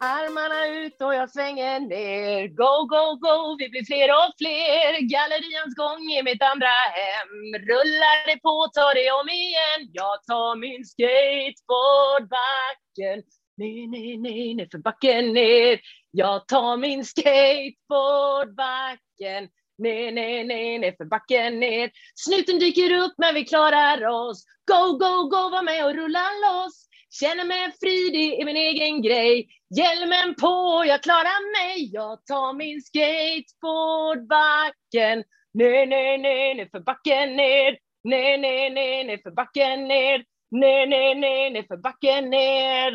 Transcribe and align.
Armarna 0.00 0.66
ut 0.66 1.02
och 1.02 1.14
jag 1.14 1.30
svänger 1.30 1.80
ner. 1.80 2.48
Go, 2.48 2.86
go, 2.86 3.14
go, 3.24 3.56
vi 3.58 3.68
blir 3.68 3.84
fler 3.84 4.10
och 4.10 4.32
fler. 4.38 5.00
Gallerians 5.12 5.74
gång 5.76 6.12
är 6.12 6.22
mitt 6.22 6.42
andra 6.42 6.66
hem. 6.98 7.54
Rullar 7.70 8.26
det 8.26 8.38
på, 8.46 8.56
tar 8.74 8.94
det 8.94 9.10
om 9.20 9.28
igen. 9.28 9.80
Jag 9.92 10.24
tar 10.24 10.56
min 10.56 10.84
skateboardbacken. 10.84 13.22
Ner, 13.56 13.86
ner, 13.88 14.18
ner, 14.18 14.54
ner 14.54 14.68
för 14.70 14.78
backen 14.78 15.32
ner. 15.32 15.80
Jag 16.10 16.48
tar 16.48 16.76
min 16.76 17.04
skateboardbacken. 17.04 19.48
Ner, 19.78 20.12
ner, 20.12 20.44
ner, 20.44 20.78
ner 20.78 20.94
för 20.96 21.04
backen 21.04 21.60
ner. 21.60 21.90
Snuten 22.14 22.58
dyker 22.58 22.92
upp 22.92 23.14
men 23.18 23.34
vi 23.34 23.44
klarar 23.44 24.06
oss. 24.06 24.44
Go, 24.70 24.92
go, 24.92 25.28
go, 25.28 25.48
var 25.50 25.62
med 25.62 25.84
och 25.84 25.94
rulla 25.94 26.30
loss. 26.44 26.87
Känner 27.10 27.44
mig 27.44 27.72
fri, 27.80 28.10
det 28.10 28.40
är 28.40 28.44
min 28.44 28.56
egen 28.56 29.02
grej. 29.02 29.48
Hjälmen 29.76 30.34
på, 30.34 30.84
jag 30.86 31.02
klarar 31.02 31.52
mig. 31.58 31.90
Jag 31.92 32.26
tar 32.26 32.52
min 32.52 32.82
skateboardbacken. 32.82 35.24
Ner, 35.54 35.86
ner, 35.86 36.18
ner, 36.18 36.54
ner 36.54 36.68
för 36.70 36.80
backen 36.80 37.36
ner. 37.36 37.78
Ner, 38.04 38.38
ner, 38.38 38.70
ner, 38.70 39.04
ner 39.04 39.18
för 39.22 39.30
backen 39.30 39.88
ner. 39.88 40.24
Ner, 40.50 40.86
ner, 40.86 41.14
ner, 41.14 41.50
ner 41.50 41.62
för 41.62 41.76
backen 41.76 42.30
ner. 42.30 42.92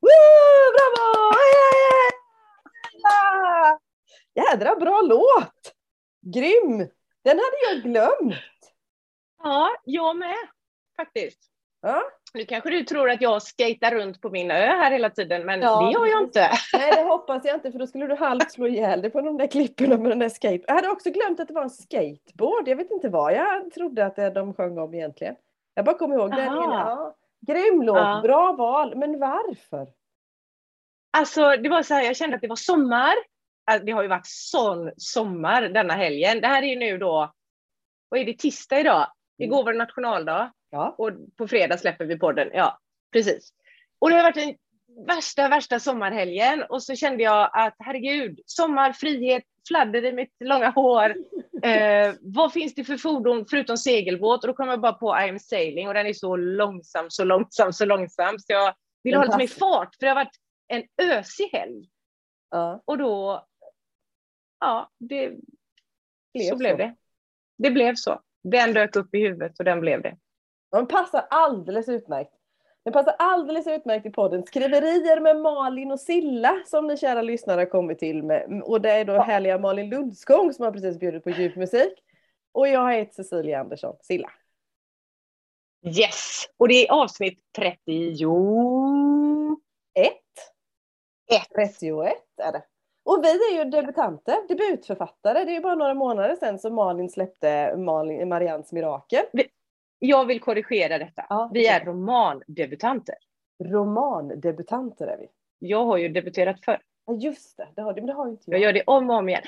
Woo, 0.00 0.72
bravo! 0.74 1.32
Jädra 4.34 4.76
bra 4.76 5.00
låt! 5.00 5.74
Grym! 6.34 6.78
Den 7.24 7.38
hade 7.38 7.56
jag 7.68 7.82
glömt. 7.82 8.34
Ja, 9.42 9.70
jag 9.84 10.16
med 10.16 10.36
faktiskt. 10.96 11.38
Ja. 11.80 12.02
Nu 12.34 12.44
kanske 12.44 12.70
du 12.70 12.84
tror 12.84 13.10
att 13.10 13.20
jag 13.20 13.42
skater 13.42 13.90
runt 13.90 14.20
på 14.20 14.30
min 14.30 14.50
ö 14.50 14.54
här 14.66 14.90
hela 14.90 15.10
tiden, 15.10 15.46
men 15.46 15.60
Ja, 15.60 15.86
det 15.86 15.92
gör 15.92 16.06
jag 16.06 16.22
inte. 16.22 16.50
Nej, 16.72 16.92
det 16.96 17.02
hoppas 17.02 17.44
jag 17.44 17.54
inte 17.54 17.72
för 17.72 17.78
då 17.78 17.86
skulle 17.86 18.06
du 18.06 18.14
halvt 18.14 18.52
slå 18.52 18.66
ihjäl 18.66 19.02
dig 19.02 19.10
på 19.10 19.20
de 19.20 19.38
där 19.38 19.46
klipporna 19.46 19.96
med 19.96 20.10
den 20.10 20.18
där 20.18 20.28
skate. 20.28 20.64
Jag 20.66 20.74
hade 20.74 20.88
också 20.88 21.10
glömt 21.10 21.40
att 21.40 21.48
det 21.48 21.54
var 21.54 21.62
en 21.62 21.70
skateboard. 21.70 22.68
Jag 22.68 22.76
vet 22.76 22.90
inte 22.90 23.08
vad 23.08 23.32
jag 23.32 23.72
trodde 23.72 24.06
att 24.06 24.34
de 24.34 24.54
sjöng 24.54 24.78
om 24.78 24.94
egentligen. 24.94 25.34
Jag 25.74 25.84
bara 25.84 25.98
kommer 25.98 26.14
ihåg 26.16 26.30
den. 26.30 26.44
Ja. 26.46 27.14
Grym 27.46 27.82
låt, 27.82 27.96
Ja. 27.96 28.20
bra 28.22 28.52
val. 28.52 28.96
Men 28.96 29.18
varför? 29.18 29.86
Alltså, 31.16 31.50
det 31.56 31.68
var 31.68 31.82
så 31.82 31.94
här, 31.94 32.02
jag 32.02 32.16
kände 32.16 32.36
att 32.36 32.42
det 32.42 32.48
var 32.48 32.56
sommar. 32.56 33.14
Alltså, 33.70 33.84
Det 33.86 33.92
har 33.92 34.02
ju 34.02 34.08
varit 34.08 34.26
sån 34.26 34.90
sommar 34.96 35.62
denna 35.62 35.94
helgen. 35.94 36.40
Det 36.40 36.46
här 36.46 36.62
är 36.62 36.66
ju 36.66 36.76
nu 36.76 36.98
då, 36.98 37.32
vad 38.08 38.20
är 38.20 38.24
det, 38.24 38.38
tisdag 38.38 38.80
idag? 38.80 39.06
Igår 39.38 39.64
var 39.64 39.72
det 39.72 39.78
nationaldag 39.78 40.52
Ja. 40.72 40.94
och 40.98 41.10
på 41.36 41.48
fredag 41.48 41.78
släpper 41.78 42.04
vi 42.04 42.18
podden. 42.18 42.50
Ja, 42.52 42.78
precis. 43.12 43.52
Och 43.98 44.10
det 44.10 44.16
har 44.16 44.22
varit 44.22 44.34
den 44.34 44.54
värsta, 45.06 45.48
värsta 45.48 45.80
sommarhelgen 45.80 46.62
och 46.62 46.82
så 46.82 46.94
kände 46.94 47.22
jag 47.22 47.50
att 47.52 47.74
herregud, 47.78 48.40
sommar, 48.46 48.92
frihet, 48.92 49.44
fladder 49.68 50.04
i 50.04 50.12
mitt 50.12 50.34
långa 50.40 50.70
hår. 50.70 51.14
Eh, 51.62 52.14
vad 52.20 52.52
finns 52.52 52.74
det 52.74 52.84
för 52.84 52.96
fordon 52.96 53.46
förutom 53.50 53.76
segelbåt? 53.76 54.44
Och 54.44 54.48
då 54.48 54.54
kom 54.54 54.68
jag 54.68 54.80
bara 54.80 54.92
på 54.92 55.16
I 55.20 55.28
am 55.28 55.38
sailing 55.38 55.88
och 55.88 55.94
den 55.94 56.06
är 56.06 56.12
så 56.12 56.36
långsam, 56.36 57.10
så 57.10 57.24
långsam, 57.24 57.72
så 57.72 57.84
långsam. 57.84 58.38
Så 58.38 58.52
jag 58.52 58.74
vill 59.02 59.12
Den 59.12 59.20
ha 59.20 59.24
lite 59.24 59.38
mer 59.38 59.46
fart 59.46 59.94
för 59.94 60.06
det 60.06 60.08
har 60.08 60.14
varit 60.14 60.36
en 60.68 60.82
ösig 61.02 61.48
helg. 61.52 61.88
Ja. 62.50 62.82
Och 62.84 62.98
då, 62.98 63.46
ja, 64.60 64.90
det, 64.98 65.32
Blev 66.34 66.48
så 66.50 66.56
blev 66.56 66.70
så. 66.70 66.76
det. 66.76 66.96
Det 67.58 67.70
blev 67.70 67.94
så. 67.94 68.20
Den 68.42 68.74
dök 68.74 68.96
upp 68.96 69.14
i 69.14 69.18
huvudet 69.18 69.58
och 69.58 69.64
den 69.64 69.80
blev 69.80 70.02
det. 70.02 70.16
Den 70.72 70.86
passar 70.86 71.26
alldeles 71.30 71.88
utmärkt. 71.88 72.32
Den 72.84 72.92
passar 72.92 73.14
alldeles 73.18 73.66
utmärkt 73.66 74.06
i 74.06 74.10
podden 74.10 74.46
Skriverier 74.46 75.20
med 75.20 75.36
Malin 75.36 75.92
och 75.92 76.00
Silla 76.00 76.62
som 76.66 76.86
ni 76.86 76.96
kära 76.96 77.22
lyssnare 77.22 77.60
har 77.60 77.66
kommit 77.66 77.98
till 77.98 78.22
med. 78.22 78.62
Och 78.64 78.80
det 78.80 78.90
är 78.90 79.04
då 79.04 79.18
härliga 79.18 79.58
Malin 79.58 79.90
Lundskog 79.90 80.54
som 80.54 80.64
har 80.64 80.72
precis 80.72 80.98
bjudit 80.98 81.24
på 81.24 81.30
djupmusik. 81.30 81.92
Och 82.52 82.68
jag 82.68 82.94
heter 82.94 83.12
Cecilia 83.12 83.60
Andersson, 83.60 83.96
Silla. 84.02 84.30
Yes! 85.86 86.48
Och 86.56 86.68
det 86.68 86.88
är 86.88 86.92
avsnitt 86.92 87.38
30. 87.56 87.76
Ett. 89.94 90.08
Ett. 91.30 91.54
31 91.54 92.12
är 92.36 92.52
det. 92.52 92.62
Och 93.04 93.24
vi 93.24 93.28
är 93.28 93.64
ju 93.64 93.70
debutanter, 93.70 94.48
debutförfattare. 94.48 95.44
Det 95.44 95.50
är 95.50 95.54
ju 95.54 95.60
bara 95.60 95.74
några 95.74 95.94
månader 95.94 96.36
sedan 96.36 96.58
som 96.58 96.74
Malin 96.74 97.10
släppte 97.10 97.76
Malin, 97.76 98.28
Marians 98.28 98.72
mirakel. 98.72 99.24
Jag 100.04 100.26
vill 100.26 100.40
korrigera 100.40 100.98
detta. 100.98 101.26
Ja, 101.28 101.50
Vi 101.54 101.66
är 101.66 101.84
romandebutanter. 101.84 103.14
Romandebutanter 103.64 105.06
är 105.06 105.18
vi. 105.18 105.28
Jag 105.58 105.84
har 105.84 105.96
ju 105.96 106.08
debuterat 106.08 106.64
förr. 106.64 106.80
Ja 107.06 107.14
just 107.14 107.56
det, 107.56 107.68
det 107.76 107.82
har, 107.82 107.92
du, 107.92 108.00
men 108.00 108.06
det 108.06 108.12
har 108.12 108.28
inte 108.28 108.42
Jag 108.46 108.60
jag. 108.60 108.64
gör 108.64 108.72
det 108.72 108.82
om 108.86 109.10
och 109.10 109.16
om 109.16 109.28
igen. 109.28 109.42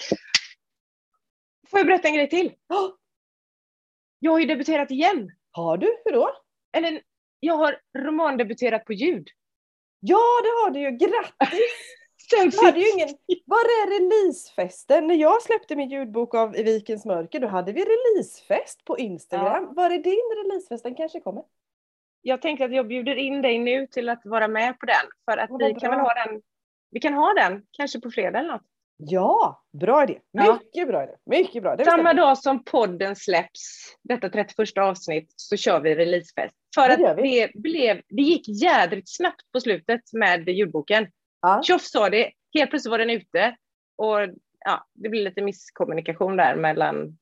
Får 1.70 1.78
jag 1.80 1.86
berätta 1.86 2.08
en 2.08 2.14
grej 2.14 2.30
till? 2.30 2.52
Åh, 2.74 2.90
Jag 4.18 4.32
har 4.32 4.38
ju 4.38 4.46
debuterat 4.46 4.90
igen. 4.90 5.30
Har 5.50 5.76
du? 5.76 6.02
Hur 6.04 6.12
då? 6.12 6.30
Eller, 6.76 7.02
jag 7.40 7.54
har 7.56 7.80
romandebuterat 7.98 8.84
på 8.84 8.92
ljud. 8.92 9.28
Ja 10.00 10.16
det 10.42 10.48
har 10.64 10.70
du 10.70 10.80
ju, 10.80 10.90
grattis! 10.90 11.60
Du 12.30 12.66
hade 12.66 12.80
ju 12.80 12.90
ingen... 12.90 13.08
Var 13.46 13.58
är 13.58 14.00
releasefesten? 14.00 15.06
När 15.06 15.14
jag 15.14 15.42
släppte 15.42 15.76
min 15.76 15.90
ljudbok 15.90 16.34
av 16.34 16.56
I 16.56 16.62
vikens 16.62 17.04
mörker, 17.04 17.40
då 17.40 17.46
hade 17.48 17.72
vi 17.72 17.84
releasefest 17.84 18.84
på 18.84 18.98
Instagram. 18.98 19.74
Var 19.74 19.90
är 19.90 19.98
din 19.98 20.44
releasefest? 20.44 20.84
Den 20.84 20.94
kanske 20.94 21.20
kommer? 21.20 21.42
Jag 22.22 22.42
tänkte 22.42 22.64
att 22.64 22.74
jag 22.74 22.88
bjuder 22.88 23.16
in 23.16 23.42
dig 23.42 23.58
nu 23.58 23.86
till 23.86 24.08
att 24.08 24.20
vara 24.24 24.48
med 24.48 24.78
på 24.78 24.86
den. 24.86 25.06
För 25.24 25.38
att 25.38 25.50
vi 25.58 25.74
kan 25.80 25.90
väl 25.90 26.00
ha 26.00 26.14
den. 26.14 26.42
Vi 26.90 27.00
kan 27.00 27.14
ha 27.14 27.34
den 27.34 27.62
kanske 27.70 28.00
på 28.00 28.10
fredag 28.10 28.38
eller 28.38 28.52
något. 28.52 28.62
Ja, 28.96 29.62
bra 29.72 30.02
idé. 30.02 30.18
Ja. 30.30 30.58
Mycket 30.62 30.88
bra 30.88 31.02
idé. 31.02 31.12
Mycket 31.26 31.62
bra. 31.62 31.76
Det 31.76 31.84
Samma 31.84 32.14
dag 32.14 32.38
som 32.38 32.64
podden 32.64 33.16
släpps, 33.16 33.96
detta 34.02 34.28
31 34.28 34.78
avsnitt, 34.78 35.32
så 35.36 35.56
kör 35.56 35.80
vi 35.80 35.94
releasefest. 35.94 36.54
För 36.74 36.88
Det 36.88 37.10
att 37.10 37.16
det, 37.16 37.50
blev, 37.54 38.00
det 38.08 38.22
gick 38.22 38.48
jädrigt 38.48 39.16
snabbt 39.16 39.52
på 39.52 39.60
slutet 39.60 40.00
med 40.12 40.48
ljudboken. 40.48 41.06
Ja. 41.46 41.62
Tjoff 41.62 41.82
sa 41.82 42.10
det, 42.10 42.30
helt 42.54 42.70
plötsligt 42.70 42.90
var 42.90 42.98
den 42.98 43.10
ute. 43.10 43.56
Och 43.96 44.18
ja, 44.64 44.86
det 44.92 45.08
blev 45.08 45.24
lite 45.24 45.42
misskommunikation 45.42 46.36
där 46.36 46.56
mellan 46.56 47.18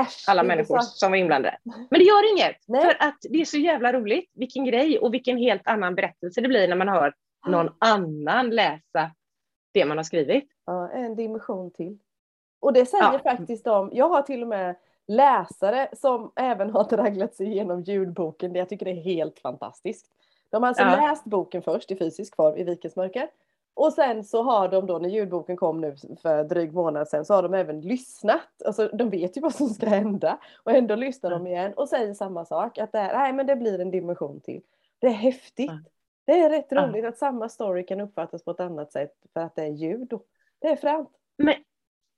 Äsch, 0.00 0.24
alla 0.28 0.42
människor 0.42 0.78
så- 0.78 0.82
som 0.82 1.10
var 1.12 1.16
inblandade. 1.18 1.58
Men 1.64 1.98
det 2.00 2.04
gör 2.04 2.32
inget, 2.32 2.56
Nej. 2.66 2.82
för 2.84 2.96
att 2.98 3.18
det 3.20 3.40
är 3.40 3.44
så 3.44 3.58
jävla 3.58 3.92
roligt. 3.92 4.30
Vilken 4.34 4.64
grej 4.64 4.98
och 4.98 5.14
vilken 5.14 5.36
helt 5.36 5.62
annan 5.66 5.94
berättelse 5.94 6.40
det 6.40 6.48
blir 6.48 6.68
när 6.68 6.76
man 6.76 6.88
hör 6.88 7.14
någon 7.46 7.70
annan 7.78 8.50
läsa 8.50 9.10
det 9.74 9.84
man 9.84 9.96
har 9.96 10.04
skrivit. 10.04 10.48
Ja, 10.66 10.90
en 10.90 11.16
dimension 11.16 11.70
till. 11.70 11.98
Och 12.60 12.72
det 12.72 12.86
säger 12.86 13.04
Ja. 13.12 13.18
faktiskt 13.18 13.64
de, 13.64 13.90
jag 13.92 14.08
har 14.08 14.22
till 14.22 14.42
och 14.42 14.48
med 14.48 14.76
läsare 15.08 15.88
som 15.92 16.32
även 16.36 16.70
har 16.70 16.84
tragglat 16.84 17.34
sig 17.34 17.46
igenom 17.46 17.82
ljudboken. 17.82 18.54
Jag 18.54 18.68
tycker 18.68 18.84
det 18.86 18.92
är 18.92 19.02
helt 19.02 19.38
fantastiskt. 19.38 20.06
De 20.50 20.62
har 20.62 20.68
alltså 20.68 20.82
Ja. 20.82 20.96
läst 21.08 21.24
boken 21.24 21.62
först 21.62 21.90
i 21.90 21.96
fysisk 21.96 22.36
form 22.36 22.56
i 22.56 22.64
Vikens 22.64 22.96
mörker. 22.96 23.30
Och 23.74 23.92
sen 23.92 24.24
så 24.24 24.42
har 24.42 24.68
de 24.68 24.86
då 24.86 24.98
när 24.98 25.08
ljudboken 25.08 25.56
kom 25.56 25.80
nu 25.80 25.96
för 26.22 26.44
dryg 26.44 26.72
månad 26.72 27.08
sedan 27.08 27.24
så 27.24 27.34
har 27.34 27.42
de 27.42 27.54
även 27.54 27.80
lyssnat. 27.80 28.62
Alltså 28.64 28.88
de 28.88 29.10
vet 29.10 29.36
ju 29.36 29.40
vad 29.40 29.54
som 29.54 29.68
ska 29.68 29.86
hända. 29.88 30.38
Och 30.62 30.72
ändå 30.72 30.94
lyssnar 30.94 31.30
de 31.30 31.46
igen 31.46 31.72
och 31.74 31.88
säger 31.88 32.14
samma 32.14 32.44
sak. 32.44 32.78
Att 32.78 32.92
det, 32.92 32.98
är, 32.98 33.18
nej, 33.18 33.32
men 33.32 33.46
det 33.46 33.56
blir 33.56 33.78
en 33.78 33.90
dimension 33.90 34.40
till. 34.40 34.62
Det 34.98 35.06
är 35.06 35.10
häftigt. 35.10 35.70
Det 36.26 36.40
är 36.40 36.50
rätt 36.50 36.72
roligt 36.72 37.04
att 37.04 37.18
samma 37.18 37.48
story 37.48 37.86
kan 37.86 38.00
uppfattas 38.00 38.44
på 38.44 38.50
ett 38.50 38.60
annat 38.60 38.92
sätt 38.92 39.14
för 39.32 39.40
att 39.40 39.56
det 39.56 39.62
är 39.62 39.68
ljud. 39.72 40.12
Det 40.58 40.68
är 40.68 40.76
fränt. 40.76 41.10
Men, 41.38 41.54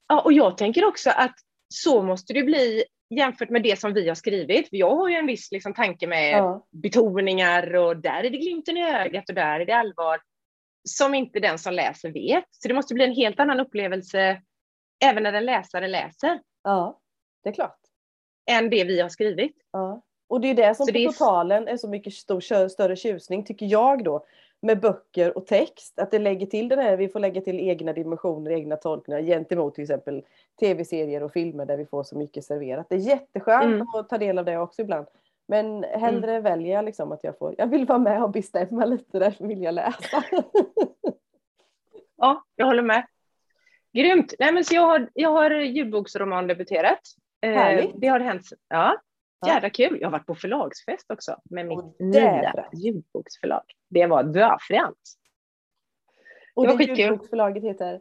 ja, 0.08 0.20
och 0.20 0.32
jag 0.32 0.56
tänker 0.58 0.84
också 0.84 1.10
att 1.10 1.34
så 1.68 2.02
måste 2.02 2.32
det 2.32 2.42
bli 2.42 2.84
jämfört 3.16 3.50
med 3.50 3.62
det 3.62 3.78
som 3.78 3.92
vi 3.94 4.08
har 4.08 4.14
skrivit. 4.14 4.68
Jag 4.70 4.96
har 4.96 5.08
ju 5.08 5.14
en 5.16 5.26
viss 5.26 5.52
liksom, 5.52 5.74
tanke 5.74 6.06
med 6.06 6.32
Ja. 6.38 6.66
betoningar 6.70 7.74
och 7.76 7.96
där 7.96 8.24
är 8.24 8.30
det 8.30 8.38
glimten 8.38 8.76
i 8.76 8.94
ögat 8.94 9.28
och 9.28 9.34
där 9.34 9.60
är 9.60 9.64
det 9.66 9.72
allvar 9.72 10.20
som 10.88 11.14
inte 11.14 11.40
den 11.40 11.58
som 11.58 11.74
läser 11.74 12.10
vet. 12.10 12.44
Så 12.50 12.68
det 12.68 12.74
måste 12.74 12.94
bli 12.94 13.04
en 13.04 13.14
helt 13.14 13.40
annan 13.40 13.60
upplevelse 13.60 14.42
även 15.04 15.22
när 15.22 15.32
en 15.32 15.44
läsare 15.46 15.88
läser 15.88 16.40
ja, 16.64 17.00
det 17.42 17.48
är 17.48 17.54
klart. 17.54 17.78
än 18.50 18.70
det 18.70 18.84
vi 18.84 19.00
har 19.00 19.08
skrivit. 19.08 19.56
Ja. 19.72 20.02
Och 20.28 20.40
det 20.40 20.48
är 20.48 20.54
det 20.54 20.74
som 20.74 20.86
Så 20.86 20.92
på 20.92 20.98
det 20.98 21.04
är- 21.04 21.08
totalen 21.08 21.68
är 21.68 21.76
så 21.76 21.88
mycket 21.88 22.12
stor, 22.12 22.68
större 22.68 22.96
tjusning, 22.96 23.44
tycker 23.44 23.66
jag 23.66 24.04
då, 24.04 24.26
med 24.62 24.80
böcker 24.80 25.36
och 25.38 25.46
text. 25.46 25.98
Att 25.98 26.10
det 26.10 26.18
lägger 26.18 26.46
till 26.46 26.68
den 26.68 26.78
här, 26.78 26.96
vi 26.96 27.08
får 27.08 27.20
lägga 27.20 27.40
till 27.40 27.60
egna 27.60 27.92
dimensioner, 27.92 28.50
egna 28.50 28.76
tolkningar 28.76 29.22
gentemot 29.22 29.74
till 29.74 29.82
exempel 29.84 30.24
tv-serier 30.60 31.22
och 31.22 31.32
filmer 31.32 31.66
där 31.66 31.76
vi 31.76 31.86
får 31.86 32.02
så 32.02 32.16
mycket 32.18 32.44
serverat. 32.44 32.86
Det 32.88 32.94
är 32.94 32.98
jätteskönt 32.98 33.64
Mm. 33.64 33.86
att 33.94 34.08
ta 34.08 34.18
del 34.18 34.38
av 34.38 34.44
det 34.44 34.58
också 34.58 34.82
ibland. 34.82 35.06
Men 35.48 35.82
hellre 35.84 36.40
väljer 36.40 36.74
jag 36.74 36.84
liksom 36.84 37.12
att 37.12 37.24
jag 37.24 37.38
får, 37.38 37.54
jag 37.58 37.66
vill 37.66 37.86
vara 37.86 37.98
med 37.98 38.22
och 38.22 38.30
bestämma 38.30 38.84
lite, 38.84 39.18
därför 39.18 39.46
vill 39.46 39.62
jag 39.62 39.74
läsa. 39.74 40.24
Ja, 42.16 42.44
jag 42.56 42.66
håller 42.66 42.82
med. 42.82 43.06
Grymt! 43.92 44.34
Nej, 44.38 44.52
men 44.52 44.64
så 44.64 44.74
jag 44.74 44.82
har, 44.82 45.08
jag 45.14 45.30
har 45.30 45.50
ljudboksroman 45.50 46.46
debuterat. 46.46 47.00
Eh, 47.40 47.52
Härligt. 47.52 47.90
det 47.94 48.06
har 48.08 48.20
hänt. 48.20 48.42
Ja. 48.68 48.96
Jävla 49.46 49.70
kul. 49.70 49.98
Jag 50.00 50.06
har 50.08 50.12
varit 50.12 50.26
på 50.26 50.34
förlagsfest 50.34 51.10
också 51.10 51.36
med 51.44 51.66
mitt 51.66 51.78
Och 51.78 51.94
det 51.98 52.04
nya 52.10 52.68
ljudboksförlag. 52.72 53.62
Det 53.88 54.06
var 54.06 54.22
döfränt. 54.22 54.98
Och 56.54 56.66
Det 56.66 56.76
det 56.76 56.84
ljudboksförlaget 56.84 57.62
heter? 57.64 58.00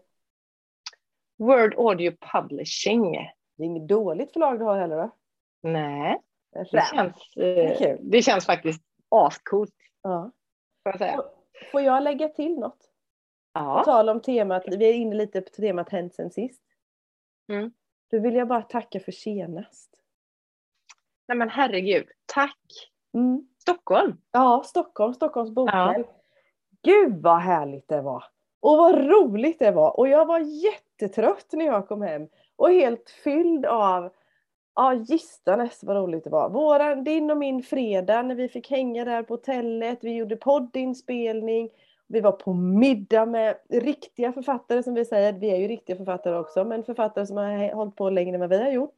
Word 1.37 1.73
Audio 1.77 2.11
Publishing. 2.33 3.11
Det 3.57 3.63
är 3.63 3.65
inget 3.65 3.87
dåligt 3.87 4.33
förlag 4.33 4.59
du 4.59 4.65
har 4.65 4.79
heller 4.79 4.95
va? 4.95 5.11
Nej, 5.63 6.17
det 6.53 6.59
Rätt. 6.63 6.87
känns, 6.87 7.37
eh, 7.37 7.77
kul. 7.77 7.97
det 8.01 8.21
känns 8.21 8.45
faktiskt 8.45 8.83
ascoolt. 9.09 9.75
Ja. 10.01 10.31
Får 10.83 10.91
jag 10.91 10.97
säga. 10.99 11.21
Får 11.71 11.81
jag 11.81 12.03
lägga 12.03 12.27
till 12.29 12.55
något? 12.59 12.79
På 13.53 13.59
Ja. 13.59 13.83
tal 13.85 14.09
om 14.09 14.21
temat, 14.21 14.63
vi 14.67 14.89
är 14.89 14.93
inne 14.93 15.15
lite 15.15 15.41
på 15.41 15.49
temat 15.49 15.89
hänt 15.89 16.15
sen 16.15 16.31
sist. 16.31 16.61
Mm. 17.51 17.71
Då 18.11 18.19
vill 18.19 18.35
jag 18.35 18.47
bara 18.47 18.61
tacka 18.61 18.99
för 18.99 19.11
senast. 19.11 20.00
Nej 21.31 21.37
men 21.37 21.49
herregud, 21.49 22.07
tack. 22.25 22.59
Mm. 23.13 23.47
Stockholm. 23.61 24.17
Ja, 24.31 24.63
Stockholm, 24.65 25.13
Stockholms 25.13 25.51
bokkväll. 25.51 26.03
Gud 26.83 27.21
vad 27.21 27.39
härligt 27.39 27.87
det 27.87 28.01
var! 28.01 28.23
Och 28.59 28.77
vad 28.77 29.05
roligt 29.05 29.59
det 29.59 29.71
var! 29.71 29.99
Och 29.99 30.07
jag 30.07 30.25
var 30.25 30.39
jättetrött 30.39 31.47
när 31.53 31.65
jag 31.65 31.87
kom 31.87 32.01
hem. 32.01 32.27
Och 32.55 32.69
helt 32.69 33.09
fylld 33.23 33.65
av, 33.65 34.09
ja 34.75 34.93
gistanes 34.93 35.83
vad 35.83 35.95
roligt 35.95 36.23
det 36.23 36.29
var. 36.29 36.49
Våran, 36.49 37.03
din 37.03 37.31
och 37.31 37.37
min 37.37 37.63
fredag 37.63 38.21
när 38.21 38.35
vi 38.35 38.49
fick 38.49 38.71
hänga 38.71 39.05
där 39.05 39.23
på 39.23 39.33
hotellet. 39.33 39.99
Vi 40.01 40.15
gjorde 40.15 40.35
poddinspelning. 40.35 41.69
Vi 42.07 42.21
var 42.21 42.31
på 42.31 42.53
middag 42.53 43.25
med 43.25 43.55
riktiga 43.69 44.31
författare 44.33 44.83
som 44.83 44.93
vi 44.93 45.05
säger. 45.05 45.33
Vi 45.33 45.51
är 45.51 45.57
ju 45.57 45.67
riktiga 45.67 45.95
författare 45.95 46.35
också, 46.35 46.63
men 46.63 46.83
författare 46.83 47.25
som 47.25 47.37
har 47.37 47.73
hållit 47.73 47.95
på 47.95 48.09
längre 48.09 48.33
än 48.33 48.39
vad 48.39 48.49
vi 48.49 48.63
har 48.63 48.71
gjort. 48.71 48.95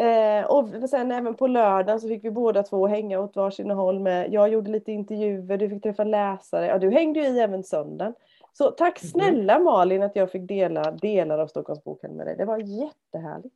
Eh, 0.00 0.44
och 0.50 0.90
sen 0.90 1.12
även 1.12 1.34
på 1.34 1.46
lördagen 1.46 2.00
så 2.00 2.08
fick 2.08 2.24
vi 2.24 2.30
båda 2.30 2.62
två 2.62 2.86
hänga 2.86 3.20
åt 3.20 3.36
varsin 3.36 3.70
håll 3.70 4.00
med. 4.00 4.32
Jag 4.32 4.48
gjorde 4.48 4.70
lite 4.70 4.92
intervjuer, 4.92 5.56
du 5.58 5.68
fick 5.68 5.82
träffa 5.82 6.04
läsare. 6.04 6.66
Ja, 6.66 6.78
du 6.78 6.90
hängde 6.90 7.20
ju 7.20 7.26
i 7.26 7.38
även 7.40 7.64
söndagen. 7.64 8.14
Så 8.52 8.70
tack 8.70 9.02
Mhm. 9.02 9.08
snälla 9.08 9.58
Malin 9.58 10.02
att 10.02 10.16
jag 10.16 10.30
fick 10.30 10.48
dela 10.48 10.90
delar 10.90 11.38
av 11.38 11.46
Stockholmsboken 11.46 12.16
med 12.16 12.26
dig. 12.26 12.36
Det 12.36 12.44
var 12.44 12.58
jättehärligt. 12.58 13.54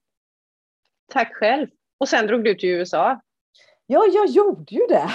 Tack 1.12 1.34
själv. 1.34 1.66
Och 1.98 2.08
sen 2.08 2.26
drog 2.26 2.44
du 2.44 2.54
till 2.54 2.68
USA. 2.68 3.20
Ja, 3.86 4.04
jag 4.14 4.26
gjorde 4.26 4.74
ju 4.74 4.86
det. 4.88 5.08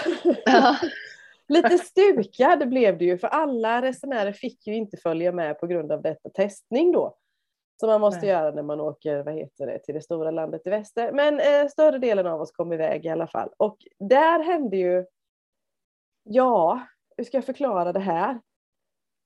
Ja. 0.46 0.76
Lite 1.48 1.78
stukad 1.78 2.70
blev 2.70 2.98
det 2.98 3.06
ju 3.06 3.18
för 3.18 3.28
alla 3.28 3.82
resenärer 3.82 4.32
fick 4.32 4.68
ju 4.68 4.76
inte 4.76 4.98
följa 4.98 5.32
med 5.32 5.60
på 5.60 5.68
grund 5.68 5.92
av 5.92 6.02
detta 6.02 6.30
testning 6.30 6.92
då. 6.92 7.16
Som 7.82 7.90
man 7.90 8.02
måste 8.02 8.20
Nej. 8.20 8.30
göra 8.30 8.52
när 8.52 8.64
man 8.64 8.80
åker 8.80 9.24
vad 9.24 9.34
heter 9.34 9.68
det, 9.68 9.80
till 9.80 9.96
det 9.96 10.02
stora 10.02 10.32
landet 10.32 10.62
i 10.66 10.70
väster. 10.70 11.12
Men 11.12 11.40
eh, 11.40 11.68
större 11.70 11.98
delen 11.98 12.28
av 12.28 12.42
oss 12.42 12.52
kom 12.52 12.74
iväg 12.74 13.06
i 13.06 13.10
alla 13.10 13.28
fall. 13.28 13.50
Och 13.58 13.78
där 14.00 14.44
hände 14.44 14.78
ju, 14.78 15.06
ja, 16.24 16.88
hur 17.18 17.24
ska 17.24 17.38
jag 17.38 17.46
förklara 17.46 17.94
det 17.94 18.00
här? 18.00 18.42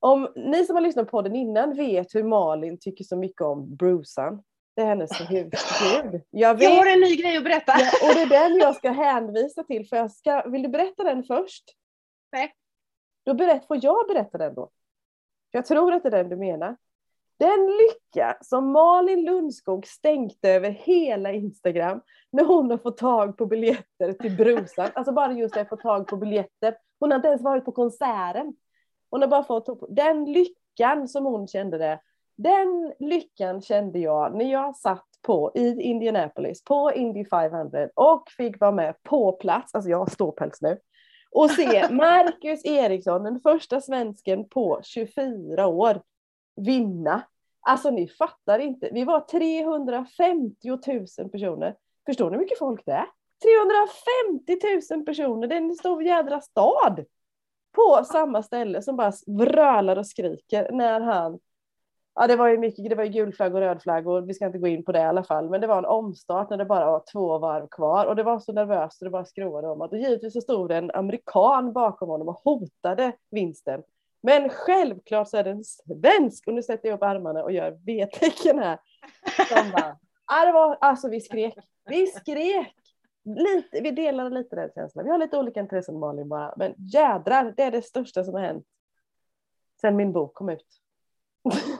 Om 0.00 0.28
ni 0.36 0.64
som 0.64 0.76
har 0.76 0.80
lyssnat 0.80 1.10
på 1.10 1.22
den 1.22 1.36
innan 1.36 1.76
vet 1.76 2.14
hur 2.14 2.22
Malin 2.22 2.78
tycker 2.80 3.04
så 3.04 3.16
mycket 3.16 3.40
om 3.40 3.76
Brucean. 3.76 4.42
Det 4.76 4.82
är 4.82 4.86
hennes 4.86 5.20
husgud. 5.20 6.22
Jag 6.30 6.54
vet. 6.54 6.62
Jag 6.62 6.70
har 6.70 6.92
en 6.92 7.00
ny 7.00 7.16
grej 7.16 7.36
att 7.36 7.44
berätta. 7.44 7.72
Ja, 7.78 8.08
och 8.08 8.14
det 8.14 8.22
är 8.22 8.48
den 8.48 8.58
jag 8.58 8.76
ska 8.76 8.90
hänvisa 8.90 9.62
till. 9.62 9.88
För 9.88 9.96
jag 9.96 10.10
ska, 10.10 10.48
vill 10.48 10.62
du 10.62 10.68
berätta 10.68 11.04
den 11.04 11.24
först? 11.24 11.64
Nej. 12.32 12.52
Då 13.24 13.34
berätt, 13.34 13.66
får 13.66 13.78
jag 13.82 14.08
berätta 14.08 14.38
den 14.38 14.54
då? 14.54 14.70
Jag 15.50 15.66
tror 15.66 15.92
att 15.92 16.02
det 16.02 16.08
är 16.08 16.10
den 16.10 16.28
du 16.28 16.36
menar. 16.36 16.76
Den 17.38 17.66
lycka 17.66 18.36
som 18.40 18.72
Malin 18.72 19.24
Lundskog 19.24 19.86
stänkte 19.86 20.50
över 20.50 20.70
hela 20.70 21.32
Instagram 21.32 22.00
när 22.32 22.44
hon 22.44 22.70
har 22.70 22.78
fått 22.78 22.98
tag 22.98 23.36
på 23.36 23.46
biljetter 23.46 24.12
till 24.12 24.36
Brusan. 24.36 24.90
Alltså 24.94 25.12
bara 25.12 25.32
just 25.32 25.56
att 25.56 25.68
få 25.68 25.76
tag 25.76 26.06
på 26.06 26.16
biljetter. 26.16 26.76
Hon 27.00 27.10
har 27.10 27.16
inte 27.16 27.28
ens 27.28 27.42
varit 27.42 27.64
på 27.64 27.72
konserten. 27.72 28.56
Hon 29.10 29.20
har 29.20 29.28
bara 29.28 29.44
fått 29.44 29.68
den 29.88 30.24
lyckan 30.24 31.08
som 31.08 31.24
hon 31.24 31.48
kände 31.48 31.78
det. 31.78 32.00
Den 32.36 32.92
lyckan 32.98 33.62
kände 33.62 33.98
jag 33.98 34.34
när 34.34 34.52
jag 34.52 34.76
satt 34.76 35.06
på 35.22 35.52
i 35.54 35.82
Indianapolis 35.82 36.64
på 36.64 36.92
Indy 36.92 37.24
500 37.24 37.88
och 37.94 38.30
fick 38.30 38.60
vara 38.60 38.72
med 38.72 39.02
på 39.02 39.32
plats. 39.32 39.74
Alltså 39.74 39.90
jag 39.90 39.98
har 39.98 40.06
ståpäls 40.06 40.62
nu 40.62 40.78
och 41.30 41.50
se 41.50 41.88
Marcus 41.90 42.64
Eriksson, 42.64 43.24
den 43.24 43.40
första 43.40 43.80
svensken 43.80 44.48
på 44.48 44.80
24 44.82 45.66
år, 45.66 46.02
vinna. 46.56 47.22
Alltså 47.60 47.90
ni 47.90 48.08
fattar 48.08 48.58
inte. 48.58 48.90
Vi 48.92 49.04
var 49.04 49.20
350 49.20 50.68
000 51.18 51.30
personer. 51.30 51.76
Förstår 52.06 52.30
ni 52.30 52.36
hur 52.36 52.44
mycket 52.44 52.58
folk 52.58 52.82
det 52.86 52.92
är? 52.92 53.06
350 53.42 54.94
000 54.94 55.04
personer, 55.04 55.46
det 55.46 55.54
är 55.54 55.60
en 55.60 55.74
stor 55.74 56.02
jädra 56.02 56.40
stad. 56.40 57.04
På 57.72 58.04
samma 58.04 58.42
ställe 58.42 58.82
som 58.82 58.96
bara 58.96 59.12
vrölar 59.26 59.96
och 59.96 60.06
skriker 60.06 60.72
när 60.72 61.00
han 61.00 61.38
Ja 62.18 62.26
det 62.26 62.36
var 62.36 62.48
ju 62.48 62.58
mycket, 62.58 62.90
det 62.90 62.94
var 62.94 63.04
ju 63.04 63.10
gul 63.10 63.32
flagg 63.32 63.54
och 63.54 63.60
röd 63.60 63.82
flagg 63.82 64.08
och 64.08 64.28
vi 64.28 64.34
ska 64.34 64.46
inte 64.46 64.58
gå 64.58 64.66
in 64.66 64.84
på 64.84 64.92
det 64.92 64.98
i 64.98 65.04
alla 65.04 65.24
fall. 65.24 65.50
Men 65.50 65.60
det 65.60 65.66
var 65.66 65.78
en 65.78 65.84
omstart 65.84 66.50
när 66.50 66.56
det 66.56 66.64
bara 66.64 66.86
var 66.86 67.02
två 67.12 67.38
varv 67.38 67.66
kvar 67.70 68.06
och 68.06 68.16
det 68.16 68.22
var 68.22 68.38
så 68.38 68.52
nervöst 68.52 69.02
och 69.02 69.04
det 69.04 69.10
bara 69.10 69.24
skrovade 69.24 69.68
om 69.68 69.80
att 69.80 69.92
och 69.92 69.98
givetvis 69.98 70.32
så 70.32 70.40
stod 70.40 70.68
det 70.68 70.76
en 70.76 70.90
amerikan 70.90 71.72
bakom 71.72 72.08
honom 72.08 72.28
och 72.28 72.40
hotade 72.44 73.12
vinsten. 73.30 73.82
Men 74.26 74.48
självklart 74.48 75.28
så 75.28 75.36
är 75.36 75.44
det 75.44 75.50
en 75.50 75.64
svensk 75.64 76.46
och 76.46 76.54
nu 76.54 76.62
sätter 76.62 76.88
jag 76.88 76.96
upp 76.96 77.02
armarna 77.02 77.42
och 77.42 77.52
gör 77.52 77.78
V-tecken 77.86 78.58
här. 78.58 78.78
Som 79.48 79.70
bara, 79.70 80.52
var, 80.52 80.78
alltså 80.80 81.08
vi 81.08 81.20
skrek, 81.20 81.54
vi 81.88 82.06
skrek. 82.06 82.74
Lite, 83.24 83.80
vi 83.80 83.90
delade 83.90 84.30
lite 84.30 84.56
den 84.56 84.70
känslan. 84.74 85.04
Vi 85.04 85.10
har 85.10 85.18
lite 85.18 85.38
olika 85.38 85.60
intressen 85.60 85.98
Malin 85.98 86.28
bara. 86.28 86.54
Men 86.56 86.74
jädrar, 86.78 87.54
det 87.56 87.62
är 87.62 87.70
det 87.70 87.82
största 87.82 88.24
som 88.24 88.34
har 88.34 88.40
hänt. 88.40 88.66
Sen 89.80 89.96
min 89.96 90.12
bok 90.12 90.34
kom 90.34 90.48
ut. 90.48 90.66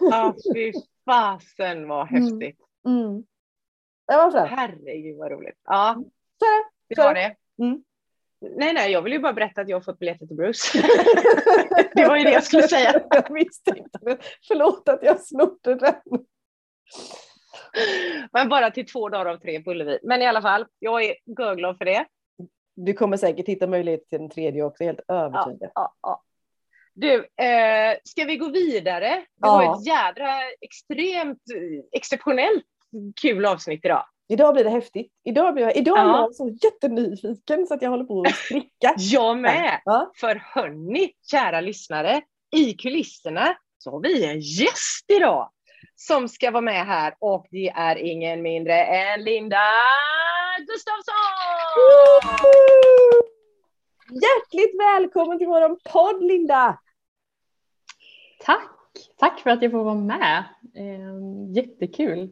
Ja, 0.00 0.34
fy 0.54 0.72
fasen 1.04 1.88
vad 1.88 2.10
Mm. 2.12 2.22
häftigt. 2.24 2.60
Mm. 2.86 3.24
Det 4.06 4.16
var 4.16 4.30
främt. 4.30 4.50
Herregud 4.50 5.18
vad 5.18 5.30
roligt. 5.30 5.58
Ja, 5.64 6.02
Så 6.38 6.44
är 6.44 6.64
det. 6.88 6.94
Så 6.96 7.02
var 7.02 7.14
det. 7.14 7.36
Mm. 7.58 7.84
Nej, 8.40 8.74
nej, 8.74 8.92
jag 8.92 9.02
vill 9.02 9.12
ju 9.12 9.18
bara 9.18 9.32
berätta 9.32 9.60
att 9.60 9.68
jag 9.68 9.76
har 9.76 9.82
fått 9.82 9.98
biljetter 9.98 10.26
till 10.26 10.36
Bruce. 10.36 10.78
det 11.94 12.08
var 12.08 12.16
ju 12.16 12.24
det 12.24 12.32
jag 12.32 12.44
skulle 12.44 12.68
säga. 12.68 13.00
Jag 13.10 13.30
misstänkte 13.30 13.98
det. 14.02 14.18
Förlåt 14.48 14.88
att 14.88 15.02
jag 15.02 15.20
snodde 15.20 15.74
den. 15.74 15.94
Men 18.32 18.48
bara 18.48 18.70
till 18.70 18.86
två 18.86 19.08
dagar 19.08 19.26
av 19.26 19.36
tre 19.36 19.60
på 19.60 19.70
Ullevi. 19.70 19.98
Men 20.02 20.22
i 20.22 20.26
alla 20.26 20.42
fall, 20.42 20.66
jag 20.78 21.04
är 21.04 21.14
görglad 21.38 21.78
för 21.78 21.84
det. 21.84 22.06
Du 22.76 22.92
kommer 22.92 23.16
säkert 23.16 23.48
hitta 23.48 23.66
möjlighet 23.66 24.08
till 24.08 24.18
den 24.18 24.30
tredje 24.30 24.62
också, 24.62 24.84
helt 24.84 25.00
övertygad. 25.08 25.70
Ja, 25.74 25.94
ja. 26.02 26.22
Du, 26.94 27.14
eh, 27.16 27.96
ska 28.04 28.24
vi 28.24 28.36
gå 28.36 28.48
vidare? 28.48 29.08
Det 29.08 29.24
Ja. 29.36 29.56
var 29.56 29.74
ett 29.76 29.86
jädra 29.86 30.32
extremt 30.60 31.42
eh, 31.54 31.84
exceptionellt 31.98 32.64
kul 33.22 33.46
avsnitt 33.46 33.84
idag. 33.84 34.04
Idag 34.28 34.54
blir 34.54 34.64
det 34.64 34.70
häftigt. 34.70 35.12
Idag, 35.24 35.54
blir 35.54 35.64
jag, 35.64 35.76
idag 35.76 35.98
är 35.98 36.02
Ja. 36.02 36.18
jag 36.20 36.34
så 36.34 36.48
jättenyfiken 36.62 37.66
så 37.66 37.74
att 37.74 37.82
jag 37.82 37.90
håller 37.90 38.04
på 38.04 38.22
att 38.22 38.34
spricka. 38.36 38.94
Jag 38.98 39.38
med! 39.38 39.80
Ja. 39.84 40.12
För 40.20 40.34
hörni, 40.54 41.12
kära 41.30 41.60
lyssnare, 41.60 42.22
i 42.56 42.72
kulisserna 42.72 43.56
så 43.78 43.90
har 43.90 44.00
vi 44.00 44.24
en 44.24 44.40
gäst 44.40 45.04
idag 45.16 45.50
som 45.94 46.28
ska 46.28 46.50
vara 46.50 46.60
med 46.60 46.86
här 46.86 47.14
och 47.18 47.46
det 47.50 47.68
är 47.68 47.96
ingen 47.96 48.42
mindre 48.42 48.84
än 48.84 49.24
Linda 49.24 49.60
Gustafsson! 50.58 51.14
Hjärtligt 54.10 54.80
välkommen 54.80 55.38
till 55.38 55.46
våran 55.46 55.78
podd 55.92 56.22
Linda! 56.24 56.78
Tack! 58.44 58.70
Tack 59.18 59.40
för 59.40 59.50
att 59.50 59.62
jag 59.62 59.72
får 59.72 59.84
vara 59.84 59.94
med. 59.94 60.44
Eh, 60.74 61.54
jättekul. 61.56 62.30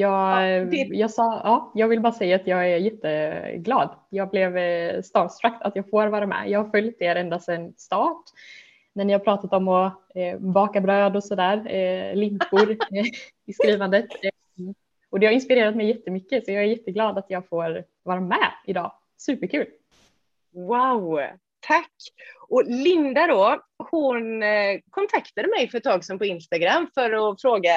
Jag, 0.00 0.50
Ja, 0.50 0.64
det- 0.64 0.76
jag, 0.96 1.10
sa, 1.10 1.40
ja, 1.44 1.72
jag 1.74 1.88
vill 1.88 2.00
bara 2.00 2.12
säga 2.12 2.36
att 2.36 2.46
jag 2.46 2.70
är 2.72 2.76
jätteglad. 2.76 3.90
Jag 4.10 4.30
blev 4.30 4.56
eh, 4.56 5.02
starstruck 5.02 5.54
att 5.60 5.76
jag 5.76 5.90
får 5.90 6.06
vara 6.06 6.26
med. 6.26 6.50
Jag 6.50 6.64
har 6.64 6.70
följt 6.70 6.96
er 7.02 7.16
ända 7.16 7.38
sedan 7.38 7.74
start. 7.76 8.22
När 8.92 9.04
ni 9.04 9.12
har 9.12 9.20
pratat 9.20 9.52
om 9.52 9.68
att 9.68 10.00
eh, 10.14 10.38
baka 10.38 10.80
bröd 10.80 11.16
och 11.16 11.24
sådär, 11.24 11.56
eh, 11.74 12.14
limpor 12.14 12.70
eh, 12.92 13.04
i 13.46 13.52
skrivandet. 13.52 14.04
Eh, 14.22 14.30
och 15.10 15.20
det 15.20 15.26
har 15.26 15.32
inspirerat 15.32 15.76
mig 15.76 15.86
jättemycket 15.86 16.44
så 16.44 16.52
jag 16.52 16.62
är 16.62 16.66
jätteglad 16.68 17.18
att 17.18 17.26
jag 17.28 17.48
får 17.48 17.84
vara 18.02 18.20
med 18.20 18.52
idag. 18.66 18.92
Superkul! 19.16 19.66
Wow, 20.52 21.20
tack! 21.60 21.92
Och 22.48 22.62
Linda 22.66 23.26
då, 23.26 23.60
hon 23.90 24.42
eh, 24.42 24.78
kontaktade 24.90 25.48
mig 25.48 25.68
för 25.68 25.78
ett 25.78 25.84
tag 25.84 26.04
sedan 26.04 26.18
på 26.18 26.24
Instagram 26.24 26.86
för 26.94 27.30
att 27.32 27.40
fråga, 27.40 27.70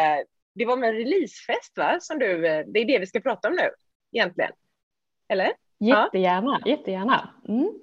det 0.60 0.66
var 0.66 0.78
med 0.78 0.89
en 0.89 0.96
releasefest 0.96 1.78
va? 1.78 1.98
Som 2.01 2.20
du, 2.20 2.48
eh, 2.48 2.66
det 2.68 2.80
är 2.80 2.86
det 2.86 3.00
vi 3.00 3.08
ska 3.08 3.20
prata 3.20 3.48
om 3.48 3.56
nu 3.56 3.70
egentligen. 4.12 4.51
Eller? 5.30 5.51
Jättegärna, 5.80 6.62
jättegärna. 6.66 7.30
Mm. 7.48 7.74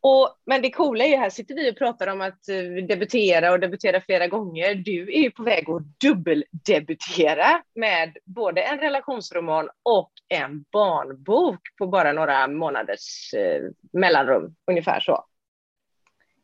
Och, 0.00 0.36
men 0.46 0.62
det 0.62 0.70
coola 0.70 1.04
är 1.04 1.08
ju 1.08 1.16
här 1.16 1.30
sitter 1.30 1.54
vi 1.54 1.70
och 1.70 1.76
pratar 1.76 2.06
om 2.06 2.20
att 2.20 2.48
eh, 2.48 2.86
debutera 2.88 3.52
och 3.52 3.60
debutera 3.60 4.00
flera 4.00 4.26
gånger. 4.26 4.74
Du 4.74 5.14
är 5.14 5.22
ju 5.22 5.30
på 5.30 5.42
väg 5.42 5.70
att 5.70 6.00
dubbeldebutera 6.00 7.62
med 7.74 8.16
både 8.24 8.62
en 8.62 8.78
relationsroman 8.78 9.68
och 9.82 10.12
en 10.28 10.64
barnbok 10.72 11.60
på 11.78 11.86
bara 11.86 12.12
några 12.12 12.48
månaders 12.48 13.34
eh, 13.34 13.62
mellanrum, 13.92 14.54
ungefär 14.66 15.00
så. 15.00 15.24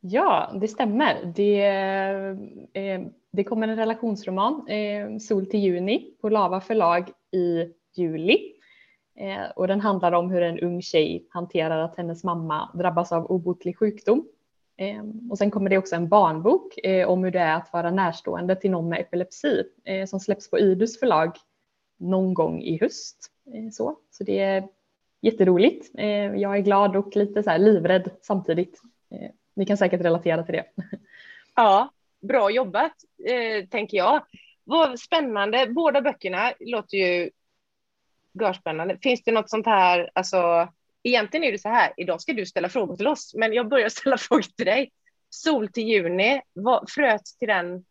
Ja, 0.04 0.52
det 0.60 0.68
stämmer. 0.68 1.32
Det, 1.34 1.66
eh, 2.72 3.00
det 3.30 3.44
kommer 3.44 3.68
en 3.68 3.76
relationsroman, 3.76 4.68
eh, 4.68 5.18
Sol 5.18 5.46
till 5.46 5.60
juni, 5.60 6.14
på 6.20 6.28
Lava 6.28 6.60
förlag 6.60 7.10
i 7.30 7.72
juli. 7.94 8.52
Eh, 9.16 9.50
och 9.56 9.68
den 9.68 9.80
handlar 9.80 10.12
om 10.12 10.30
hur 10.30 10.42
en 10.42 10.58
ung 10.58 10.82
tjej 10.82 11.26
hanterar 11.30 11.78
att 11.78 11.96
hennes 11.96 12.24
mamma 12.24 12.70
drabbas 12.74 13.12
av 13.12 13.30
obotlig 13.30 13.78
sjukdom. 13.78 14.24
Eh, 14.76 15.02
och 15.30 15.38
sen 15.38 15.50
kommer 15.50 15.70
det 15.70 15.78
också 15.78 15.96
en 15.96 16.08
barnbok 16.08 16.78
eh, 16.84 17.08
om 17.08 17.24
hur 17.24 17.30
det 17.30 17.40
är 17.40 17.56
att 17.56 17.72
vara 17.72 17.90
närstående 17.90 18.56
till 18.56 18.70
någon 18.70 18.88
med 18.88 19.00
epilepsi 19.00 19.64
eh, 19.84 20.06
som 20.06 20.20
släpps 20.20 20.50
på 20.50 20.58
Idus 20.58 21.00
förlag 21.00 21.36
någon 21.96 22.34
gång 22.34 22.62
i 22.62 22.78
höst. 22.78 23.30
Eh, 23.54 23.70
så. 23.70 23.96
så 24.10 24.24
det 24.24 24.38
är 24.38 24.68
jätteroligt. 25.20 25.90
Eh, 25.94 26.34
jag 26.36 26.56
är 26.56 26.60
glad 26.60 26.96
och 26.96 27.16
lite 27.16 27.42
så 27.42 27.50
här 27.50 27.58
livrädd 27.58 28.10
samtidigt. 28.22 28.82
Eh, 29.10 29.30
ni 29.54 29.66
kan 29.66 29.76
säkert 29.76 30.00
relatera 30.00 30.42
till 30.42 30.54
det. 30.54 30.64
Ja, 31.54 31.92
bra 32.20 32.50
jobbat 32.50 32.92
eh, 33.28 33.68
tänker 33.68 33.96
jag. 33.96 34.24
Vad 34.64 35.00
spännande. 35.00 35.66
Båda 35.66 36.02
böckerna 36.02 36.52
låter 36.60 36.96
ju 36.96 37.30
görspännande. 38.40 38.98
Finns 39.02 39.22
det 39.22 39.32
något 39.32 39.50
sånt 39.50 39.66
här, 39.66 40.10
alltså 40.14 40.68
egentligen 41.02 41.44
är 41.44 41.52
det 41.52 41.58
så 41.58 41.68
här, 41.68 41.92
idag 41.96 42.20
ska 42.20 42.32
du 42.32 42.46
ställa 42.46 42.68
frågor 42.68 42.96
till 42.96 43.06
oss, 43.06 43.34
men 43.34 43.52
jag 43.52 43.68
börjar 43.68 43.88
ställa 43.98 44.18
frågor 44.18 44.42
till 44.42 44.66
dig. 44.66 44.92
Sol 45.30 45.68
till 45.68 45.88
juni, 45.88 46.40
vad 46.52 46.90
fröts 46.90 47.36
till 47.36 47.48
den 47.48 47.84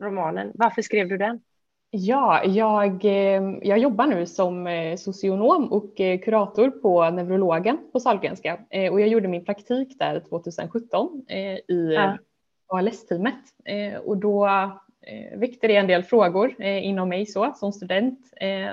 romanen? 0.00 0.52
Varför 0.54 0.82
skrev 0.82 1.08
du 1.08 1.18
den? 1.18 1.40
Ja, 1.90 2.44
jag, 2.44 3.04
eh, 3.04 3.42
jag 3.62 3.78
jobbar 3.78 4.06
nu 4.06 4.26
som 4.26 4.66
eh, 4.66 4.96
socionom 4.96 5.72
och 5.72 6.00
eh, 6.00 6.18
kurator 6.18 6.70
på 6.70 7.10
neurologen 7.10 7.78
på 7.92 8.00
Sahlgrenska 8.00 8.58
och 8.90 9.00
jag 9.00 9.08
gjorde 9.08 9.28
min 9.28 9.44
praktik 9.44 9.98
där 9.98 10.20
2017 10.20 11.24
i 11.68 11.94
ja. 11.94 12.18
ALS-teamet 12.66 13.34
och 14.04 14.16
då 14.16 14.48
väckte 15.36 15.66
det 15.66 15.76
en 15.76 15.86
del 15.86 16.02
frågor 16.02 16.62
inom 16.62 17.08
mig 17.08 17.26
så, 17.26 17.52
som 17.56 17.72
student 17.72 18.18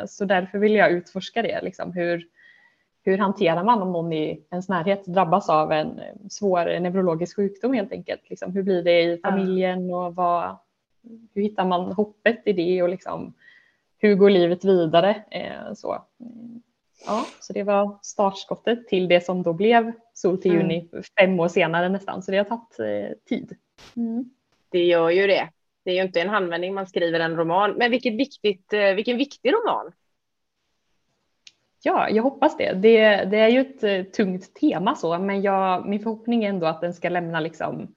så 0.08 0.26
därför 0.26 0.58
ville 0.58 0.78
jag 0.78 0.92
utforska 0.92 1.42
det, 1.42 1.62
liksom, 1.64 1.94
hur, 1.94 2.28
hur 3.04 3.18
hanterar 3.18 3.64
man 3.64 3.82
om 3.82 3.92
någon 3.92 4.14
i 4.14 4.46
ens 4.52 4.70
närhet 4.70 5.06
drabbas 5.06 5.50
av 5.50 5.72
en 5.72 6.00
svår 6.30 6.80
neurologisk 6.80 7.36
sjukdom 7.36 7.74
helt 7.74 7.92
enkelt? 7.92 8.30
Liksom, 8.30 8.52
hur 8.52 8.64
blir 8.64 8.84
det 8.84 9.02
i 9.02 9.18
familjen 9.18 9.94
och 9.94 10.16
vad, 10.16 10.58
hur 11.34 11.42
hittar 11.42 11.66
man 11.66 11.92
hoppet 11.92 12.42
i 12.46 12.54
det 12.54 12.84
och 12.84 12.90
liksom, 12.90 13.34
hur 13.98 14.16
går 14.16 14.30
livet 14.30 14.66
vidare? 14.66 15.24
Eh, 15.32 15.74
så. 15.74 16.06
Ja, 17.06 17.26
så 17.40 17.54
det 17.54 17.64
var 17.64 18.00
startskottet 18.02 18.88
till 18.88 19.08
det 19.08 19.26
som 19.26 19.44
då 19.44 19.54
blev 19.54 19.92
Sol 20.14 20.42
till 20.42 20.52
juni 20.52 20.90
mm. 20.92 21.04
fem 21.20 21.40
år 21.40 21.48
senare 21.48 21.90
nästan, 21.90 22.24
så 22.24 22.32
det 22.32 22.38
har 22.38 22.46
tagit 22.46 22.80
eh, 22.80 23.18
tid. 23.30 23.58
Mm. 23.96 24.30
Det 24.70 24.84
gör 24.84 25.10
ju 25.10 25.28
det. 25.28 25.50
Det 25.84 25.92
är 25.92 25.96
ju 25.96 26.02
inte 26.02 26.22
en 26.22 26.30
handvändning 26.30 26.74
man 26.74 26.88
skriver 26.88 27.20
en 27.20 27.38
roman, 27.38 27.72
men 27.72 27.92
vilket 27.92 28.14
viktigt, 28.14 28.74
eh, 28.74 28.94
vilken 28.94 29.18
viktig 29.18 29.54
roman. 29.54 29.92
Ja, 31.84 32.10
jag 32.10 32.24
hoppas 32.24 32.58
det. 32.58 32.74
det. 32.74 33.26
Det 33.26 33.38
är 33.38 33.50
ju 33.50 33.62
ett 33.62 34.14
tungt 34.14 34.56
tema 34.56 34.96
så, 34.96 35.20
men 35.20 35.42
jag, 35.42 35.86
min 35.86 36.00
förhoppning 36.00 36.44
är 36.44 36.50
ändå 36.50 36.68
att 36.68 36.82
den 36.82 36.94
ska 36.94 37.10
lämna 37.10 37.40
liksom 37.40 37.96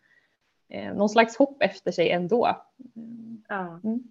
eh, 0.69 0.95
någon 0.95 1.09
slags 1.09 1.37
hopp 1.37 1.63
efter 1.63 1.93
sig 1.93 2.11
ändå. 2.11 2.57
Ja. 3.49 3.81
Mm. 3.85 4.03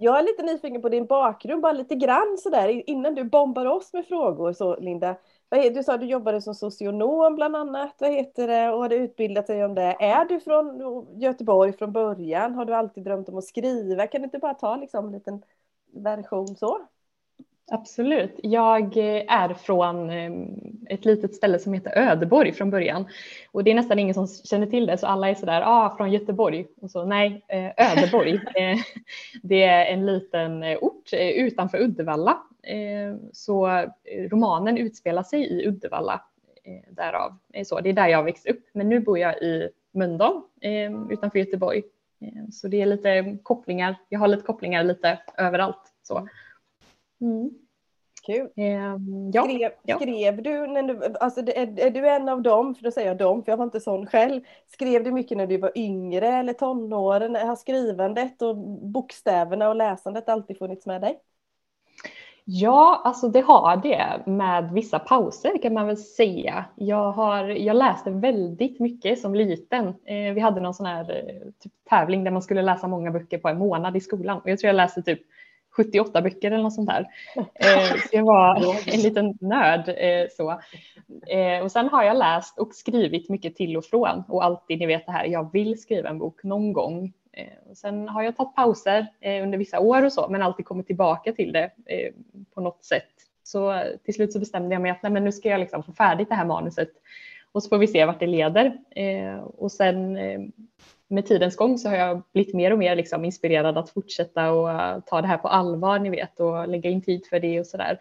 Jag 0.00 0.18
är 0.18 0.22
lite 0.22 0.42
nyfiken 0.42 0.82
på 0.82 0.88
din 0.88 1.06
bakgrund, 1.06 1.62
bara 1.62 1.72
lite 1.72 1.94
grann 1.94 2.38
sådär 2.38 2.90
innan 2.90 3.14
du 3.14 3.24
bombar 3.24 3.66
oss 3.66 3.92
med 3.92 4.06
frågor 4.06 4.52
så 4.52 4.76
Linda. 4.76 5.16
Du 5.74 5.82
sa 5.82 5.94
att 5.94 6.00
du 6.00 6.06
jobbade 6.06 6.42
som 6.42 6.54
socionom 6.54 7.34
bland 7.34 7.56
annat, 7.56 7.94
vad 7.98 8.10
heter 8.10 8.48
det, 8.48 8.70
och 8.70 8.82
hade 8.82 8.96
utbildat 8.96 9.46
dig 9.46 9.64
om 9.64 9.74
det. 9.74 9.96
Är 10.00 10.24
du 10.24 10.40
från 10.40 11.06
Göteborg 11.20 11.72
från 11.72 11.92
början? 11.92 12.54
Har 12.54 12.64
du 12.64 12.74
alltid 12.74 13.04
drömt 13.04 13.28
om 13.28 13.38
att 13.38 13.44
skriva? 13.44 14.06
Kan 14.06 14.20
du 14.20 14.24
inte 14.24 14.38
bara 14.38 14.54
ta 14.54 14.76
liksom 14.76 15.06
en 15.06 15.12
liten 15.12 15.42
version 15.92 16.56
så? 16.56 16.78
Absolut. 17.70 18.40
Jag 18.42 18.96
eh, 18.96 19.24
är 19.28 19.54
från 19.54 20.10
eh, 20.10 20.32
ett 20.88 21.04
litet 21.04 21.34
ställe 21.34 21.58
som 21.58 21.72
heter 21.72 21.98
Ödeborg 21.98 22.52
från 22.52 22.70
början 22.70 23.06
och 23.52 23.64
det 23.64 23.70
är 23.70 23.74
nästan 23.74 23.98
ingen 23.98 24.14
som 24.14 24.26
känner 24.26 24.66
till 24.66 24.86
det 24.86 24.98
så 24.98 25.06
alla 25.06 25.28
är 25.28 25.34
sådär, 25.34 25.62
ah, 25.64 25.96
från 25.96 26.12
Göteborg 26.12 26.66
och 26.80 26.90
så 26.90 27.04
nej, 27.04 27.44
eh, 27.48 27.92
Ödeborg. 27.92 28.40
det 29.42 29.62
är 29.62 29.86
en 29.86 30.06
liten 30.06 30.64
ort 30.80 31.12
utanför 31.12 31.78
Uddevalla 31.78 32.38
så 33.32 33.84
romanen 34.30 34.78
utspelar 34.78 35.22
sig 35.22 35.40
i 35.40 35.68
Uddevalla 35.68 36.20
därav. 36.90 37.36
Så 37.64 37.80
det 37.80 37.88
är 37.88 37.92
där 37.92 38.08
jag 38.08 38.22
växte 38.22 38.50
upp 38.50 38.66
men 38.72 38.88
nu 38.88 39.00
bor 39.00 39.18
jag 39.18 39.42
i 39.42 39.68
Mölndal 39.92 40.42
utanför 41.10 41.38
Göteborg 41.38 41.82
så 42.52 42.68
det 42.68 42.82
är 42.82 42.86
lite 42.86 43.36
kopplingar. 43.42 43.96
Jag 44.08 44.18
har 44.18 44.28
lite 44.28 44.42
kopplingar 44.42 44.84
lite 44.84 45.18
överallt 45.36 45.92
så. 46.02 46.28
Mm. 47.20 47.50
Kul. 48.26 48.48
Um, 48.56 49.30
ja, 49.34 49.42
skrev, 49.42 49.70
ja. 49.82 49.96
skrev, 49.96 50.42
du, 50.42 50.66
när 50.66 50.82
du 50.82 51.14
alltså 51.20 51.40
är, 51.40 51.80
är, 51.80 51.90
du 51.90 52.08
en 52.08 52.28
av 52.28 52.42
dem, 52.42 52.74
för 52.74 52.84
då 52.84 52.90
säger 52.90 53.08
jag 53.08 53.16
dem, 53.16 53.44
för 53.44 53.52
jag 53.52 53.56
var 53.56 53.64
inte 53.64 53.80
sån 53.80 54.06
själv. 54.06 54.40
Skrev 54.66 55.04
du 55.04 55.12
mycket 55.12 55.38
när 55.38 55.46
du 55.46 55.56
var 55.56 55.72
yngre 55.74 56.28
eller 56.28 56.52
tonåren? 56.52 57.36
Har 57.36 57.56
skrivandet 57.56 58.42
och 58.42 58.56
bokstäverna 58.92 59.68
och 59.68 59.76
läsandet 59.76 60.28
alltid 60.28 60.58
funnits 60.58 60.86
med 60.86 61.00
dig? 61.00 61.18
Ja, 62.44 63.02
alltså 63.04 63.28
det 63.28 63.40
har 63.40 63.76
det 63.76 64.22
med 64.26 64.72
vissa 64.72 64.98
pauser 64.98 65.62
kan 65.62 65.74
man 65.74 65.86
väl 65.86 65.96
säga. 65.96 66.64
Jag, 66.76 67.12
har, 67.12 67.44
jag 67.44 67.76
läste 67.76 68.10
väldigt 68.10 68.80
mycket 68.80 69.18
som 69.18 69.34
liten. 69.34 69.86
Eh, 69.86 70.34
vi 70.34 70.40
hade 70.40 70.60
någon 70.60 70.74
sån 70.74 70.86
här 70.86 71.10
eh, 71.10 71.50
typ, 71.62 71.72
tävling 71.90 72.24
där 72.24 72.30
man 72.30 72.42
skulle 72.42 72.62
läsa 72.62 72.88
många 72.88 73.10
böcker 73.10 73.38
på 73.38 73.48
en 73.48 73.58
månad 73.58 73.96
i 73.96 74.00
skolan 74.00 74.40
och 74.40 74.50
jag 74.50 74.58
tror 74.58 74.68
jag 74.68 74.76
läste 74.76 75.02
typ 75.02 75.20
78 75.78 76.22
böcker 76.22 76.50
eller 76.50 76.62
något 76.62 76.74
sånt 76.74 76.88
där. 76.88 77.06
Eh, 77.54 77.96
så 77.96 78.16
jag 78.16 78.24
var 78.24 78.56
en 78.94 79.00
liten 79.00 79.38
nörd. 79.40 79.88
Eh, 79.88 80.26
så. 80.36 80.60
Eh, 81.26 81.62
och 81.62 81.72
sen 81.72 81.88
har 81.88 82.02
jag 82.02 82.16
läst 82.16 82.58
och 82.58 82.74
skrivit 82.74 83.28
mycket 83.28 83.56
till 83.56 83.76
och 83.76 83.84
från 83.84 84.22
och 84.28 84.44
alltid, 84.44 84.78
ni 84.78 84.86
vet 84.86 85.06
det 85.06 85.12
här, 85.12 85.24
jag 85.24 85.52
vill 85.52 85.80
skriva 85.80 86.08
en 86.08 86.18
bok 86.18 86.44
någon 86.44 86.72
gång. 86.72 87.12
Och 87.70 87.76
sen 87.76 88.08
har 88.08 88.22
jag 88.22 88.36
tagit 88.36 88.54
pauser 88.54 89.06
under 89.42 89.58
vissa 89.58 89.80
år 89.80 90.04
och 90.04 90.12
så, 90.12 90.28
men 90.28 90.42
alltid 90.42 90.66
kommit 90.66 90.86
tillbaka 90.86 91.32
till 91.32 91.52
det 91.52 91.70
på 92.54 92.60
något 92.60 92.84
sätt. 92.84 93.08
Så 93.42 93.82
till 94.04 94.14
slut 94.14 94.32
så 94.32 94.38
bestämde 94.38 94.74
jag 94.74 94.82
mig 94.82 94.90
att 94.90 95.02
nej, 95.02 95.12
men 95.12 95.24
nu 95.24 95.32
ska 95.32 95.48
jag 95.48 95.60
liksom 95.60 95.82
få 95.82 95.92
färdigt 95.92 96.28
det 96.28 96.34
här 96.34 96.44
manuset 96.44 96.90
och 97.52 97.62
så 97.62 97.68
får 97.68 97.78
vi 97.78 97.86
se 97.86 98.04
vart 98.04 98.20
det 98.20 98.26
leder. 98.26 98.78
Och 99.56 99.72
sen 99.72 100.18
med 101.08 101.26
tidens 101.26 101.56
gång 101.56 101.78
så 101.78 101.88
har 101.88 101.96
jag 101.96 102.22
blivit 102.32 102.54
mer 102.54 102.72
och 102.72 102.78
mer 102.78 102.96
liksom 102.96 103.24
inspirerad 103.24 103.78
att 103.78 103.90
fortsätta 103.90 104.52
och 104.52 104.68
uh, 104.68 105.00
ta 105.06 105.20
det 105.20 105.28
här 105.28 105.38
på 105.38 105.48
allvar, 105.48 105.98
ni 105.98 106.10
vet, 106.10 106.40
och 106.40 106.68
lägga 106.68 106.90
in 106.90 107.02
tid 107.02 107.26
för 107.26 107.40
det 107.40 107.60
och 107.60 107.66
sådär. 107.66 107.98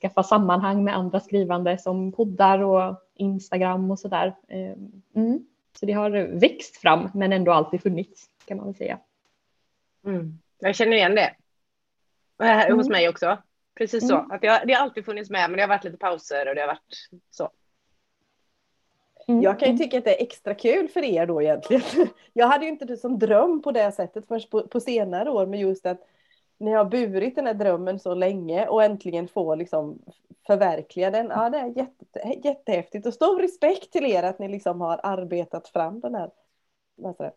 Skaffa 0.00 0.22
sammanhang 0.22 0.84
med 0.84 0.96
andra 0.96 1.20
skrivande 1.20 1.78
som 1.78 2.12
poddar 2.12 2.58
och 2.58 2.96
Instagram 3.14 3.90
och 3.90 3.98
sådär. 3.98 4.36
Ehm, 4.48 5.02
mm. 5.14 5.46
Så 5.78 5.86
det 5.86 5.92
har 5.92 6.10
växt 6.40 6.76
fram 6.76 7.10
men 7.14 7.32
ändå 7.32 7.52
alltid 7.52 7.82
funnits 7.82 8.26
kan 8.44 8.56
man 8.56 8.66
väl 8.66 8.74
säga. 8.74 8.98
Mm. 10.06 10.38
Jag 10.58 10.74
känner 10.74 10.96
igen 10.96 11.14
det. 11.14 11.34
Här, 12.38 12.66
mm. 12.66 12.78
Hos 12.78 12.88
mig 12.88 13.08
också. 13.08 13.38
Precis 13.74 14.08
så. 14.08 14.18
Mm. 14.18 14.30
Att 14.30 14.42
jag, 14.42 14.66
det 14.66 14.72
har 14.72 14.82
alltid 14.82 15.04
funnits 15.04 15.30
med 15.30 15.50
men 15.50 15.56
det 15.56 15.62
har 15.62 15.68
varit 15.68 15.84
lite 15.84 15.96
pauser 15.96 16.48
och 16.48 16.54
det 16.54 16.60
har 16.60 16.68
varit 16.68 17.08
så. 17.30 17.50
Mm. 19.28 19.42
Jag 19.42 19.60
kan 19.60 19.70
ju 19.70 19.78
tycka 19.78 19.98
att 19.98 20.04
det 20.04 20.20
är 20.20 20.22
extra 20.22 20.54
kul 20.54 20.88
för 20.88 21.04
er 21.04 21.26
då 21.26 21.42
egentligen. 21.42 21.82
Jag 22.32 22.46
hade 22.46 22.64
ju 22.64 22.70
inte 22.70 22.84
det 22.84 22.96
som 22.96 23.18
dröm 23.18 23.62
på 23.62 23.72
det 23.72 23.92
sättet 23.92 24.28
förrän 24.28 24.40
på, 24.50 24.68
på 24.68 24.80
senare 24.80 25.30
år, 25.30 25.46
men 25.46 25.60
just 25.60 25.86
att 25.86 26.00
ni 26.58 26.72
har 26.72 26.84
burit 26.84 27.34
den 27.34 27.46
här 27.46 27.54
drömmen 27.54 27.98
så 27.98 28.14
länge 28.14 28.66
och 28.66 28.84
äntligen 28.84 29.28
får 29.28 29.56
liksom 29.56 29.98
förverkliga 30.46 31.10
den. 31.10 31.26
Ja, 31.26 31.50
det 31.50 31.58
är 31.58 31.66
jätte, 31.66 32.48
jättehäftigt 32.48 33.06
och 33.06 33.14
stor 33.14 33.40
respekt 33.40 33.92
till 33.92 34.06
er 34.06 34.22
att 34.22 34.38
ni 34.38 34.48
liksom 34.48 34.80
har 34.80 35.00
arbetat 35.02 35.68
fram 35.68 36.00
den 36.00 36.14
här. 36.14 36.30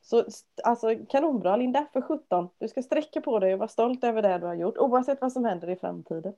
Så 0.02 0.24
alltså 0.64 0.96
kanonbra 1.10 1.56
Linda, 1.56 1.86
för 1.94 2.02
17. 2.02 2.50
Du 2.58 2.68
ska 2.68 2.82
sträcka 2.82 3.22
på 3.22 3.40
dig 3.40 3.54
och 3.54 3.60
vara 3.60 3.70
stolt 3.70 4.04
över 4.04 4.22
det 4.22 4.38
du 4.38 4.46
har 4.46 4.54
gjort 4.54 4.78
oavsett 4.78 5.22
vad 5.22 5.32
som 5.32 5.46
händer 5.46 5.70
i 5.70 5.76
framtiden. 5.76 6.34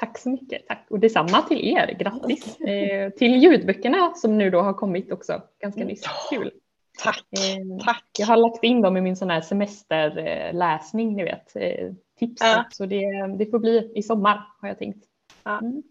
Tack 0.00 0.18
så 0.18 0.30
mycket. 0.30 0.66
Tack. 0.68 0.86
Och 0.90 1.00
detsamma 1.00 1.42
till 1.42 1.68
er. 1.68 1.96
Grattis 1.98 2.60
eh, 2.60 3.10
till 3.10 3.36
ljudböckerna 3.36 4.14
som 4.14 4.38
nu 4.38 4.50
då 4.50 4.60
har 4.60 4.74
kommit 4.74 5.12
också 5.12 5.42
ganska 5.58 5.84
nyss. 5.84 6.04
Kul. 6.30 6.50
Tack. 6.98 7.24
Eh, 7.30 7.84
Tack. 7.84 8.06
Jag 8.18 8.26
har 8.26 8.36
lagt 8.36 8.64
in 8.64 8.82
dem 8.82 8.96
i 8.96 9.00
min 9.00 9.16
sån 9.16 9.30
här 9.30 9.40
semesterläsning, 9.40 11.16
ni 11.16 11.24
vet. 11.24 11.56
Eh, 11.56 11.92
tips. 12.18 12.42
Ja. 12.42 12.64
Så 12.70 12.86
det, 12.86 13.36
det 13.38 13.46
får 13.46 13.58
bli 13.58 13.92
i 13.94 14.02
sommar 14.02 14.46
har 14.60 14.68
jag 14.68 14.78
tänkt. 14.78 15.04
Ja. 15.44 15.58
Mm. 15.58 15.82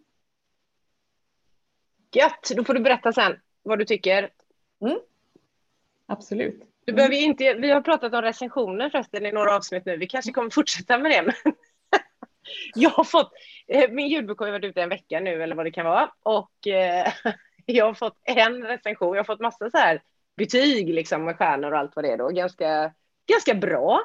Gött, 2.11 2.51
då 2.55 2.63
får 2.63 2.73
du 2.73 2.79
berätta 2.79 3.13
sen 3.13 3.35
vad 3.63 3.79
du 3.79 3.85
tycker. 3.85 4.29
Mm. 4.81 4.99
Absolut. 6.05 6.63
Du 6.85 6.93
behöver 6.93 7.15
inte, 7.15 7.53
vi 7.53 7.71
har 7.71 7.81
pratat 7.81 8.13
om 8.13 8.21
recensioner 8.21 8.89
förresten 8.89 9.25
i 9.25 9.31
några 9.31 9.55
avsnitt 9.55 9.85
nu. 9.85 9.97
Vi 9.97 10.07
kanske 10.07 10.31
kommer 10.31 10.49
fortsätta 10.49 10.97
med 10.97 11.11
det. 11.11 11.33
jag 12.75 12.89
har 12.89 13.03
fått, 13.03 13.31
eh, 13.67 13.89
min 13.89 14.07
ljudbok 14.07 14.39
har 14.39 14.47
ju 14.47 14.51
varit 14.51 14.65
ute 14.65 14.81
en 14.81 14.89
vecka 14.89 15.19
nu 15.19 15.43
eller 15.43 15.55
vad 15.55 15.65
det 15.65 15.71
kan 15.71 15.85
vara 15.85 16.11
och 16.23 16.67
eh, 16.67 17.13
jag 17.65 17.85
har 17.85 17.93
fått 17.93 18.17
en 18.23 18.63
recension, 18.63 19.15
jag 19.15 19.19
har 19.19 19.25
fått 19.25 19.39
massa 19.39 19.69
så 19.69 19.77
här 19.77 20.01
betyg 20.39 20.93
liksom 20.93 21.25
med 21.25 21.37
stjärnor 21.37 21.71
och 21.71 21.77
allt 21.77 21.95
vad 21.95 22.05
det 22.05 22.11
är 22.11 22.17
då, 22.17 22.29
ganska, 22.29 22.93
ganska 23.27 23.53
bra. 23.53 24.01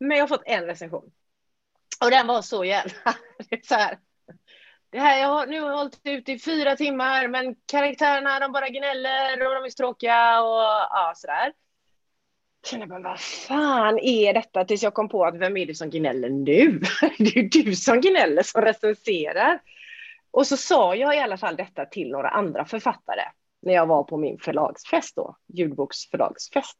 Men 0.00 0.16
jag 0.16 0.22
har 0.22 0.28
fått 0.28 0.46
en 0.46 0.64
recension. 0.64 1.10
Och 2.04 2.10
den 2.10 2.26
var 2.26 2.42
så 2.42 2.64
jävla, 2.64 3.14
så 3.62 3.74
här. 3.74 3.98
Det 4.90 4.98
här, 4.98 5.20
jag 5.20 5.28
har 5.28 5.46
nu 5.46 5.60
hållit 5.60 6.00
ut 6.04 6.28
i 6.28 6.38
fyra 6.38 6.76
timmar, 6.76 7.28
men 7.28 7.56
karaktärerna 7.66 8.40
de 8.40 8.52
bara 8.52 8.68
gnäller 8.68 9.46
och 9.46 9.54
de 9.54 9.64
är 9.64 9.68
så 9.68 9.76
tråkiga 9.76 10.40
och 10.42 10.60
ja, 10.90 11.12
sådär 11.16 11.52
kände 12.68 12.86
men 12.86 13.02
vad 13.02 13.20
fan 13.20 13.98
är 13.98 14.34
detta? 14.34 14.64
Tills 14.64 14.82
jag 14.82 14.94
kom 14.94 15.08
på 15.08 15.24
att 15.24 15.38
vem 15.38 15.56
är 15.56 15.66
det 15.66 15.74
som 15.74 15.90
gnäller 15.90 16.28
nu? 16.28 16.80
Det 17.18 17.36
är 17.36 17.64
du 17.64 17.76
som 17.76 18.00
gnäller 18.00 18.42
som 18.42 18.62
recenserar. 18.62 19.60
Och 20.30 20.46
så 20.46 20.56
sa 20.56 20.94
jag 20.94 21.16
i 21.16 21.18
alla 21.18 21.36
fall 21.36 21.56
detta 21.56 21.84
till 21.84 22.10
några 22.10 22.28
andra 22.28 22.64
författare 22.64 23.22
när 23.62 23.74
jag 23.74 23.86
var 23.86 24.04
på 24.04 24.16
min 24.16 24.38
förlagsfest 24.38 25.16
då, 25.16 25.36
ljudboksförlagsfest. 25.46 26.76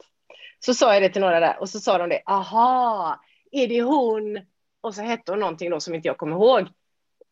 Så 0.58 0.74
sa 0.74 0.94
jag 0.94 1.02
det 1.02 1.08
till 1.08 1.20
några 1.20 1.40
där 1.40 1.60
och 1.60 1.68
så 1.68 1.80
sa 1.80 1.98
de 1.98 2.08
det, 2.08 2.22
aha, 2.26 3.20
är 3.50 3.68
det 3.68 3.82
hon? 3.82 4.40
Och 4.80 4.94
så 4.94 5.02
hette 5.02 5.32
hon 5.32 5.40
någonting 5.40 5.70
då 5.70 5.80
som 5.80 5.94
inte 5.94 6.08
jag 6.08 6.16
kommer 6.16 6.36
ihåg. 6.36 6.68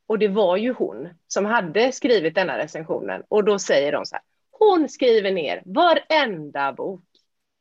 Och 0.06 0.18
det 0.18 0.28
var 0.28 0.56
ju 0.56 0.72
hon 0.72 1.08
som 1.26 1.44
hade 1.44 1.92
skrivit 1.92 2.34
denna 2.34 2.58
recensionen. 2.58 3.22
Och 3.28 3.44
då 3.44 3.58
säger 3.58 3.92
de 3.92 4.06
så 4.06 4.14
här, 4.14 4.22
hon 4.50 4.88
skriver 4.88 5.32
ner 5.32 5.62
varenda 5.64 6.72
bok. 6.72 7.02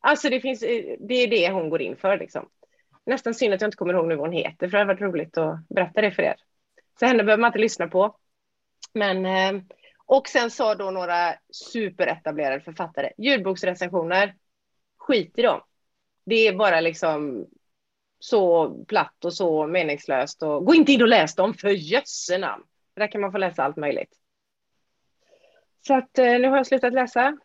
Alltså 0.06 0.30
det, 0.30 0.42
finns, 0.42 0.64
eh, 0.64 0.96
det 1.00 1.14
är 1.14 1.28
det 1.28 1.52
hon 1.52 1.70
går 1.70 1.82
in 1.82 1.98
för 1.98 2.18
liksom. 2.18 2.50
Nästan 3.06 3.34
synd 3.34 3.54
att 3.54 3.62
jag 3.62 3.68
inte 3.68 3.78
kommer 3.78 3.94
ihåg 3.94 4.08
nu 4.08 4.16
vad 4.16 4.28
hon 4.28 4.38
heter, 4.38 4.68
för 4.68 4.72
det 4.72 4.78
hade 4.78 4.94
varit 4.94 5.02
roligt 5.02 5.38
att 5.38 5.68
berätta 5.68 6.02
det 6.02 6.12
för 6.12 6.24
er. 6.24 6.36
Så 7.00 7.06
henne 7.06 7.24
behöver 7.24 7.42
man 7.42 7.50
inte 7.50 7.60
lyssna 7.60 7.88
på. 7.88 8.18
Men, 8.94 9.26
eh, 9.26 9.62
och 10.06 10.28
sen 10.28 10.52
sa 10.52 10.76
då 10.76 10.92
några 10.92 11.36
superetablerade 11.52 12.62
författare, 12.62 13.12
ljudboksrecensioner, 13.18 14.36
skit 14.98 15.40
i 15.40 15.42
dem. 15.42 15.62
Det 16.26 16.48
är 16.48 16.54
bara 16.54 16.80
liksom 16.80 17.48
så 18.20 18.70
platt 18.88 19.26
och 19.26 19.34
så 19.34 19.68
meningslöst. 19.68 20.44
Och, 20.44 20.66
gå 20.66 20.74
inte 20.74 20.92
in 20.92 21.02
och 21.02 21.08
läs 21.08 21.36
dem 21.36 21.54
för 21.54 21.70
jösse 21.70 22.38
namn. 22.38 22.64
Där 22.96 23.12
kan 23.12 23.22
man 23.22 23.32
få 23.32 23.38
läsa 23.38 23.64
allt 23.64 23.78
möjligt. 23.78 24.14
Så 25.88 25.98
att 25.98 26.18
eh, 26.18 26.40
nu 26.40 26.48
har 26.48 26.58
jag 26.58 26.68
slutat 26.68 26.94
läsa. 26.94 27.38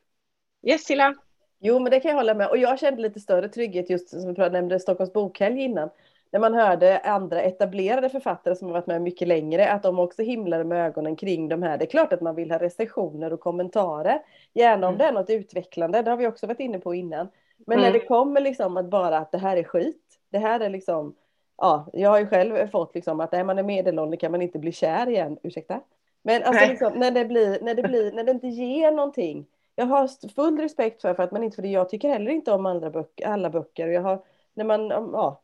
Yes, 0.63 0.85
Silla? 0.85 1.15
Jo, 1.61 1.79
men 1.79 1.91
det 1.91 2.01
kan 2.01 2.11
jag 2.11 2.17
hålla 2.17 2.35
med. 2.35 2.49
Och 2.49 2.59
jag 2.59 2.79
kände 2.79 3.03
lite 3.03 3.21
större 3.21 3.49
trygghet 3.49 3.91
just 3.91 4.09
som 4.09 4.35
vi 4.35 4.51
nämnde 4.51 4.81
Stockholms 4.81 5.13
bokhelg 5.13 5.61
innan. 5.61 5.91
När 6.33 6.41
man 6.41 6.55
hörde 6.55 6.99
andra 6.99 7.43
etablerade 7.43 8.09
författare 8.09 8.57
som 8.57 8.67
har 8.69 8.73
varit 8.73 8.87
med 8.87 9.03
mycket 9.03 9.29
längre, 9.29 9.71
att 9.71 9.83
de 9.83 9.99
också 9.99 10.23
himlade 10.23 10.65
med 10.65 10.87
ögonen 10.87 11.17
kring 11.17 11.49
de 11.49 11.63
här. 11.63 11.79
Det 11.79 11.85
är 11.85 11.91
klart 11.91 12.13
att 12.13 12.21
man 12.21 12.35
vill 12.35 12.51
ha 12.51 12.59
recensioner 12.59 13.33
och 13.33 13.41
kommentarer. 13.41 14.23
Gärna 14.55 14.89
om 14.89 14.95
mm. 14.95 14.99
det 14.99 15.05
är 15.05 15.13
något 15.13 15.31
utvecklande, 15.31 16.03
det 16.03 16.11
har 16.11 16.17
vi 16.17 16.27
också 16.27 16.47
varit 16.47 16.61
inne 16.61 16.79
på 16.79 16.95
innan. 16.95 17.29
Men 17.67 17.79
mm. 17.79 17.93
när 17.93 17.99
det 17.99 18.07
kommer 18.07 18.41
liksom 18.41 18.77
att 18.77 18.91
bara 18.91 19.19
att 19.19 19.33
det 19.33 19.39
här 19.39 19.57
är 19.57 19.65
skit, 19.65 20.19
det 20.31 20.39
här 20.39 20.61
är 20.61 20.71
liksom, 20.71 21.15
ja, 21.57 21.87
jag 21.93 22.11
har 22.11 22.19
ju 22.19 22.27
själv 22.27 22.69
fått 22.69 22.95
liksom 22.95 23.21
att 23.21 23.35
är 23.35 23.45
man 23.45 23.59
är 23.59 23.63
medelålder 23.63 24.17
kan 24.17 24.33
man 24.33 24.43
inte 24.43 24.59
bli 24.59 24.73
kär 24.73 25.09
igen, 25.09 25.39
ursäkta. 25.43 25.81
Men 26.23 26.43
alltså 26.43 26.67
liksom, 26.67 26.93
när, 26.93 27.11
det 27.11 27.25
blir, 27.25 27.59
när, 27.63 27.75
det 27.75 27.83
blir, 27.83 28.13
när 28.13 28.25
det 28.25 28.31
inte 28.31 28.49
ger 28.49 28.93
någonting. 28.93 29.47
Jag 29.81 29.87
har 29.87 30.29
full 30.29 30.59
respekt 30.59 31.03
för, 31.03 31.15
för 31.15 31.23
att 31.23 31.33
man 31.33 31.45
inte, 31.45 31.57
för 31.57 31.63
jag 31.63 31.89
tycker 31.89 32.09
heller 32.09 32.31
inte 32.31 32.53
om 32.53 32.67
andra 32.67 32.91
böcker, 32.91 33.27
alla 33.27 33.51
böcker. 33.51 33.87
Och 33.87 33.93
jag 33.93 34.03
har, 34.03 34.25
när 34.55 34.65
man, 34.65 34.89
ja, 34.89 35.43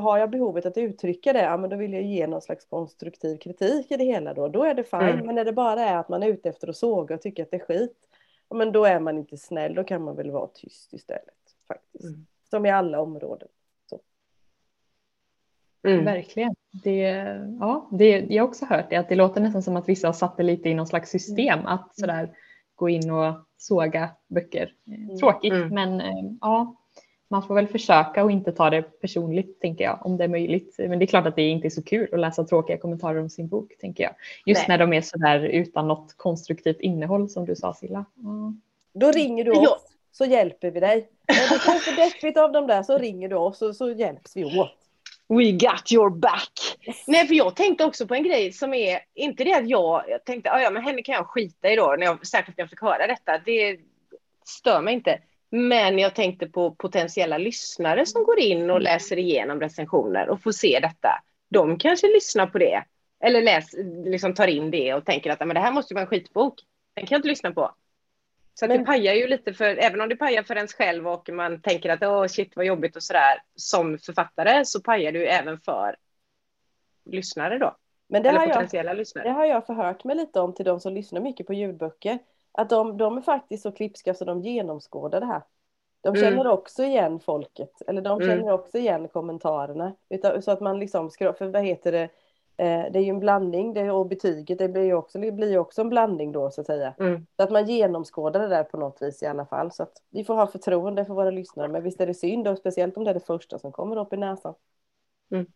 har 0.00 0.18
jag 0.18 0.30
behovet 0.30 0.66
att 0.66 0.78
uttrycka 0.78 1.32
det, 1.32 1.42
ja, 1.42 1.56
men 1.56 1.70
då 1.70 1.76
vill 1.76 1.92
jag 1.92 2.02
ge 2.02 2.26
någon 2.26 2.42
slags 2.42 2.64
konstruktiv 2.64 3.36
kritik 3.38 3.90
i 3.90 3.96
det 3.96 4.04
hela 4.04 4.34
då. 4.34 4.48
Då 4.48 4.64
är 4.64 4.74
det 4.74 4.84
fine. 4.84 5.00
Mm. 5.00 5.26
Men 5.26 5.34
när 5.34 5.44
det 5.44 5.52
bara 5.52 5.80
är 5.80 5.96
att 5.96 6.08
man 6.08 6.22
är 6.22 6.28
ute 6.28 6.48
efter 6.48 6.68
att 6.68 6.76
såga 6.76 7.14
och 7.14 7.22
tycker 7.22 7.42
att 7.42 7.50
det 7.50 7.56
är 7.56 7.66
skit, 7.66 7.96
ja, 8.48 8.56
men 8.56 8.72
då 8.72 8.84
är 8.84 9.00
man 9.00 9.18
inte 9.18 9.36
snäll. 9.36 9.74
Då 9.74 9.84
kan 9.84 10.02
man 10.02 10.16
väl 10.16 10.30
vara 10.30 10.46
tyst 10.46 10.92
istället. 10.92 11.54
Faktiskt. 11.68 12.04
Mm. 12.04 12.26
Som 12.50 12.66
i 12.66 12.70
alla 12.70 13.00
områden. 13.00 13.48
Mm. 15.86 16.04
Verkligen. 16.04 16.54
Det, 16.70 17.00
ja, 17.60 17.88
det, 17.92 18.26
jag 18.28 18.42
har 18.42 18.48
också 18.48 18.64
hört 18.64 18.90
det, 18.90 18.96
att 18.96 19.08
det 19.08 19.14
låter 19.14 19.40
nästan 19.40 19.62
som 19.62 19.76
att 19.76 19.88
vissa 19.88 20.08
har 20.08 20.12
satt 20.12 20.36
det 20.36 20.42
lite 20.42 20.68
i 20.68 20.74
någon 20.74 20.86
slags 20.86 21.10
system 21.10 21.58
mm. 21.58 21.66
att 21.66 21.98
sådär 21.98 22.30
gå 22.76 22.88
in 22.88 23.10
och 23.10 23.34
såga 23.58 24.10
böcker. 24.26 24.72
Mm. 24.86 25.18
Tråkigt, 25.18 25.52
mm. 25.52 25.68
men 25.68 26.00
eh, 26.00 26.32
ja, 26.40 26.76
man 27.28 27.42
får 27.42 27.54
väl 27.54 27.68
försöka 27.68 28.24
och 28.24 28.30
inte 28.30 28.52
ta 28.52 28.70
det 28.70 28.82
personligt, 28.82 29.60
tänker 29.60 29.84
jag, 29.84 30.06
om 30.06 30.16
det 30.16 30.24
är 30.24 30.28
möjligt. 30.28 30.74
Men 30.78 30.98
det 30.98 31.04
är 31.04 31.06
klart 31.06 31.26
att 31.26 31.36
det 31.36 31.48
inte 31.48 31.68
är 31.68 31.70
så 31.70 31.82
kul 31.82 32.08
att 32.14 32.20
läsa 32.20 32.44
tråkiga 32.44 32.78
kommentarer 32.78 33.20
om 33.20 33.30
sin 33.30 33.48
bok, 33.48 33.72
tänker 33.80 34.04
jag. 34.04 34.12
Just 34.46 34.68
Nej. 34.68 34.78
när 34.78 34.86
de 34.86 34.92
är 34.92 35.00
sådär 35.00 35.40
utan 35.40 35.88
något 35.88 36.14
konstruktivt 36.16 36.80
innehåll, 36.80 37.28
som 37.28 37.44
du 37.44 37.56
sa, 37.56 37.74
Silla. 37.74 38.04
Mm. 38.18 38.60
Då 38.92 39.10
ringer 39.10 39.44
du 39.44 39.50
oss, 39.50 39.86
så 40.12 40.24
hjälper 40.24 40.70
vi 40.70 40.80
dig. 40.80 41.08
Är 41.26 41.34
det 41.34 41.80
för 41.80 41.96
deppigt 41.96 42.36
av 42.36 42.52
dem 42.52 42.66
där 42.66 42.82
så 42.82 42.98
ringer 42.98 43.28
du 43.28 43.36
oss 43.36 43.62
och 43.62 43.76
så 43.76 43.90
hjälps 43.90 44.36
vi 44.36 44.44
åt. 44.44 44.85
We 45.28 45.52
got 45.52 45.92
your 45.92 46.10
back. 46.10 46.52
Yes. 46.80 47.04
Nej, 47.06 47.26
för 47.26 47.34
jag 47.34 47.56
tänkte 47.56 47.84
också 47.84 48.06
på 48.06 48.14
en 48.14 48.22
grej 48.22 48.52
som 48.52 48.74
är, 48.74 49.00
inte 49.14 49.44
det 49.44 49.54
att 49.54 49.68
jag, 49.68 50.04
jag 50.08 50.24
tänkte, 50.24 50.48
ja 50.48 50.70
men 50.70 50.82
henne 50.82 51.02
kan 51.02 51.14
jag 51.14 51.26
skita 51.26 51.70
i 51.70 51.76
då, 51.76 51.96
när 51.98 52.06
jag, 52.06 52.26
särskilt 52.26 52.58
när 52.58 52.62
jag 52.62 52.70
fick 52.70 52.82
höra 52.82 53.06
detta, 53.06 53.38
det 53.38 53.78
stör 54.44 54.80
mig 54.80 54.94
inte. 54.94 55.18
Men 55.50 55.98
jag 55.98 56.14
tänkte 56.14 56.46
på 56.46 56.70
potentiella 56.70 57.38
lyssnare 57.38 58.06
som 58.06 58.24
går 58.24 58.38
in 58.38 58.70
och 58.70 58.80
läser 58.80 59.18
igenom 59.18 59.60
recensioner 59.60 60.28
och 60.28 60.42
får 60.42 60.52
se 60.52 60.78
detta. 60.82 61.08
De 61.50 61.78
kanske 61.78 62.06
lyssnar 62.06 62.46
på 62.46 62.58
det, 62.58 62.84
eller 63.24 63.42
läs, 63.42 63.74
liksom 64.04 64.34
tar 64.34 64.46
in 64.46 64.70
det 64.70 64.94
och 64.94 65.04
tänker 65.04 65.30
att 65.30 65.40
men 65.40 65.48
det 65.48 65.60
här 65.60 65.72
måste 65.72 65.94
vara 65.94 66.02
en 66.02 66.08
skitbok. 66.08 66.54
Den 66.94 67.06
kan 67.06 67.14
jag 67.14 67.18
inte 67.18 67.28
lyssna 67.28 67.52
på. 67.52 67.74
Så 68.58 68.66
men, 68.66 68.78
det 68.78 68.84
pajar 68.84 69.14
ju 69.14 69.26
lite 69.26 69.52
för, 69.52 69.64
även 69.64 70.00
om 70.00 70.08
det 70.08 70.16
pajar 70.16 70.42
för 70.42 70.56
ens 70.56 70.74
själv 70.74 71.08
och 71.08 71.28
man 71.28 71.60
tänker 71.60 71.90
att 71.90 72.02
åh 72.02 72.26
shit 72.26 72.56
vad 72.56 72.66
jobbigt 72.66 72.96
och 72.96 73.02
sådär 73.02 73.42
som 73.54 73.98
författare 73.98 74.64
så 74.64 74.82
pajar 74.82 75.12
det 75.12 75.18
ju 75.18 75.24
även 75.24 75.60
för 75.60 75.96
lyssnare 77.04 77.58
då. 77.58 77.76
Men 78.08 78.22
det, 78.22 78.30
har 78.30 78.46
jag, 78.46 78.96
lyssnare. 78.96 79.28
det 79.28 79.32
har 79.32 79.44
jag 79.44 79.66
förhört 79.66 80.04
mig 80.04 80.16
lite 80.16 80.40
om 80.40 80.54
till 80.54 80.64
de 80.64 80.80
som 80.80 80.94
lyssnar 80.94 81.20
mycket 81.20 81.46
på 81.46 81.54
ljudböcker. 81.54 82.18
Att 82.52 82.70
de, 82.70 82.96
de 82.96 83.16
är 83.16 83.22
faktiskt 83.22 83.62
så 83.62 83.72
klipska 83.72 84.14
så 84.14 84.24
de 84.24 84.42
genomskådar 84.42 85.20
det 85.20 85.26
här. 85.26 85.42
De 86.00 86.08
mm. 86.08 86.20
känner 86.20 86.40
mm. 86.40 86.52
också 86.52 86.82
igen 86.82 87.20
folket, 87.20 87.82
eller 87.86 88.02
de 88.02 88.22
mm. 88.22 88.28
känner 88.28 88.42
mm. 88.42 88.54
också 88.54 88.78
igen 88.78 89.08
kommentarerna. 89.08 89.92
så 90.40 90.50
att 90.50 90.60
man 90.60 90.80
liksom, 90.80 91.10
för 91.10 91.46
vad 91.46 91.64
heter 91.64 91.92
det, 91.92 92.08
det 92.56 92.98
är 92.98 93.02
ju 93.02 93.10
en 93.10 93.20
blandning 93.20 93.74
det, 93.74 93.90
och 93.90 94.06
betyget 94.06 94.58
det 94.58 94.68
blir 94.68 94.84
ju 94.84 94.94
också, 94.94 95.18
det 95.18 95.32
blir 95.32 95.58
också 95.58 95.80
en 95.80 95.88
blandning 95.88 96.32
då 96.32 96.50
så 96.50 96.60
att 96.60 96.66
säga. 96.66 96.94
Mm. 96.98 97.26
Så 97.36 97.42
att 97.42 97.50
man 97.50 97.66
genomskådar 97.66 98.40
det 98.40 98.48
där 98.48 98.64
på 98.64 98.76
något 98.76 99.02
vis 99.02 99.22
i 99.22 99.26
alla 99.26 99.46
fall. 99.46 99.72
Så 99.72 99.82
att 99.82 99.92
vi 100.10 100.24
får 100.24 100.34
ha 100.34 100.46
förtroende 100.46 101.04
för 101.04 101.14
våra 101.14 101.30
lyssnare. 101.30 101.68
Men 101.68 101.82
visst 101.82 102.00
är 102.00 102.06
det 102.06 102.14
synd 102.14 102.48
och 102.48 102.58
speciellt 102.58 102.96
om 102.96 103.04
det 103.04 103.10
är 103.10 103.14
det 103.14 103.26
första 103.26 103.58
som 103.58 103.72
kommer 103.72 103.98
upp 103.98 104.12
i 104.12 104.16
näsan. 104.16 104.54
Mm. 105.30 105.46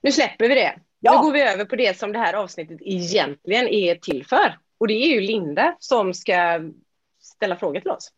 Nu 0.00 0.12
släpper 0.12 0.48
vi 0.48 0.54
det. 0.54 0.80
Ja. 1.00 1.12
Nu 1.12 1.26
går 1.26 1.32
vi 1.32 1.42
över 1.42 1.64
på 1.64 1.76
det 1.76 1.98
som 1.98 2.12
det 2.12 2.18
här 2.18 2.34
avsnittet 2.34 2.78
egentligen 2.80 3.68
är 3.68 3.94
till 3.94 4.26
för. 4.26 4.58
Och 4.78 4.88
det 4.88 4.94
är 4.94 5.14
ju 5.14 5.20
Linda 5.20 5.76
som 5.78 6.14
ska 6.14 6.60
ställa 7.20 7.56
frågor 7.56 7.80
till 7.80 7.90
oss. 7.90 8.12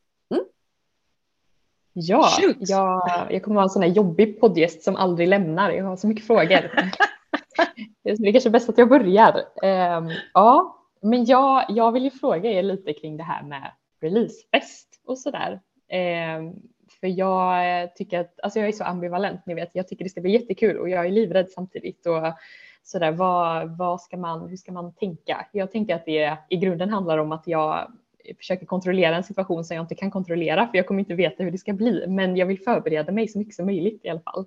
Ja, 2.00 2.28
jag, 2.58 3.26
jag 3.30 3.42
kommer 3.42 3.54
vara 3.54 3.64
en 3.64 3.70
sån 3.70 3.82
här 3.82 3.90
jobbig 3.90 4.40
poddgäst 4.40 4.82
som 4.82 4.96
aldrig 4.96 5.28
lämnar. 5.28 5.70
Jag 5.70 5.84
har 5.84 5.96
så 5.96 6.06
mycket 6.06 6.26
frågor. 6.26 6.48
det 8.02 8.28
är 8.28 8.32
kanske 8.32 8.50
bäst 8.50 8.68
att 8.68 8.78
jag 8.78 8.88
börjar. 8.88 9.44
Um, 9.96 10.11
ja, 10.34 10.78
men 11.02 11.24
jag, 11.24 11.64
jag 11.68 11.92
vill 11.92 12.04
ju 12.04 12.11
fråga 12.11 12.50
er 12.50 12.62
lite 12.62 12.92
kring 12.92 13.16
det 13.16 13.22
här 13.22 13.42
med 13.42 13.72
releasefest 14.00 14.88
och 15.06 15.18
sådär. 15.18 15.61
Um, 16.38 16.62
för 17.00 17.06
jag 17.06 17.96
tycker 17.96 18.20
att, 18.20 18.40
alltså 18.42 18.58
jag 18.58 18.68
är 18.68 18.72
så 18.72 18.84
ambivalent, 18.84 19.46
ni 19.46 19.54
vet, 19.54 19.70
jag 19.72 19.88
tycker 19.88 20.04
det 20.04 20.11
ska 20.11 20.20
bli 20.20 20.32
jättekul 20.32 20.78
och 20.78 20.88
jag 20.88 21.06
är 21.06 21.11
livrädd 21.11 21.50
samtidigt. 21.50 22.06
Och 22.06 22.22
sådär, 22.82 23.12
vad, 23.12 23.76
vad 23.76 24.00
ska 24.00 24.16
man, 24.16 24.48
hur 24.48 24.56
ska 24.56 24.72
man 24.72 24.94
tänka? 24.94 25.46
Jag 25.52 25.72
tänker 25.72 25.94
att 25.94 26.04
det 26.04 26.37
i 26.48 26.56
grunden 26.56 26.90
handlar 26.90 27.18
om 27.18 27.32
att 27.32 27.46
jag 27.46 27.92
försöker 28.36 28.66
kontrollera 28.66 29.16
en 29.16 29.24
situation 29.24 29.64
som 29.64 29.76
jag 29.76 29.84
inte 29.84 29.94
kan 29.94 30.10
kontrollera 30.10 30.66
för 30.66 30.76
jag 30.76 30.86
kommer 30.86 31.00
inte 31.00 31.14
veta 31.14 31.42
hur 31.42 31.50
det 31.50 31.58
ska 31.58 31.72
bli. 31.72 32.04
Men 32.08 32.36
jag 32.36 32.46
vill 32.46 32.60
förbereda 32.60 33.12
mig 33.12 33.28
så 33.28 33.38
mycket 33.38 33.54
som 33.54 33.66
möjligt 33.66 34.04
i 34.04 34.08
alla 34.08 34.20
fall 34.20 34.46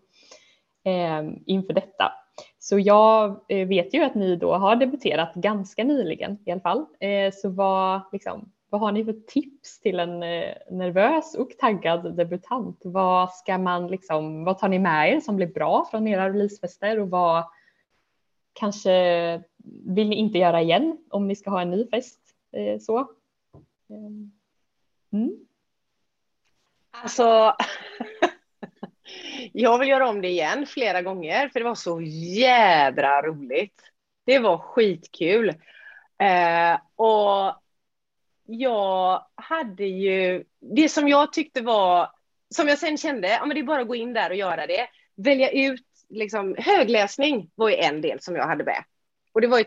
eh, 0.86 1.34
inför 1.46 1.74
detta. 1.74 2.12
Så 2.60 2.80
jag 2.80 3.42
eh, 3.48 3.68
vet 3.68 3.94
ju 3.94 4.04
att 4.04 4.16
ni 4.16 4.36
då 4.36 4.54
har 4.54 4.76
debuterat 4.76 5.34
ganska 5.36 5.84
nyligen 5.84 6.38
i 6.46 6.52
alla 6.52 6.62
fall. 6.62 6.86
Eh, 7.00 7.34
så 7.34 7.50
vad, 7.50 8.02
liksom, 8.12 8.52
vad 8.70 8.82
har 8.82 8.92
ni 8.92 9.06
för 9.06 9.14
tips 9.14 9.80
till 9.80 10.00
en 10.00 10.24
eh, 10.24 10.54
nervös 10.72 11.36
och 11.36 11.50
taggad 11.60 12.16
debutant? 12.16 12.82
Vad 12.84 13.34
ska 13.34 13.58
man 13.58 13.88
liksom, 13.88 14.44
vad 14.44 14.60
tar 14.60 14.70
ni 14.70 14.80
med 14.80 15.14
er 15.14 15.20
som 15.20 15.36
blir 15.36 15.48
bra 15.48 15.88
från 15.92 16.08
era 16.08 16.30
releasefester 16.30 17.00
och 17.00 17.10
vad 17.10 17.44
kanske 18.54 18.92
vill 19.86 20.10
ni 20.10 20.16
inte 20.16 20.38
göra 20.38 20.62
igen 20.62 20.98
om 21.10 21.28
ni 21.28 21.36
ska 21.36 21.50
ha 21.50 21.62
en 21.62 21.72
ny 21.72 21.88
fest? 21.88 22.20
Eh, 22.52 22.80
så 22.80 23.10
mm. 25.14 25.46
Alltså, 26.92 27.56
jag 29.54 29.80
vill 29.80 29.90
göra 29.90 30.10
om 30.10 30.22
det 30.22 30.28
igen 30.28 30.66
flera 30.66 31.02
gånger, 31.02 31.50
för 31.50 31.60
det 31.60 31.66
var 31.66 31.76
så 31.76 32.02
jädra 32.02 33.22
roligt. 33.22 33.82
Det 34.26 34.40
var 34.40 34.58
skitkul. 34.58 35.50
Eh, 36.20 36.80
och 36.96 37.62
jag 38.46 39.26
hade 39.36 39.86
ju, 39.86 40.44
det 40.60 40.90
som 40.90 41.08
jag 41.08 41.34
tyckte 41.34 41.62
var, 41.62 42.10
som 42.56 42.68
jag 42.68 42.78
sen 42.78 42.98
kände, 42.98 43.28
ja 43.28 43.46
men 43.46 43.56
det 43.56 43.62
är 43.62 43.64
bara 43.64 43.82
att 43.82 43.88
gå 43.88 43.96
in 43.96 44.14
där 44.14 44.30
och 44.30 44.36
göra 44.36 44.68
det. 44.68 44.88
Välja 45.16 45.52
ut, 45.52 45.86
liksom, 46.10 46.56
högläsning 46.58 47.52
var 47.56 47.70
ju 47.70 47.76
en 47.76 48.02
del 48.02 48.22
som 48.22 48.36
jag 48.36 48.48
hade 48.48 48.64
med. 48.64 48.84
Och 49.32 49.42
det 49.42 49.48
var 49.48 49.58
ju, 49.58 49.66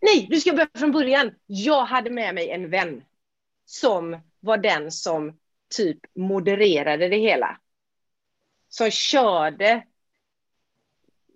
nej, 0.00 0.26
du 0.30 0.40
ska 0.40 0.52
börja 0.52 0.68
från 0.74 0.92
början. 0.92 1.34
Jag 1.46 1.84
hade 1.84 2.10
med 2.10 2.34
mig 2.34 2.50
en 2.50 2.70
vän 2.70 3.02
som 3.70 4.20
var 4.40 4.56
den 4.56 4.90
som 4.90 5.38
typ 5.76 5.98
modererade 6.14 7.08
det 7.08 7.16
hela. 7.16 7.60
Som 8.68 8.90
körde 8.90 9.84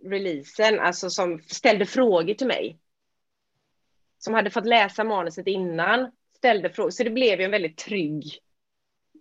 releasen, 0.05 0.81
alltså 0.81 1.11
som 1.11 1.40
ställde 1.42 1.87
frågor 1.87 2.35
till 2.35 2.47
mig. 2.47 2.79
Som 4.18 4.35
hade 4.35 4.51
fått 4.51 4.66
läsa 4.66 5.05
manuset 5.05 5.47
innan, 5.47 6.11
ställde 6.37 6.70
frågor. 6.70 6.90
Så 6.90 7.05
det 7.05 7.11
blev 7.11 7.38
ju 7.38 7.44
en 7.44 7.51
väldigt 7.51 7.79
trygg 7.79 8.38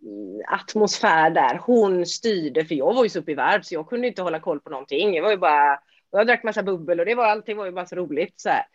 mm, 0.01 0.41
atmosfär 0.47 1.29
där. 1.29 1.57
Hon 1.57 2.05
styrde, 2.05 2.65
för 2.65 2.75
jag 2.75 2.93
var 2.93 3.03
ju 3.03 3.09
så 3.09 3.19
uppe 3.19 3.31
i 3.31 3.35
varv 3.35 3.61
så 3.61 3.73
jag 3.73 3.89
kunde 3.89 4.07
inte 4.07 4.21
hålla 4.21 4.39
koll 4.39 4.59
på 4.59 4.69
någonting. 4.69 5.15
Jag 5.15 5.23
var 5.23 5.31
ju 5.31 5.37
bara, 5.37 5.79
jag 6.11 6.27
drack 6.27 6.43
massa 6.43 6.63
bubbel 6.63 6.99
och 6.99 7.05
det 7.05 7.15
var 7.15 7.25
allting 7.25 7.57
var 7.57 7.65
ju 7.65 7.71
bara 7.71 7.85
så 7.85 7.95
roligt. 7.95 8.39
Så, 8.39 8.49
här. 8.49 8.65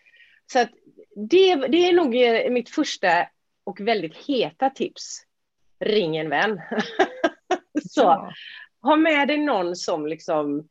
så 0.52 0.58
att 0.58 0.70
det, 1.16 1.54
det 1.54 1.88
är 1.88 1.92
nog 1.92 2.16
eh, 2.16 2.50
mitt 2.50 2.70
första 2.70 3.26
och 3.68 3.80
väldigt 3.80 4.16
heta 4.16 4.70
tips. 4.70 5.22
Ring 5.80 6.16
en 6.16 6.28
vän. 6.28 6.60
så 7.90 8.00
ja. 8.00 8.32
ha 8.82 8.96
med 8.96 9.28
dig 9.28 9.38
någon 9.38 9.76
som 9.76 10.06
liksom 10.06 10.68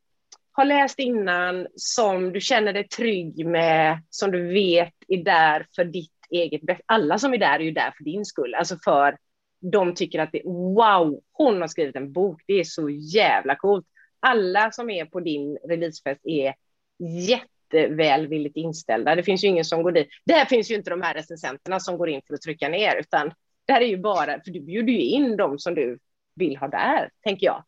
har 0.52 0.64
läst 0.64 0.98
innan, 0.98 1.66
som 1.74 2.32
du 2.32 2.40
känner 2.40 2.72
dig 2.72 2.88
trygg 2.88 3.46
med, 3.46 4.02
som 4.10 4.30
du 4.30 4.52
vet 4.52 4.94
är 5.08 5.24
där 5.24 5.66
för 5.76 5.84
ditt 5.84 6.12
eget 6.30 6.62
bästa. 6.62 6.84
Alla 6.86 7.18
som 7.18 7.34
är 7.34 7.38
där 7.38 7.58
är 7.58 7.64
ju 7.64 7.70
där 7.70 7.94
för 7.96 8.04
din 8.04 8.24
skull, 8.24 8.54
alltså 8.54 8.78
för 8.84 9.18
de 9.60 9.94
tycker 9.94 10.18
att 10.18 10.32
det 10.32 10.42
wow, 10.44 11.20
hon 11.32 11.60
har 11.60 11.68
skrivit 11.68 11.96
en 11.96 12.12
bok, 12.12 12.42
det 12.46 12.54
är 12.54 12.64
så 12.64 12.90
jävla 12.90 13.56
coolt. 13.56 13.86
Alla 14.20 14.70
som 14.70 14.90
är 14.90 15.04
på 15.04 15.20
din 15.20 15.58
releasefest 15.68 16.20
är 16.24 16.54
jättevälvilligt 17.72 18.56
inställda. 18.56 19.14
Det 19.14 19.22
finns 19.22 19.44
ju 19.44 19.48
ingen 19.48 19.64
som 19.64 19.82
går 19.82 19.92
dit. 19.92 20.08
Där 20.24 20.44
finns 20.44 20.70
ju 20.70 20.74
inte 20.74 20.90
de 20.90 21.02
här 21.02 21.14
recensenterna 21.14 21.80
som 21.80 21.98
går 21.98 22.08
in 22.08 22.22
för 22.26 22.34
att 22.34 22.42
trycka 22.42 22.68
ner, 22.68 22.96
utan 22.96 23.32
där 23.66 23.80
är 23.80 23.86
ju 23.86 23.96
bara, 23.96 24.40
för 24.40 24.50
du 24.50 24.60
bjuder 24.60 24.92
ju 24.92 25.00
in 25.00 25.36
dem 25.36 25.58
som 25.58 25.74
du 25.74 25.98
vill 26.34 26.56
ha 26.56 26.68
där, 26.68 27.10
tänker 27.24 27.46
jag. 27.46 27.64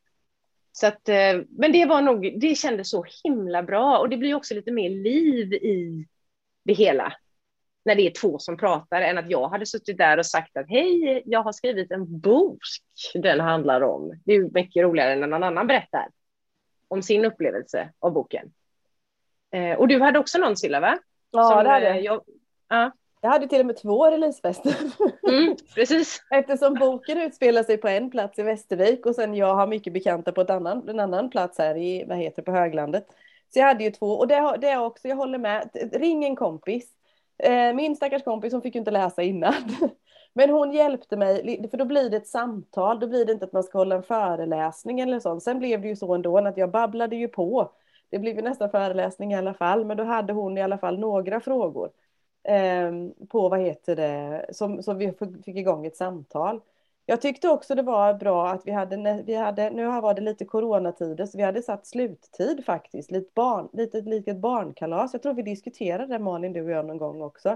Så 0.73 0.87
att, 0.87 1.09
eh, 1.09 1.41
men 1.49 1.73
det 1.73 1.87
var 1.87 2.03
nog, 2.03 2.41
det 2.41 2.55
kändes 2.55 2.91
så 2.91 3.05
himla 3.25 3.63
bra 3.63 3.99
och 3.99 4.09
det 4.09 4.17
blir 4.17 4.35
också 4.35 4.55
lite 4.55 4.73
mer 4.73 4.91
liv 4.91 5.53
i 5.53 6.07
det 6.65 6.73
hela 6.73 7.13
när 7.85 7.95
det 7.95 8.07
är 8.07 8.11
två 8.11 8.39
som 8.39 8.57
pratar 8.57 9.01
än 9.01 9.19
att 9.19 9.31
jag 9.31 9.49
hade 9.49 9.67
suttit 9.67 9.99
där 9.99 10.19
och 10.19 10.27
sagt 10.27 10.57
att 10.57 10.69
hej, 10.69 11.23
jag 11.27 11.43
har 11.43 11.53
skrivit 11.53 11.91
en 11.91 12.21
bok 12.21 12.59
den 13.15 13.41
handlar 13.41 13.81
om. 13.81 14.21
Det 14.25 14.33
är 14.35 14.51
mycket 14.55 14.83
roligare 14.83 15.13
än 15.13 15.21
när 15.21 15.27
någon 15.27 15.43
annan 15.43 15.67
berättar 15.67 16.09
om 16.89 17.03
sin 17.03 17.25
upplevelse 17.25 17.93
av 17.99 18.13
boken. 18.13 18.53
Eh, 19.53 19.79
och 19.79 19.89
du 19.89 20.01
hade 20.01 20.19
också 20.19 20.39
någon 20.39 20.57
Silla, 20.57 20.81
va? 20.81 20.99
Ja, 21.31 21.49
som, 21.49 21.65
det 21.65 21.71
hade 21.71 21.89
eh, 21.89 21.99
jag. 21.99 22.21
Ja. 22.69 22.91
Jag 23.23 23.31
hade 23.31 23.49
till 23.49 23.61
och 23.61 23.67
med 23.67 23.77
två 23.77 24.11
releasefester. 24.11 24.75
Mm, 25.29 25.57
precis. 25.75 26.23
Eftersom 26.31 26.75
boken 26.75 27.21
utspelar 27.21 27.63
sig 27.63 27.77
på 27.77 27.89
en 27.89 28.11
plats 28.11 28.39
i 28.39 28.43
Västervik 28.43 29.07
och 29.07 29.15
sen 29.15 29.35
jag 29.35 29.55
har 29.55 29.67
mycket 29.67 29.93
bekanta 29.93 30.33
på 30.33 30.41
ett 30.41 30.51
annan, 30.51 30.89
en 30.89 31.01
annan 31.01 31.31
plats 31.31 31.59
här 31.59 31.77
i, 31.77 32.05
vad 32.09 32.19
heter 32.19 32.43
på 32.43 32.53
Höglandet. 32.53 33.07
Så 33.53 33.59
jag 33.59 33.67
hade 33.67 33.85
ju 33.85 33.91
två 33.91 34.07
och 34.07 34.29
det, 34.29 34.57
det 34.61 34.69
är 34.69 34.81
också, 34.81 35.09
jag 35.09 35.17
håller 35.17 35.39
med, 35.39 35.71
ring 35.93 36.25
en 36.25 36.37
kompis. 36.37 36.91
Eh, 37.39 37.73
min 37.75 37.97
stackars 37.97 38.25
kompis, 38.25 38.53
hon 38.53 38.63
fick 38.63 38.75
ju 38.75 38.79
inte 38.79 38.91
läsa 38.91 39.23
innan. 39.23 39.55
Men 40.33 40.51
hon 40.51 40.73
hjälpte 40.73 41.17
mig, 41.17 41.69
för 41.71 41.79
då 41.79 41.85
blir 41.85 42.11
det 42.11 42.17
ett 42.17 42.29
samtal, 42.29 43.01
då 43.01 43.07
blir 43.07 43.25
det 43.25 43.33
inte 43.33 43.45
att 43.45 43.53
man 43.53 43.63
ska 43.63 43.79
hålla 43.79 43.95
en 43.95 44.03
föreläsning 44.03 45.01
eller 45.01 45.21
sånt. 45.21 45.43
Sen 45.43 45.59
blev 45.59 45.83
det 45.83 45.89
ju 45.89 45.97
så 45.97 46.15
ändå 46.15 46.39
att 46.39 46.57
jag 46.57 46.71
babblade 46.71 47.17
ju 47.17 47.29
på. 47.29 47.73
Det 48.11 48.19
blev 48.19 48.37
ju 48.37 48.43
nästan 48.43 48.71
föreläsning 48.71 49.33
i 49.33 49.37
alla 49.37 49.55
fall, 49.55 49.85
men 49.85 49.97
då 49.97 50.05
hade 50.05 50.33
hon 50.33 50.59
i 50.59 50.63
alla 50.63 50.79
fall 50.79 50.99
några 50.99 51.41
frågor. 51.41 51.91
Eh, 52.43 52.93
på 53.29 53.49
vad 53.49 53.61
heter 53.61 53.97
det, 53.97 54.47
som, 54.53 54.83
som 54.83 54.99
vi 54.99 55.13
fick 55.45 55.57
igång 55.57 55.87
ett 55.87 55.97
samtal. 55.97 56.61
Jag 57.07 57.21
tyckte 57.21 57.49
också 57.49 57.75
det 57.75 57.83
var 57.83 58.15
bra 58.15 58.49
att 58.49 58.67
vi 58.67 58.71
hade, 58.73 59.23
vi 59.27 59.35
hade 59.35 59.71
nu 59.71 59.87
var 59.87 60.15
det 60.15 60.21
lite 60.21 60.45
coronatider, 60.45 61.27
så 61.27 61.39
vi 61.39 61.45
hade 61.45 61.63
satt 61.63 61.87
sluttid 61.87 62.65
faktiskt, 62.65 63.11
lite, 63.11 63.31
barn, 63.35 63.69
lite 63.73 64.01
likt 64.01 64.37
barnkalas. 64.37 65.13
Jag 65.13 65.23
tror 65.23 65.35
vi 65.35 65.43
diskuterade 65.43 66.07
det 66.07 66.19
Malin, 66.19 66.53
du 66.53 66.63
och 66.63 66.71
jag 66.71 66.87
någon 66.87 66.99
gång 66.99 67.23
också. 67.23 67.49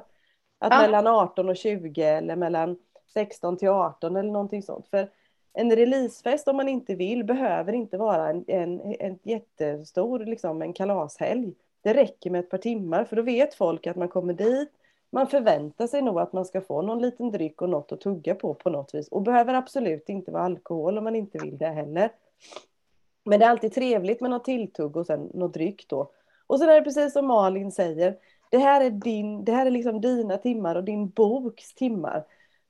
Att 0.59 0.73
ja. 0.73 0.81
mellan 0.81 1.07
18 1.07 1.49
och 1.49 1.57
20 1.57 2.03
eller 2.03 2.37
mellan 2.37 2.79
16 3.15 3.57
till 3.57 3.69
18 3.69 4.17
eller 4.17 4.31
någonting 4.31 4.63
sånt. 4.63 4.89
För 4.89 5.11
en 5.55 5.77
releasefest 5.77 6.49
om 6.49 6.57
man 6.57 6.69
inte 6.69 6.95
vill 6.95 7.25
behöver 7.25 7.73
inte 7.73 7.97
vara 7.97 8.29
en, 8.31 8.45
en, 8.47 8.81
en 8.81 9.19
jättestor 9.23 10.19
liksom, 10.19 10.63
en 10.63 10.73
kalashelg. 10.73 11.55
Det 11.83 11.95
räcker 11.95 12.31
med 12.31 12.39
ett 12.39 12.51
par 12.51 12.59
timmar 12.59 13.05
för 13.05 13.17
då 13.17 13.23
vet 13.23 13.55
folk 13.55 13.87
att 13.87 13.97
man 13.97 14.09
kommer 14.09 14.33
dit, 14.33 14.71
man 15.11 15.27
förväntar 15.27 15.87
sig 15.87 16.03
nog 16.03 16.21
att 16.21 16.33
man 16.33 16.45
ska 16.45 16.61
få 16.61 16.83
någon 16.83 17.03
liten 17.03 17.31
dryck 17.31 17.63
och 17.63 17.69
något 17.69 17.93
att 17.93 18.01
tugga 18.01 18.35
på 18.35 18.55
på 18.55 18.71
något 18.71 18.95
vis. 18.95 19.09
Och 19.09 19.23
behöver 19.23 19.55
absolut 19.55 20.09
inte 20.09 20.31
vara 20.31 20.43
alkohol 20.43 20.99
om 20.99 21.05
man 21.05 21.17
inte 21.17 21.39
vill 21.39 21.59
det 21.59 21.69
heller. 21.69 22.11
Men 23.25 23.41
det 23.41 23.47
är 23.47 23.51
alltid 23.51 23.73
trevligt 23.73 24.21
med 24.21 24.31
något 24.31 24.45
tilltugg 24.45 24.97
och 24.97 25.07
sen 25.07 25.31
något 25.35 25.55
dryck 25.55 25.89
då. 25.89 26.11
Och 26.47 26.59
sen 26.59 26.69
är 26.69 26.75
det 26.75 26.83
precis 26.83 27.13
som 27.13 27.27
Malin 27.27 27.73
säger. 27.73 28.17
Det 28.51 28.59
här 28.59 28.81
är, 28.81 28.91
din, 28.91 29.45
det 29.45 29.53
här 29.53 29.67
är 29.67 29.71
liksom 29.71 30.01
dina 30.01 30.37
timmar 30.37 30.77
och 30.77 30.85
din 30.85 31.09
boks 31.09 31.75
timmar. 31.75 32.25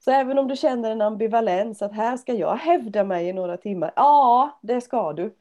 Så 0.05 0.11
även 0.11 0.39
om 0.39 0.49
du 0.49 0.57
känner 0.57 0.91
en 0.91 1.01
ambivalens 1.01 1.83
att 1.83 1.93
här 1.93 2.17
ska 2.17 2.33
jag 2.33 2.57
hävda 2.57 3.05
mig 3.05 3.29
i 3.29 3.33
några 3.33 3.57
timmar. 3.57 3.93
Ja, 3.97 4.59
det 4.63 4.81
ska 4.81 5.13
du. 5.13 5.35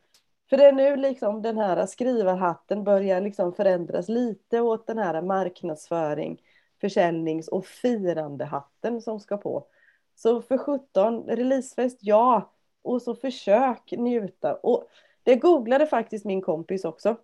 För 0.49 0.57
det 0.57 0.65
är 0.65 0.71
nu 0.71 0.95
liksom 0.95 1.41
den 1.41 1.57
här 1.57 1.85
skrivarhatten 1.85 2.83
börjar 2.83 3.21
liksom 3.21 3.53
förändras 3.53 4.09
lite 4.09 4.61
åt 4.61 4.87
den 4.87 4.97
här 4.97 5.21
marknadsföring 5.21 6.41
försäljnings 6.81 7.47
och 7.47 7.65
firandehatten 7.65 9.01
som 9.01 9.19
ska 9.19 9.37
på. 9.37 9.67
Så 10.15 10.41
för 10.41 10.57
17, 10.57 11.23
releasefest, 11.23 11.97
ja. 12.01 12.53
Och 12.81 13.01
så 13.01 13.15
försök 13.15 13.91
njuta. 13.91 14.55
Och 14.55 14.87
det 15.23 15.35
googlade 15.35 15.87
faktiskt 15.87 16.25
min 16.25 16.41
kompis 16.41 16.85
också. 16.85 17.15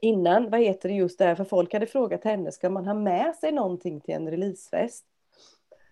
Innan, 0.00 0.50
vad 0.50 0.60
heter 0.60 0.88
det 0.88 0.94
just 0.94 1.18
det 1.18 1.36
för 1.36 1.44
folk 1.44 1.72
hade 1.72 1.86
frågat 1.86 2.24
henne, 2.24 2.52
ska 2.52 2.70
man 2.70 2.86
ha 2.86 2.94
med 2.94 3.36
sig 3.36 3.52
någonting 3.52 4.00
till 4.00 4.14
en 4.14 4.30
releasefest? 4.30 5.04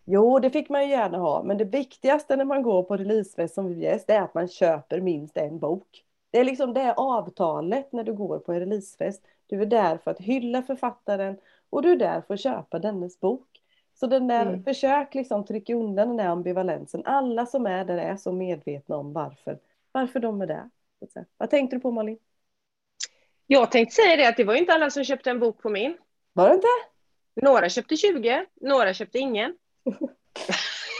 Jo, 0.04 0.38
det 0.38 0.50
fick 0.50 0.68
man 0.68 0.84
ju 0.84 0.90
gärna 0.90 1.18
ha, 1.18 1.42
men 1.42 1.58
det 1.58 1.64
viktigaste 1.64 2.36
när 2.36 2.44
man 2.44 2.62
går 2.62 2.82
på 2.82 2.96
releasefest 2.96 3.54
som 3.54 3.68
VVS, 3.68 4.06
det 4.06 4.12
är 4.12 4.22
att 4.22 4.34
man 4.34 4.48
köper 4.48 5.00
minst 5.00 5.36
en 5.36 5.58
bok. 5.58 6.04
Det 6.30 6.40
är 6.40 6.44
liksom 6.44 6.74
det 6.74 6.94
avtalet 6.94 7.92
när 7.92 8.04
du 8.04 8.12
går 8.12 8.38
på 8.38 8.52
en 8.52 8.60
releasefest. 8.60 9.22
Du 9.46 9.62
är 9.62 9.66
där 9.66 9.98
för 9.98 10.10
att 10.10 10.20
hylla 10.20 10.62
författaren 10.62 11.36
och 11.70 11.82
du 11.82 11.92
är 11.92 11.96
där 11.96 12.20
för 12.20 12.34
att 12.34 12.40
köpa 12.40 12.78
dennes 12.78 13.20
bok. 13.20 13.48
Så 13.94 14.06
den 14.06 14.26
där, 14.26 14.46
mm. 14.46 14.64
försök 14.64 15.14
liksom 15.14 15.44
trycka 15.44 15.74
undan 15.74 16.08
den 16.08 16.16
där 16.16 16.26
ambivalensen. 16.26 17.02
Alla 17.04 17.46
som 17.46 17.66
är 17.66 17.84
där 17.84 17.98
är 17.98 18.16
så 18.16 18.32
medvetna 18.32 18.96
om 18.96 19.12
varför, 19.12 19.58
varför 19.92 20.20
de 20.20 20.42
är 20.42 20.46
där. 20.46 20.70
Vad 21.36 21.50
tänkte 21.50 21.76
du 21.76 21.80
på 21.80 21.90
Malin? 21.90 22.18
Jag 23.46 23.70
tänkte 23.70 23.94
säga 23.94 24.16
det 24.16 24.28
att 24.28 24.36
det 24.36 24.44
var 24.44 24.54
inte 24.54 24.72
alla 24.72 24.90
som 24.90 25.04
köpte 25.04 25.30
en 25.30 25.40
bok 25.40 25.62
på 25.62 25.70
min. 25.70 25.96
Var 26.32 26.48
det 26.48 26.54
inte? 26.54 26.66
Några 27.34 27.68
köpte 27.68 27.96
20, 27.96 28.46
några 28.60 28.94
köpte 28.94 29.18
ingen. 29.18 29.56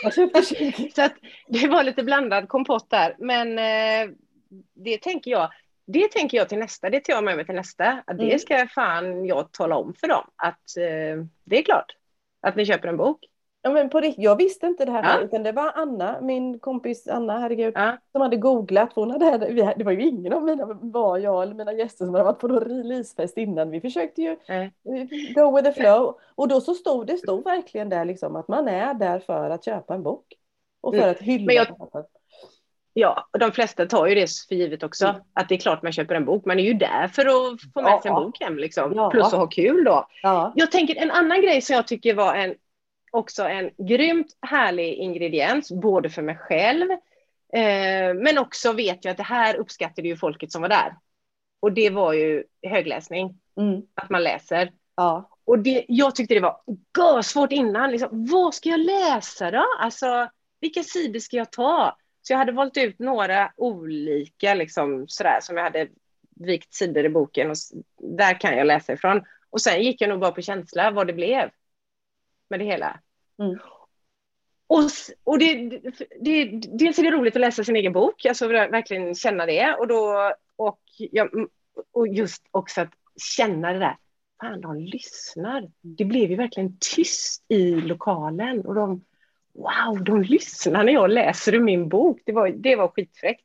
Jag 0.03 0.15
köpte 0.15 0.43
20. 0.43 0.91
så 0.95 1.03
att 1.03 1.15
det 1.49 1.69
var 1.69 1.85
lite 1.85 2.03
blandad 2.03 2.49
kompott 2.49 2.91
där. 2.91 3.17
Men 3.19 3.59
eh, 3.59 4.15
det 4.75 4.99
tänker 4.99 5.31
jag, 5.31 5.51
det 5.87 6.09
tänker 6.09 6.37
jag 6.37 6.49
till 6.49 6.59
nästa, 6.59 6.91
det 6.91 7.01
tar 7.01 7.13
jag 7.13 7.25
med 7.25 7.37
mig 7.37 7.47
till 7.47 7.55
nästa. 7.55 8.03
Att 8.07 8.19
det 8.19 8.25
mm. 8.25 8.39
ska 8.39 8.67
fan 8.67 9.27
jag 9.27 9.53
tala 9.53 9.77
om 9.77 9.95
för 9.95 10.09
dem. 10.09 10.31
Att 10.37 10.77
eh, 10.77 11.25
det 11.45 11.59
är 11.59 11.63
klart 11.63 11.97
att 12.41 12.57
ni 12.57 12.67
köper 12.67 12.89
en 12.89 12.97
bok. 12.97 13.19
Ja, 13.67 13.71
men 13.71 13.91
på 13.91 14.01
riktigt, 14.01 14.25
jag 14.25 14.37
visste 14.37 14.67
inte 14.67 14.85
det 14.85 14.93
här, 14.93 15.03
ja. 15.03 15.25
utan 15.25 15.43
det 15.43 15.53
var 15.53 15.73
Anna, 15.75 16.21
min 16.21 16.59
kompis 16.59 17.09
Anna, 17.09 17.39
herregud, 17.39 17.73
ja. 17.77 17.97
som 18.13 18.21
hade 18.21 18.37
googlat. 18.37 18.93
Hon 18.95 19.11
hade, 19.11 19.75
det 19.77 19.85
var 19.85 19.93
ju 19.93 20.03
ingen 20.03 20.33
av 20.33 20.43
mina, 20.43 20.67
var 20.67 21.19
jag 21.19 21.43
eller 21.43 21.55
mina 21.55 21.73
gäster 21.73 22.05
som 22.05 22.15
hade 22.15 22.25
varit 22.25 22.39
på 22.39 22.49
någon 22.49 22.61
releasefest 22.61 23.39
innan. 23.39 23.71
Vi 23.71 23.81
försökte 23.81 24.23
ju 24.23 24.37
Nej. 24.49 24.73
go 25.35 25.57
with 25.57 25.71
the 25.71 25.81
flow. 25.81 26.19
Och 26.35 26.49
då 26.49 26.61
så 26.61 26.75
stod 26.75 27.07
det 27.07 27.17
stod 27.17 27.45
verkligen 27.45 27.89
där 27.89 28.05
liksom 28.05 28.37
att 28.37 28.49
man 28.49 28.69
är 28.69 28.95
där 28.95 29.19
för 29.19 29.51
att 29.51 29.65
köpa 29.65 29.95
en 29.95 30.03
bok. 30.03 30.27
Och 30.81 30.95
för 30.95 31.03
mm. 31.03 31.11
att 31.11 31.19
hylla. 31.19 31.47
Men 31.47 31.55
jag, 31.55 31.67
Ja, 32.97 33.29
och 33.33 33.39
de 33.39 33.53
flesta 33.53 33.87
tar 33.87 34.07
ju 34.07 34.15
det 34.15 34.31
för 34.49 34.55
givet 34.55 34.83
också, 34.83 35.07
mm. 35.07 35.21
att 35.35 35.49
det 35.49 35.55
är 35.55 35.59
klart 35.59 35.83
man 35.83 35.93
köper 35.93 36.15
en 36.15 36.25
bok. 36.25 36.45
Man 36.45 36.59
är 36.59 36.65
ju 36.65 36.75
där 36.75 37.09
för 37.09 37.23
att 37.23 37.61
få 37.75 37.83
med 37.83 38.03
sig 38.03 38.09
en 38.09 38.15
bok 38.15 38.41
hem, 38.41 38.59
liksom. 38.59 38.93
Ja. 38.97 39.11
plus 39.11 39.25
att 39.25 39.33
ha 39.33 39.47
kul 39.47 39.85
då. 39.85 40.07
Ja. 40.23 40.53
Jag 40.57 40.71
tänker 40.73 40.97
en 40.97 41.11
annan 41.11 41.43
grej 41.43 41.61
som 41.61 41.77
jag 41.77 41.87
tycker 41.87 42.15
var 42.15 42.35
en, 42.35 42.55
också 43.15 43.43
en 43.45 43.71
grymt 43.79 44.27
härlig 44.41 44.95
ingrediens, 44.95 45.73
både 45.73 46.11
för 46.11 46.23
mig 46.23 46.37
själv 46.37 46.89
Eh, 47.55 48.15
men 48.15 48.39
också 48.39 48.73
vet 48.73 49.05
jag 49.05 49.11
att 49.11 49.17
det 49.17 49.23
här 49.23 49.57
uppskattade 49.57 50.09
ju 50.09 50.17
folket 50.17 50.53
som 50.53 50.63
var 50.63 50.69
där. 50.69 50.97
Och 51.61 51.73
det 51.73 51.91
var 51.91 52.13
ju 52.13 52.45
högläsning, 52.63 53.41
Mm. 53.57 53.83
att 53.95 54.11
man 54.11 54.23
läser. 54.23 54.73
Ja. 54.97 55.31
Och 55.45 55.59
det, 55.59 55.85
jag 55.89 56.15
tyckte 56.15 56.35
det 56.35 56.41
var 56.41 57.23
svårt 57.23 57.53
innan. 57.53 57.91
Liksom, 57.91 58.27
vad 58.27 58.55
ska 58.55 58.69
jag 58.69 58.81
läsa 58.81 59.51
då? 59.51 59.67
Alltså, 59.79 60.29
vilka 60.61 60.83
sidor 60.83 61.21
ska 61.21 61.37
jag 61.37 61.53
ta? 61.53 61.97
Så 62.23 62.33
jag 62.33 62.39
hade 62.39 62.53
valt 62.53 62.77
ut 62.77 62.99
några 62.99 63.53
olika 63.57 64.55
liksom, 64.55 65.05
sådär, 65.09 65.39
som 65.41 65.57
jag 65.57 65.65
hade 65.65 65.89
vikt 66.37 66.75
sidor 66.75 67.05
i 67.05 67.09
boken. 67.09 67.51
Och 67.51 67.57
där 67.97 68.41
kan 68.41 68.57
jag 68.57 68.67
läsa 68.67 68.93
ifrån. 68.93 69.23
Och 69.51 69.61
sen 69.61 69.83
gick 69.83 70.01
jag 70.01 70.09
nog 70.09 70.21
bara 70.21 70.33
på 70.33 70.43
känsla 70.43 70.91
vad 70.91 71.07
det 71.07 71.13
blev 71.13 71.51
med 72.49 72.61
det 72.61 72.65
hela. 72.65 73.01
Mm. 73.39 73.59
Och, 74.67 74.81
och 75.25 75.39
det, 75.39 75.55
det, 76.21 76.45
dels 76.79 76.99
är 76.99 77.03
det 77.03 77.11
roligt 77.11 77.37
att 77.37 77.41
läsa 77.41 77.65
sin 77.65 77.77
egen 77.77 77.93
bok, 77.93 78.27
alltså 78.27 78.49
verkligen 78.49 79.15
känna 79.15 79.47
det. 79.47 79.75
Och, 79.75 79.87
då, 79.89 80.33
och, 80.57 80.81
ja, 80.97 81.29
och 81.93 82.09
just 82.09 82.43
också 82.51 82.81
att 82.81 82.91
känna 83.37 83.73
det 83.73 83.79
där, 83.79 83.97
fan 84.41 84.61
de 84.61 84.77
lyssnar. 84.81 85.71
Det 85.81 86.05
blev 86.05 86.31
ju 86.31 86.37
verkligen 86.37 86.77
tyst 86.81 87.45
i 87.49 87.71
lokalen 87.75 88.61
och 88.67 88.75
de, 88.75 89.05
wow, 89.53 90.05
de 90.05 90.23
lyssnar 90.23 90.85
när 90.85 90.93
jag 90.93 91.11
läser 91.11 91.55
ur 91.55 91.61
min 91.61 91.89
bok. 91.89 92.21
Det 92.25 92.33
var, 92.33 92.49
det 92.49 92.77
var 92.77 92.89
skitfräckt. 92.89 93.45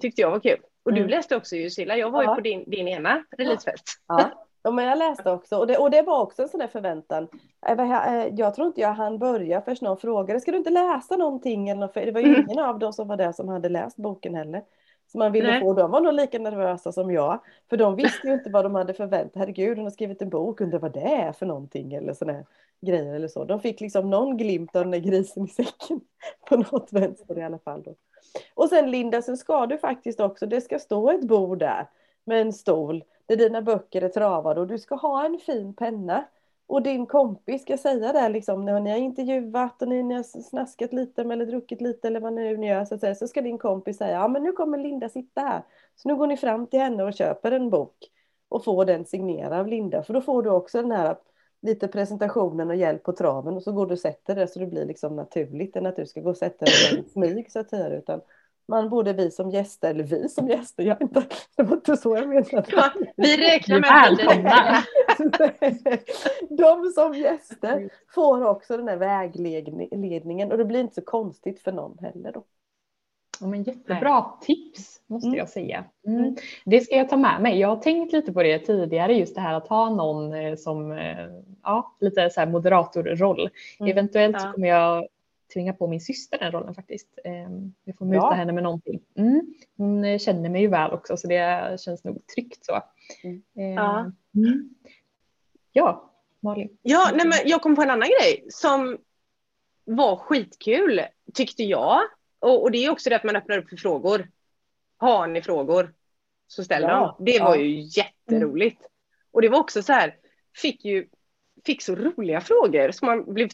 Tyckte 0.00 0.20
jag 0.20 0.30
var 0.30 0.40
kul. 0.40 0.58
Och 0.82 0.92
du 0.92 0.98
Mm. 1.00 1.10
läste 1.10 1.36
också 1.36 1.56
Jusila, 1.56 1.96
jag 1.96 2.10
var 2.10 2.22
ju 2.22 2.28
Ja. 2.28 2.34
på 2.34 2.40
din, 2.40 2.70
din 2.70 2.88
ena 2.88 3.24
releasefest. 3.38 4.00
Ja. 4.06 4.41
Ja, 4.62 4.70
men 4.70 4.84
jag 4.84 4.98
läste 4.98 5.30
också 5.30 5.56
och 5.56 5.66
det, 5.66 5.78
och 5.78 5.90
det 5.90 6.02
var 6.02 6.20
också 6.22 6.42
en 6.42 6.48
sån 6.48 6.60
där 6.60 6.66
förväntan. 6.68 7.28
Eh, 7.66 7.76
vad 7.76 7.86
jag- 8.38 8.54
tror 8.54 8.66
inte 8.66 8.80
jag 8.80 8.92
hann 8.92 9.18
börja 9.18 9.60
först 9.62 9.82
någon 9.82 9.96
frågade, 9.96 10.40
ska 10.40 10.50
du 10.50 10.58
inte 10.58 10.70
läsa 10.70 11.16
någonting? 11.16 11.68
Eller 11.68 11.80
något? 11.80 11.92
För 11.92 12.06
det 12.06 12.12
var 12.12 12.20
ju 12.20 12.28
Mm. 12.34 12.40
ingen 12.50 12.58
av 12.64 12.78
dem 12.78 12.92
som 12.92 13.08
var 13.08 13.16
där 13.16 13.32
som 13.32 13.48
hade 13.48 13.68
läst 13.68 13.96
boken 13.96 14.34
heller. 14.34 14.62
Så 15.12 15.18
man 15.18 15.32
ville 15.32 15.50
Nej. 15.50 15.60
få, 15.60 15.72
de 15.74 15.90
var 15.90 16.00
nog 16.00 16.12
lika 16.14 16.38
nervösa 16.38 16.92
som 16.92 17.10
jag. 17.10 17.38
För 17.70 17.76
de 17.76 17.96
visste 17.96 18.26
ju 18.28 18.34
inte 18.34 18.50
vad 18.50 18.64
de 18.64 18.74
hade 18.74 18.94
förväntat. 18.94 19.36
Herregud, 19.36 19.76
hon 19.78 19.86
har 19.86 19.90
skrivit 19.90 20.22
en 20.22 20.28
bok, 20.30 20.60
undrar 20.60 20.78
vad 20.78 20.92
det 20.92 21.00
är 21.00 21.32
för 21.32 21.46
någonting 21.46 21.94
eller 21.94 22.14
sådana 22.14 22.44
grejer 22.86 23.14
eller 23.14 23.28
så. 23.28 23.44
De 23.44 23.60
fick 23.60 23.80
liksom 23.80 24.10
någon 24.10 24.36
glimt 24.36 24.76
av 24.76 24.82
den 24.82 24.90
där 24.90 24.98
grisen 24.98 25.44
i 25.44 25.48
säcken 25.48 26.00
på 26.48 26.56
något 26.56 26.92
vänster 26.92 27.38
i 27.38 27.42
alla 27.42 27.58
fall. 27.58 27.82
Då. 27.82 27.94
Och 28.54 28.68
sen 28.68 28.90
Linda, 28.90 29.22
så 29.22 29.36
ska 29.36 29.66
du 29.66 29.78
faktiskt 29.78 30.20
också, 30.20 30.46
det 30.46 30.60
ska 30.60 30.78
stå 30.78 31.10
ett 31.10 31.24
bord 31.24 31.58
där 31.58 31.86
med 32.24 32.40
en 32.40 32.52
stol 32.52 33.04
där 33.36 33.44
dina 33.44 33.62
böcker 33.62 34.02
är 34.02 34.08
travade 34.08 34.60
och 34.60 34.66
du 34.66 34.78
ska 34.78 34.94
ha 34.94 35.24
en 35.26 35.38
fin 35.38 35.74
penna. 35.74 36.24
Och 36.66 36.82
din 36.82 37.06
kompis 37.06 37.62
ska 37.62 37.76
säga 37.76 38.12
det 38.12 38.28
liksom 38.28 38.64
när 38.64 38.80
ni 38.80 38.90
har 38.90 38.98
intervjuat 38.98 39.82
och 39.82 39.88
ni, 39.88 40.02
ni 40.02 40.14
har 40.14 40.22
snaskat 40.22 40.92
lite 40.92 41.22
eller 41.22 41.46
druckit 41.46 41.80
lite 41.80 42.08
eller 42.08 42.20
vad 42.20 42.32
ni 42.32 42.56
nu 42.56 42.66
gör 42.66 42.84
så, 42.84 42.94
att 42.94 43.00
säga, 43.00 43.14
så 43.14 43.28
ska 43.28 43.42
din 43.42 43.58
kompis 43.58 43.98
säga 43.98 44.10
ja 44.10 44.28
men 44.28 44.42
nu 44.42 44.52
kommer 44.52 44.78
Linda 44.78 45.08
sitta 45.08 45.40
här. 45.40 45.62
Så 45.96 46.08
nu 46.08 46.16
går 46.16 46.26
ni 46.26 46.36
fram 46.36 46.66
till 46.66 46.80
henne 46.80 47.04
och 47.04 47.14
köper 47.14 47.52
en 47.52 47.70
bok 47.70 47.96
och 48.48 48.64
får 48.64 48.84
den 48.84 49.04
signerad 49.04 49.52
av 49.52 49.66
Linda 49.66 50.02
för 50.02 50.14
då 50.14 50.20
får 50.20 50.42
du 50.42 50.50
också 50.50 50.82
den 50.82 50.92
här 50.92 51.16
lite 51.62 51.88
presentationen 51.88 52.70
och 52.70 52.76
hjälp 52.76 53.02
på 53.02 53.12
traven 53.12 53.54
och 53.54 53.62
så 53.62 53.72
går 53.72 53.86
du 53.86 53.92
och 53.92 53.98
sätter 53.98 54.34
det 54.34 54.48
så 54.48 54.58
det 54.58 54.66
blir 54.66 54.84
liksom 54.84 55.16
naturligt 55.16 55.76
än 55.76 55.86
att 55.86 55.96
du 55.96 56.06
ska 56.06 56.20
gå 56.20 56.30
och 56.30 56.36
sätta 56.36 56.64
dig 56.64 57.04
i 57.06 57.10
smyg 57.10 57.52
så 57.52 57.60
att 57.60 57.70
säga 57.70 57.88
utan 57.88 58.20
man 58.68 58.88
borde 58.88 59.12
vi 59.12 59.30
som 59.30 59.50
gäster, 59.50 59.90
eller 59.90 60.04
vi 60.04 60.28
som 60.28 60.48
gäster, 60.48 60.82
jag 60.82 61.02
inte, 61.02 61.22
det 61.56 61.62
var 61.62 61.76
inte 61.76 61.96
så 61.96 62.16
jag 62.16 62.28
menade. 62.28 62.64
Ja, 62.70 62.90
vi 63.16 63.36
räknar 63.36 63.80
med 63.80 64.16
Välkomna! 64.18 64.82
De 66.50 66.90
som 66.94 67.14
gäster 67.14 67.90
får 68.14 68.44
också 68.46 68.76
den 68.76 68.88
här 68.88 68.96
vägledningen 68.96 70.52
och 70.52 70.58
det 70.58 70.64
blir 70.64 70.80
inte 70.80 70.94
så 70.94 71.02
konstigt 71.02 71.60
för 71.62 71.72
någon 71.72 71.98
heller 72.00 72.32
då. 72.32 72.44
Ja, 73.40 73.46
men 73.46 73.62
jättebra 73.62 74.24
tips 74.40 75.00
måste 75.06 75.26
Mm. 75.28 75.38
jag 75.38 75.48
säga. 75.48 75.84
Mm. 76.06 76.20
Mm. 76.20 76.36
Det 76.64 76.80
ska 76.80 76.96
jag 76.96 77.08
ta 77.08 77.16
med 77.16 77.42
mig. 77.42 77.58
Jag 77.60 77.68
har 77.68 77.76
tänkt 77.76 78.12
lite 78.12 78.32
på 78.32 78.42
det 78.42 78.58
tidigare, 78.58 79.14
just 79.14 79.34
det 79.34 79.40
här 79.40 79.54
att 79.54 79.68
ha 79.68 79.90
någon 79.90 80.32
eh, 80.32 80.56
som 80.56 80.92
eh, 80.92 81.26
ja, 81.62 81.96
lite 82.00 82.30
så 82.30 82.40
här 82.40 82.46
moderatorroll. 82.46 83.50
Mm. 83.80 83.92
Eventuellt 83.92 84.40
så 84.40 84.46
Ja. 84.46 84.52
kommer 84.52 84.68
jag 84.68 85.06
tvinga 85.52 85.72
på 85.72 85.86
min 85.86 86.00
syster 86.00 86.38
den 86.38 86.52
rollen 86.52 86.74
faktiskt. 86.74 87.08
Eh, 87.24 87.50
Vi 87.84 87.92
får 87.92 88.04
muta 88.06 88.20
Bra. 88.20 88.30
henne 88.32 88.52
med 88.52 88.62
någonting. 88.62 89.00
Mm. 89.14 89.54
Hon 89.76 90.04
eh, 90.04 90.18
känner 90.18 90.50
mig 90.50 90.60
ju 90.60 90.68
väl 90.68 90.90
också 90.92 91.16
så 91.16 91.28
det 91.28 91.80
känns 91.80 92.04
nog 92.04 92.26
tryggt 92.26 92.64
så. 92.64 92.80
Mm. 93.24 93.42
Eh, 93.58 93.74
Ja. 93.74 94.12
mm. 94.34 94.70
Ja, 95.72 96.10
Malin. 96.40 96.78
Ja, 96.82 97.10
nej, 97.14 97.26
men 97.26 97.38
jag 97.44 97.62
kom 97.62 97.76
på 97.76 97.82
en 97.82 97.90
annan 97.90 98.08
grej 98.20 98.44
som 98.48 98.98
var 99.84 100.16
skitkul, 100.16 101.00
tyckte 101.34 101.62
jag. 101.64 102.00
Och, 102.38 102.62
och 102.62 102.70
det 102.70 102.84
är 102.84 102.90
också 102.90 103.10
det 103.10 103.16
att 103.16 103.24
man 103.24 103.36
öppnar 103.36 103.58
upp 103.58 103.68
för 103.68 103.76
frågor. 103.76 104.28
Har 104.96 105.26
ni 105.26 105.42
frågor? 105.42 105.94
Så 106.46 106.64
ställ 106.64 106.82
Ja, 106.82 106.88
dem. 106.88 107.24
Det 107.26 107.40
var 107.40 107.56
ja. 107.56 107.62
ju 107.62 107.80
jätteroligt. 107.80 108.82
Och 109.30 109.42
det 109.42 109.48
var 109.48 109.58
också 109.58 109.82
så 109.82 109.92
här, 109.92 110.16
fick 110.56 110.84
ju 110.84 111.08
fick 111.66 111.82
så 111.82 111.94
roliga 111.94 112.40
frågor 112.40 112.90
som 112.90 113.06
man 113.06 113.34
blev 113.34 113.48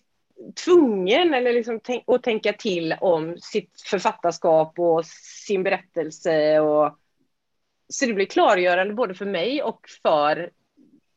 tvungen 0.65 1.35
eller 1.35 1.53
liksom 1.53 1.81
att 2.07 2.23
tänka 2.23 2.53
till 2.53 2.95
om 3.01 3.37
sitt 3.41 3.81
författarskap 3.81 4.79
och 4.79 5.07
sin 5.47 5.63
berättelse. 5.63 6.61
Och, 6.61 6.99
så 7.89 8.07
det 8.07 8.13
blir 8.13 8.27
klargörande 8.27 8.95
både 8.95 9.15
för 9.15 9.27
mig 9.27 9.63
och 9.63 9.81
för 10.03 10.51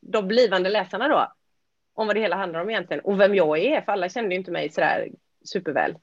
de 0.00 0.28
blivande 0.28 0.70
läsarna 0.70 1.08
då. 1.08 1.32
Om 1.94 2.06
vad 2.06 2.16
det 2.16 2.20
hela 2.20 2.36
handlar 2.36 2.60
om 2.60 2.70
egentligen 2.70 3.04
och 3.04 3.20
vem 3.20 3.34
jag 3.34 3.58
är, 3.58 3.80
för 3.80 3.92
alla 3.92 4.08
kände 4.08 4.34
ju 4.34 4.38
inte 4.38 4.50
mig 4.50 4.70
sådär 4.70 5.08
superväl. 5.44 5.94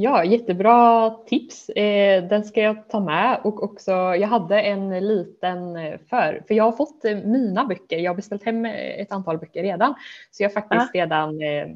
Ja, 0.00 0.24
jättebra 0.24 1.10
tips. 1.10 1.68
Eh, 1.68 2.24
den 2.24 2.44
ska 2.44 2.60
jag 2.62 2.88
ta 2.88 3.00
med 3.00 3.40
och 3.44 3.62
också 3.62 3.90
jag 3.92 4.28
hade 4.28 4.60
en 4.60 4.98
liten 5.08 5.76
eh, 5.76 5.98
för, 6.10 6.42
för 6.48 6.54
jag 6.54 6.64
har 6.64 6.72
fått 6.72 7.04
eh, 7.04 7.16
mina 7.16 7.64
böcker. 7.64 7.98
Jag 7.98 8.10
har 8.10 8.16
beställt 8.16 8.44
hem 8.44 8.64
ett 8.64 9.12
antal 9.12 9.38
böcker 9.38 9.62
redan, 9.62 9.94
så 10.30 10.42
jag 10.42 10.50
har 10.50 10.54
faktiskt 10.54 10.94
redan 10.94 11.42
eh, 11.42 11.66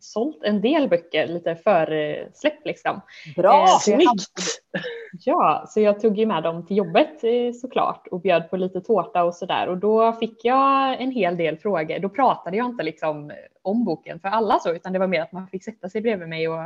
sålt 0.00 0.44
en 0.44 0.60
del 0.60 0.88
böcker 0.88 1.26
lite 1.26 1.56
försläpp 1.56 2.64
liksom. 2.64 3.00
Bra! 3.36 3.66
Så 3.80 3.90
jag 3.90 3.96
hade- 3.96 4.18
Snyggt! 4.18 4.62
Ja, 5.24 5.64
så 5.68 5.80
jag 5.80 6.00
tog 6.00 6.18
ju 6.18 6.26
med 6.26 6.42
dem 6.42 6.66
till 6.66 6.76
jobbet 6.76 7.20
såklart 7.60 8.06
och 8.10 8.20
bjöd 8.20 8.50
på 8.50 8.56
lite 8.56 8.80
tårta 8.80 9.24
och 9.24 9.34
sådär 9.34 9.68
och 9.68 9.78
då 9.78 10.12
fick 10.12 10.44
jag 10.44 11.00
en 11.02 11.10
hel 11.10 11.36
del 11.36 11.56
frågor. 11.56 11.98
Då 11.98 12.08
pratade 12.08 12.56
jag 12.56 12.66
inte 12.66 12.82
liksom 12.84 13.32
om 13.62 13.84
boken 13.84 14.20
för 14.20 14.28
alla 14.28 14.58
så, 14.58 14.72
utan 14.72 14.92
det 14.92 14.98
var 14.98 15.06
mer 15.06 15.22
att 15.22 15.32
man 15.32 15.48
fick 15.48 15.64
sätta 15.64 15.88
sig 15.88 16.00
bredvid 16.00 16.28
mig 16.28 16.48
och 16.48 16.60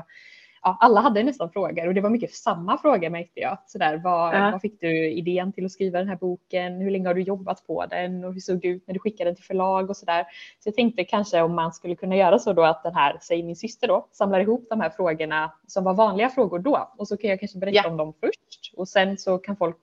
ja, 0.62 0.76
alla 0.80 1.00
hade 1.00 1.22
nästan 1.22 1.50
frågor 1.50 1.88
och 1.88 1.94
det 1.94 2.00
var 2.00 2.10
mycket 2.10 2.34
samma 2.34 2.78
frågor 2.78 3.10
märkte 3.10 3.40
jag. 3.40 3.58
Sådär, 3.66 4.00
vad, 4.04 4.34
Ja. 4.34 4.50
vad 4.50 4.60
fick 4.60 4.80
du 4.80 5.10
idén 5.10 5.52
till 5.52 5.64
att 5.64 5.72
skriva 5.72 5.98
den 5.98 6.08
här 6.08 6.16
boken? 6.16 6.80
Hur 6.80 6.90
länge 6.90 7.08
har 7.08 7.14
du 7.14 7.22
jobbat 7.22 7.66
på 7.66 7.86
den 7.86 8.24
och 8.24 8.32
hur 8.32 8.40
såg 8.40 8.60
det 8.60 8.68
ut 8.68 8.86
när 8.86 8.94
du 8.94 9.00
skickade 9.00 9.30
den 9.30 9.34
till 9.36 9.44
förlag 9.44 9.90
och 9.90 9.96
sådär. 9.96 10.24
Så 10.58 10.68
jag 10.68 10.74
tänkte 10.76 11.04
kanske 11.04 11.42
om 11.42 11.54
man 11.54 11.72
skulle 11.72 11.94
kunna 11.96 12.16
göra 12.16 12.38
så 12.38 12.52
då 12.52 12.62
att 12.64 12.82
den 12.82 12.94
här, 12.94 13.18
säg 13.22 13.42
min 13.42 13.56
syster 13.56 13.88
då, 13.88 14.08
samlar 14.12 14.40
ihop 14.40 14.66
de 14.70 14.80
här 14.80 14.90
frågorna 14.90 15.52
som 15.66 15.84
var 15.84 15.94
vanliga 15.94 16.28
frågor 16.28 16.58
då 16.58 16.92
och 16.98 17.08
så 17.08 17.16
kan 17.16 17.30
jag 17.30 17.40
kanske 17.40 17.58
berätta 17.58 17.76
Ja. 17.84 17.90
om 17.90 17.96
dem 17.96 18.12
först 18.20 18.74
och 18.76 18.88
sen 18.88 19.18
så 19.18 19.38
kan 19.38 19.56
folk 19.56 19.76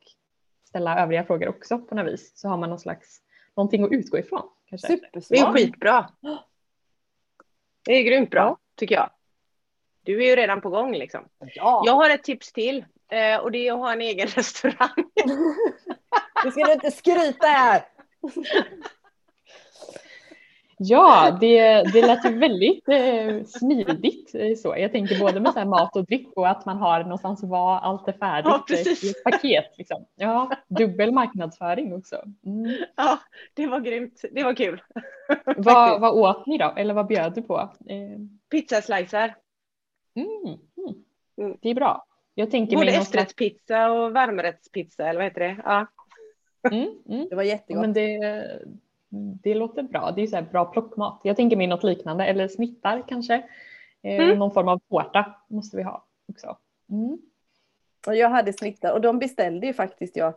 ställa 0.68 1.00
övriga 1.04 1.24
frågor 1.24 1.50
också 1.50 1.80
på 1.80 1.96
något 1.96 2.14
vis 2.14 2.32
så 2.36 2.48
har 2.48 2.58
man 2.58 2.70
någon 2.70 2.80
slags 2.80 3.22
någonting 3.56 3.84
att 3.84 3.92
utgå 3.92 4.18
ifrån. 4.18 4.42
Kanske. 4.70 4.88
Det 4.88 4.94
är 4.94 5.22
Supersmart! 5.22 5.56
skitbra. 5.56 6.06
Det 7.86 7.92
är 7.94 8.04
grymt 8.04 8.30
bra, 8.32 8.58
tycker 8.76 8.96
jag. 8.96 9.10
Du 10.08 10.24
är 10.24 10.30
ju 10.30 10.36
redan 10.36 10.62
på 10.62 10.70
gång 10.70 10.96
liksom. 10.96 11.26
Ja, 11.56 11.84
Jag 11.86 11.94
har 11.94 12.10
ett 12.10 12.24
tips 12.24 12.54
till 12.54 12.86
eh, 13.12 13.40
och 13.40 13.52
det 13.52 13.68
är 13.68 13.74
att 13.74 13.80
ha 13.80 13.94
en 13.94 14.02
egen 14.02 14.28
restaurang. 14.36 15.06
det 16.44 16.52
ska 16.52 16.64
du 16.66 16.74
inte 16.74 16.92
skryta 16.92 17.48
här! 17.48 17.82
Ja, 20.80 21.38
det, 21.42 21.84
det 21.94 22.08
lät 22.08 22.26
ju 22.26 22.38
väldigt 22.40 22.90
eh, 22.90 23.44
smidigt 23.46 24.36
eh, 24.36 24.56
så. 24.56 24.76
Jag 24.78 24.92
tänker 24.92 25.20
både 25.20 25.40
med 25.40 25.54
så 25.54 25.60
här 25.60 25.66
mat 25.66 25.96
och 25.96 26.06
dryck 26.06 26.28
och 26.36 26.50
att 26.50 26.66
man 26.66 26.78
har 26.78 27.04
någonstans 27.04 27.44
att 27.44 27.50
vara, 27.50 27.80
allt 27.80 28.08
är 28.08 28.14
färdigt 28.14 28.52
Ja, 28.68 28.76
eh, 28.76 29.06
i 29.06 29.10
ett 29.10 29.24
paket. 29.24 29.66
Liksom. 29.78 30.06
Ja, 30.16 30.50
dubbel 30.68 31.12
marknadsföring 31.12 31.94
också. 31.94 32.16
Mm. 32.46 32.78
Ja, 32.96 33.20
det 33.54 33.68
var 33.68 33.80
grymt. 33.80 34.22
Det 34.32 34.44
var 34.44 34.54
kul. 34.54 34.82
Vad, 35.58 36.02
vad 36.02 36.14
åt 36.14 36.46
ni 36.46 36.58
då? 36.58 36.74
Eller 36.78 36.94
vad 36.94 37.08
bjöd 37.08 37.34
du 37.36 37.42
på? 37.42 37.58
Eh, 37.90 38.20
Pizzaslicer. 38.52 39.36
Mm, 40.26 40.60
mm. 40.78 41.04
Mm. 41.38 41.58
Det 41.62 41.70
är 41.70 41.76
bra. 41.76 42.06
Jag 42.36 42.52
tänker 42.52 42.78
Både 42.78 42.92
efterrättspizza 42.92 43.92
och 43.92 44.14
varmrättspizza, 44.14 45.08
eller 45.08 45.20
vad 45.20 45.26
heter 45.26 45.42
det? 45.42 45.58
Ja. 45.66 45.88
Mm, 46.72 46.90
mm. 47.10 47.28
Det 47.30 47.36
var 47.36 47.44
jättegott. 47.44 47.82
men 47.82 47.94
det, 47.94 48.60
det 49.44 49.56
låter 49.56 49.84
bra. 49.84 50.12
Det 50.12 50.22
är 50.22 50.24
ju 50.24 50.28
så 50.28 50.36
här 50.36 50.44
bra 50.52 50.66
plockmat. 50.66 51.20
Jag 51.24 51.36
tänker 51.36 51.58
mig 51.58 51.68
något 51.68 51.84
liknande 51.84 52.26
eller 52.26 52.48
snittar 52.48 53.04
kanske. 53.08 53.36
Eh, 54.04 54.24
Mm. 54.24 54.40
Någon 54.40 54.52
form 54.52 54.68
av 54.68 54.80
tårta 54.90 55.36
måste 55.48 55.78
vi 55.78 55.84
ha 55.84 56.06
också. 56.30 56.58
Mm. 56.90 57.18
Och 58.08 58.16
jag 58.16 58.30
hade 58.30 58.54
snittar 58.54 58.94
och 58.94 59.02
de 59.02 59.20
beställde 59.20 59.68
ju 59.68 59.74
faktiskt 59.74 60.16
jag 60.16 60.34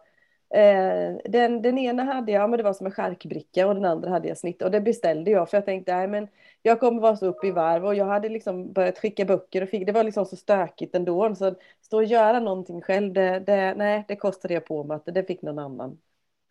Eh, 0.54 1.16
den, 1.24 1.62
den 1.62 1.78
ena 1.78 2.04
hade 2.04 2.32
jag, 2.32 2.50
men 2.50 2.56
det 2.56 2.62
var 2.62 2.72
som 2.72 2.86
en 2.86 2.92
skärkbricka 2.92 3.66
och 3.66 3.74
den 3.74 3.84
andra 3.84 4.10
hade 4.10 4.28
jag 4.28 4.38
snitt 4.38 4.62
och 4.62 4.70
det 4.70 4.80
beställde 4.80 5.30
jag 5.30 5.50
för 5.50 5.56
jag 5.56 5.64
tänkte 5.64 5.96
nej 5.96 6.08
men 6.08 6.28
jag 6.62 6.80
kommer 6.80 7.00
vara 7.00 7.16
så 7.16 7.26
uppe 7.26 7.46
i 7.46 7.50
varv 7.50 7.86
och 7.86 7.94
jag 7.94 8.06
hade 8.06 8.28
liksom 8.28 8.72
börjat 8.72 8.98
skicka 8.98 9.24
böcker 9.24 9.62
och 9.62 9.68
fick, 9.68 9.86
det 9.86 9.92
var 9.92 10.04
liksom 10.04 10.26
så 10.26 10.36
stökigt 10.36 10.94
ändå 10.94 11.34
så 11.34 11.54
stå 11.82 11.96
och 11.96 12.04
göra 12.04 12.40
någonting 12.40 12.82
själv 12.82 13.12
det, 13.12 13.40
det, 13.40 13.74
nej 13.76 14.04
det 14.08 14.16
kostade 14.16 14.54
jag 14.54 14.64
på 14.64 14.84
mig 14.84 14.94
att 14.94 15.14
det 15.14 15.24
fick 15.24 15.42
någon 15.42 15.58
annan 15.58 15.98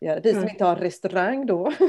göra. 0.00 0.20
Vi 0.20 0.30
som 0.30 0.38
mm. 0.38 0.50
inte 0.50 0.64
har 0.64 0.76
restaurang 0.76 1.46
då. 1.46 1.72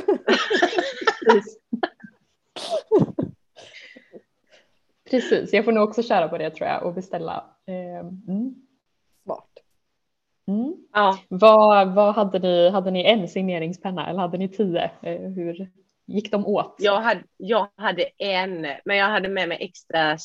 Precis, 5.09 5.53
jag 5.53 5.65
får 5.65 5.71
nog 5.71 5.89
också 5.89 6.03
köra 6.03 6.27
på 6.27 6.37
det 6.37 6.49
tror 6.49 6.67
jag 6.69 6.83
och 6.85 6.93
beställa. 6.93 7.45
Eh, 7.65 7.99
mm. 7.99 8.55
Mm. 10.51 10.75
Ja. 10.93 11.19
Vad, 11.27 11.95
vad 11.95 12.15
hade, 12.15 12.39
ni, 12.39 12.69
hade 12.69 12.91
ni 12.91 13.05
en 13.05 13.27
signeringspenna 13.27 14.09
eller 14.09 14.19
hade 14.19 14.37
ni 14.37 14.49
tio? 14.49 14.91
Eh, 15.01 15.21
hur 15.21 15.71
gick 16.05 16.31
de 16.31 16.45
åt? 16.45 16.75
Jag 16.79 17.01
hade, 17.01 17.23
jag 17.37 17.67
hade 17.75 18.03
en, 18.17 18.67
men 18.85 18.97
jag 18.97 19.09
hade 19.09 19.29
med 19.29 19.49
mig 19.49 19.57
extra 19.61 20.17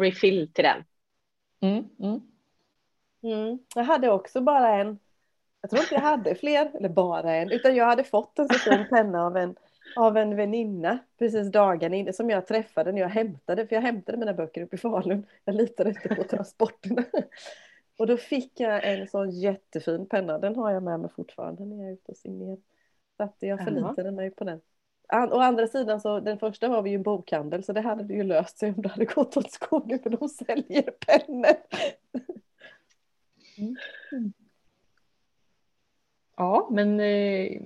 refill 0.00 0.52
till 0.52 0.64
den. 0.64 0.84
Mm, 1.60 1.84
mm. 2.00 2.20
Mm. 3.22 3.58
Jag 3.74 3.84
hade 3.84 4.10
också 4.10 4.40
bara 4.40 4.80
en. 4.80 4.98
Jag 5.60 5.70
tror 5.70 5.82
inte 5.82 5.94
jag 5.94 6.02
hade 6.02 6.34
fler, 6.34 6.70
eller 6.74 6.88
bara 6.88 7.34
en, 7.34 7.50
utan 7.50 7.76
jag 7.76 7.86
hade 7.86 8.04
fått 8.04 8.38
en 8.38 8.48
så 8.48 8.58
stor 8.58 8.84
penna 8.90 9.26
av 9.26 9.36
en, 9.36 9.56
av 9.96 10.16
en 10.16 10.36
väninna 10.36 10.98
precis 11.18 11.52
dagarna 11.52 11.96
innan 11.96 12.12
som 12.12 12.30
jag 12.30 12.46
träffade 12.46 12.92
när 12.92 13.00
jag 13.00 13.08
hämtade, 13.08 13.66
för 13.66 13.74
jag 13.74 13.82
hämtade 13.82 14.18
mina 14.18 14.34
böcker 14.34 14.62
uppe 14.62 14.76
i 14.76 14.78
Falun. 14.78 15.26
Jag 15.44 15.54
litade 15.54 15.90
inte 15.90 16.14
på 16.14 16.22
transporterna. 16.24 17.02
Och 17.96 18.06
då 18.06 18.16
fick 18.16 18.60
jag 18.60 18.92
en 18.92 19.08
sån 19.08 19.30
jättefin 19.30 20.06
penna. 20.06 20.38
Den 20.38 20.56
har 20.56 20.70
jag 20.70 20.82
med 20.82 21.00
mig 21.00 21.10
fortfarande 21.10 21.64
när 21.64 21.76
jag 21.76 21.88
är 21.88 21.92
ute 21.92 22.12
och 22.12 22.16
signerar. 22.16 22.58
Så 23.16 23.22
att 23.22 23.36
jag 23.38 23.64
förlitade 23.64 24.10
mig 24.10 24.30
på 24.30 24.44
den. 24.44 24.60
Å 25.12 25.40
andra 25.40 25.66
sidan 25.66 26.00
så 26.00 26.20
den 26.20 26.38
första 26.38 26.68
var 26.68 26.82
vi 26.82 26.90
ju 26.90 26.96
en 26.96 27.02
bokhandel 27.02 27.64
så 27.64 27.72
det 27.72 27.80
hade 27.80 28.14
ju 28.14 28.22
löst 28.22 28.58
sig 28.58 28.72
om 28.72 28.82
det 28.82 28.88
hade 28.88 29.04
gått 29.04 29.36
åt 29.36 29.52
skogen 29.52 29.98
för 29.98 30.10
de 30.10 30.28
säljer 30.28 30.90
pennor. 31.06 31.56
Mm. 33.58 33.76
Ja 36.38 36.68
men 36.72 37.00
eh, 37.00 37.62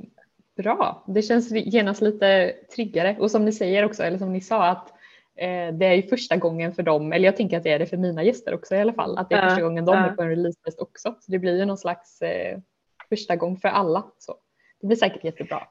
bra. 0.57 1.05
Det 1.07 1.23
känns 1.23 1.51
genast 1.51 2.03
lite 2.03 2.55
tryggare 2.75 3.17
och 3.21 3.31
som 3.31 3.45
ni 3.45 3.53
säger 3.53 3.85
också 3.85 4.03
eller 4.03 4.19
som 4.19 4.33
ni 4.33 4.41
sa 4.41 4.67
att 4.67 4.93
det 5.73 5.87
är 5.87 5.95
ju 5.95 6.03
första 6.03 6.37
gången 6.37 6.75
för 6.75 6.83
dem, 6.83 7.13
eller 7.13 7.25
jag 7.25 7.37
tänker 7.37 7.57
att 7.57 7.63
det 7.63 7.73
är 7.73 7.79
det 7.79 7.87
för 7.87 7.97
mina 7.97 8.23
gäster 8.23 8.55
också 8.55 8.75
i 8.75 8.81
alla 8.81 8.93
fall, 8.93 9.19
att 9.19 9.31
det 9.31 9.35
är 9.37 9.49
första 9.49 9.63
gången 9.63 9.85
de 9.85 9.97
är 9.97 10.13
på 10.13 10.23
en 10.23 10.29
releasefest 10.29 10.81
också. 10.81 11.15
Så 11.21 11.33
det 11.33 11.39
blir 11.39 11.59
ju 11.59 11.65
någon 11.65 11.79
slags 11.79 12.23
eh, 12.23 12.59
första 13.09 13.37
gång 13.37 13.57
för 13.57 13.69
alla. 13.69 14.05
Så 14.19 14.37
det 14.81 14.87
blir 14.87 14.97
säkert 14.97 15.25
jättebra. 15.25 15.67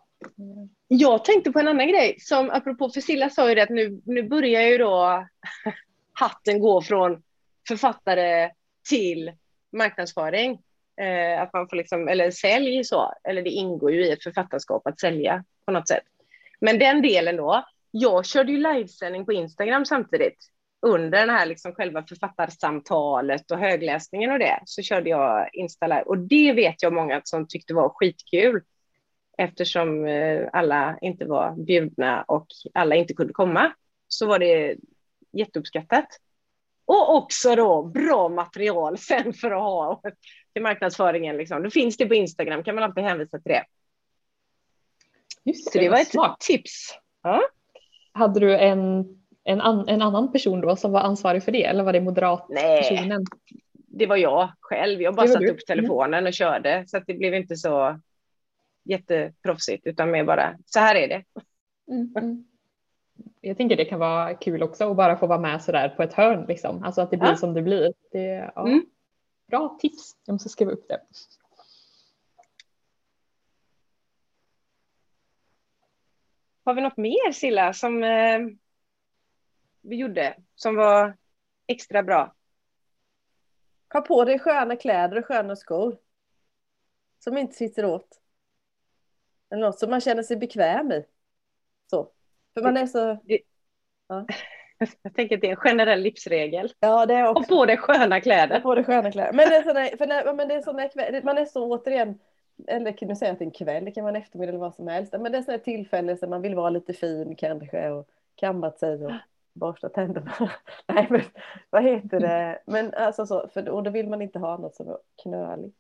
Jag 0.88 1.26
tänkte 1.26 1.52
på 1.52 1.60
en 1.60 1.68
annan 1.68 1.88
grej 1.88 2.16
som 2.20 2.50
apropå 2.50 2.90
för 2.90 3.02
Silla 3.02 3.30
sa 3.30 3.50
ju 3.50 3.56
det 3.56 3.64
att 3.64 3.70
nu, 3.70 4.02
nu 4.06 4.24
börjar 4.24 4.62
ju 4.62 4.78
då 4.78 5.28
hatten 6.14 6.60
gå 6.60 6.82
från 6.82 7.24
författare 7.68 8.52
till 8.90 9.32
marknadsföring. 9.72 10.62
Eh, 11.02 11.42
att 11.42 11.54
man 11.54 11.70
får 11.70 11.78
liksom, 11.78 12.08
eller 12.08 12.32
sälj 12.32 12.84
så, 12.84 13.14
eller 13.24 13.42
det 13.42 13.50
ingår 13.50 13.92
ju 13.92 14.06
i 14.06 14.12
ett 14.12 14.24
författarskap 14.24 14.88
att 14.88 15.00
sälja 15.00 15.44
på 15.66 15.72
något 15.72 15.88
sätt. 15.88 16.04
Men 16.62 16.80
den 16.80 17.02
delen 17.02 17.36
då, 17.36 17.64
jag 17.92 18.26
körde 18.26 18.52
ju 18.52 18.58
livesändning 18.58 19.26
på 19.26 19.34
Instagram 19.34 19.86
samtidigt. 19.86 20.38
Under 20.82 21.20
den 21.20 21.30
här 21.30 21.46
liksom 21.46 21.74
själva 21.74 22.04
författarsamtalet 22.04 23.52
och 23.52 23.58
högläsningen 23.58 24.32
och 24.32 24.40
det 24.40 24.60
så 24.66 24.82
körde 24.82 25.10
jag 25.10 25.50
Insta 25.54 25.88
live 25.88 26.02
och 26.02 26.18
det 26.18 26.54
vet 26.54 26.84
jag 26.84 26.94
många 26.94 27.22
som 27.24 27.48
tyckte 27.48 27.74
var 27.74 27.90
skitkul 27.90 28.62
eftersom 29.38 30.06
eh, 30.06 30.50
alla 30.54 30.98
inte 31.02 31.26
var 31.26 31.66
bjudna 31.66 32.22
och 32.22 32.48
alla 32.74 32.96
inte 32.96 33.14
kunde 33.14 33.34
komma 33.34 33.74
så 34.08 34.28
var 34.28 34.40
det 34.40 34.76
jätteuppskattat. 35.32 36.08
Och 36.86 37.16
också 37.16 37.56
då 37.56 37.84
bra 37.84 38.30
material 38.30 38.98
sen 38.98 39.34
för 39.34 39.52
att 39.52 39.62
ha 39.62 40.02
till 40.54 40.64
marknadsföringen. 40.64 41.38
Liksom. 41.38 41.64
Då 41.64 41.70
finns 41.70 41.98
det 41.98 42.06
på 42.06 42.16
Instagram, 42.16 42.64
kan 42.64 42.76
man 42.76 42.84
alltid 42.84 43.04
hänvisa 43.04 43.40
till 43.40 43.52
det. 43.52 43.66
Just 45.44 45.66
det, 45.66 45.72
så 45.72 45.80
det 45.80 45.90
var 45.90 45.98
ett 45.98 46.08
smart. 46.08 46.40
tips. 46.40 46.98
Ja. 47.24 47.42
Hade 48.20 48.40
du 48.40 48.58
en, 48.58 49.08
en, 49.44 49.62
an, 49.62 49.88
en 49.88 50.02
annan 50.02 50.32
person 50.32 50.62
då 50.62 50.76
som 50.76 50.92
var 50.92 51.00
ansvarig 51.00 51.44
för 51.44 51.52
det 51.52 51.66
eller 51.66 51.84
var 51.84 51.94
det 51.94 52.02
moderatpersonen? 52.02 53.08
Nej, 53.08 53.62
det 53.88 54.06
var 54.06 54.18
jag 54.18 54.52
själv. 54.60 55.02
Jag 55.02 55.16
bara 55.16 55.28
satte 55.28 55.52
upp 55.52 55.66
telefonen 55.68 56.28
och 56.28 56.34
körde 56.34 56.84
så 56.88 56.98
att 56.98 57.04
det 57.08 57.14
blev 57.14 57.34
inte 57.34 57.56
så 57.56 58.00
jätteproffsigt 58.84 59.88
utan 59.88 60.12
mer 60.12 60.24
bara 60.24 60.58
så 60.66 60.80
här 60.80 60.96
är 60.96 61.08
det. 61.08 61.24
Mm, 61.92 62.14
mm. 62.18 62.46
Jag 63.42 63.58
tänker 63.58 63.76
det 63.76 63.86
kan 63.86 64.00
vara 64.00 64.34
kul 64.34 64.64
också 64.64 64.92
att 64.92 64.98
bara 64.98 65.18
få 65.18 65.28
vara 65.28 65.40
med 65.40 65.62
sådär 65.62 65.90
på 65.90 66.04
ett 66.04 66.14
hörn 66.14 66.46
liksom. 66.48 66.84
Alltså 66.84 67.02
att 67.02 67.12
det 67.12 67.18
blir 67.18 67.30
ja. 67.30 67.36
som 67.36 67.54
det 67.54 67.62
blir. 67.62 67.94
Det, 68.12 68.52
ja. 68.56 68.68
mm. 68.68 68.86
Bra 69.48 69.78
tips. 69.82 70.16
Jag 70.26 70.34
måste 70.34 70.50
skriva 70.50 70.72
upp 70.72 70.88
det. 70.88 71.00
Har 76.70 76.74
vi 76.74 76.82
något 76.82 76.98
mer 76.98 77.32
Silla 77.32 77.74
som 77.74 78.04
eh, 78.04 78.40
vi 79.82 79.96
gjorde 79.96 80.36
som 80.56 80.76
var 80.76 81.18
extra 81.68 82.04
bra? 82.04 82.36
Ha 83.94 84.02
på 84.02 84.26
dig 84.26 84.40
sköna 84.40 84.76
kläder 84.76 85.18
och 85.18 85.26
sköna 85.26 85.56
skor. 85.56 85.98
Som 87.20 87.38
inte 87.38 87.54
sitter 87.54 87.86
åt. 87.86 88.22
Eller 89.52 89.62
något 89.62 89.80
som 89.80 89.90
man 89.90 90.02
känner 90.02 90.24
sig 90.24 90.38
bekväm 90.38 90.92
i. 90.92 91.06
Så. 91.90 92.12
För 92.54 92.62
man 92.62 92.78
är 92.78 92.86
så... 92.86 93.20
Ja. 94.08 94.26
Jag 95.02 95.16
tänker 95.16 95.36
att 95.36 95.42
det 95.42 95.48
är 95.48 95.52
en 95.52 95.58
generell 95.58 96.02
livsregel. 96.02 96.74
Ja, 96.80 97.06
det 97.06 97.14
är 97.14 97.28
också. 97.28 97.42
Och 97.42 97.48
på 97.48 97.66
dig 97.66 97.78
sköna 97.78 98.22
kläder. 98.22 98.60
På 98.60 98.76
dig 98.76 98.84
sköna 98.84 99.12
kläder. 99.12 99.34
Men 99.34 99.50
det 99.50 99.56
är 99.56 99.64
såna, 99.64 99.98
för 99.98 100.08
när, 100.08 100.34
men 100.34 100.48
det 100.48 100.54
är 100.54 100.62
såna, 100.62 100.90
man 101.24 101.38
är 101.38 101.46
så 101.46 101.66
återigen 101.66 102.20
eller 102.68 102.92
kan 102.92 103.08
du 103.08 103.16
säga 103.16 103.32
att 103.32 103.40
det 103.40 103.44
är 103.44 103.48
en 103.48 103.52
kväll, 103.52 103.86
det 103.86 103.92
kan 103.92 104.04
vara 104.04 104.16
en 104.16 104.22
eftermiddag 104.22 104.50
eller 104.50 104.60
vad 104.60 104.76
som 104.76 104.88
helst. 104.88 105.14
Men 105.20 105.32
det 105.32 105.38
är 105.38 105.42
sådana 105.42 105.64
tillfällen 105.64 106.18
där 106.22 106.28
man 106.28 106.42
vill 106.42 106.56
vara 106.56 106.70
lite 106.70 106.94
fin 106.94 107.36
kanske 107.36 107.90
och 107.90 108.10
kammat 108.36 108.80
sig 108.80 109.06
och 109.06 109.12
borsta 109.54 109.90
tänderna. 109.90 110.34
Nej 110.88 111.08
men 111.10 111.22
vad 111.70 111.84
heter 111.84 112.20
det? 112.20 112.60
Men 112.66 112.94
alltså 112.94 113.26
så, 113.26 113.48
för, 113.48 113.70
och 113.70 113.84
då 113.84 113.92
vill 113.92 114.10
man 114.10 114.22
inte 114.22 114.40
ha 114.40 114.58
något 114.58 114.76
som 114.76 114.90
är 114.90 114.98
knöligt. 115.24 115.78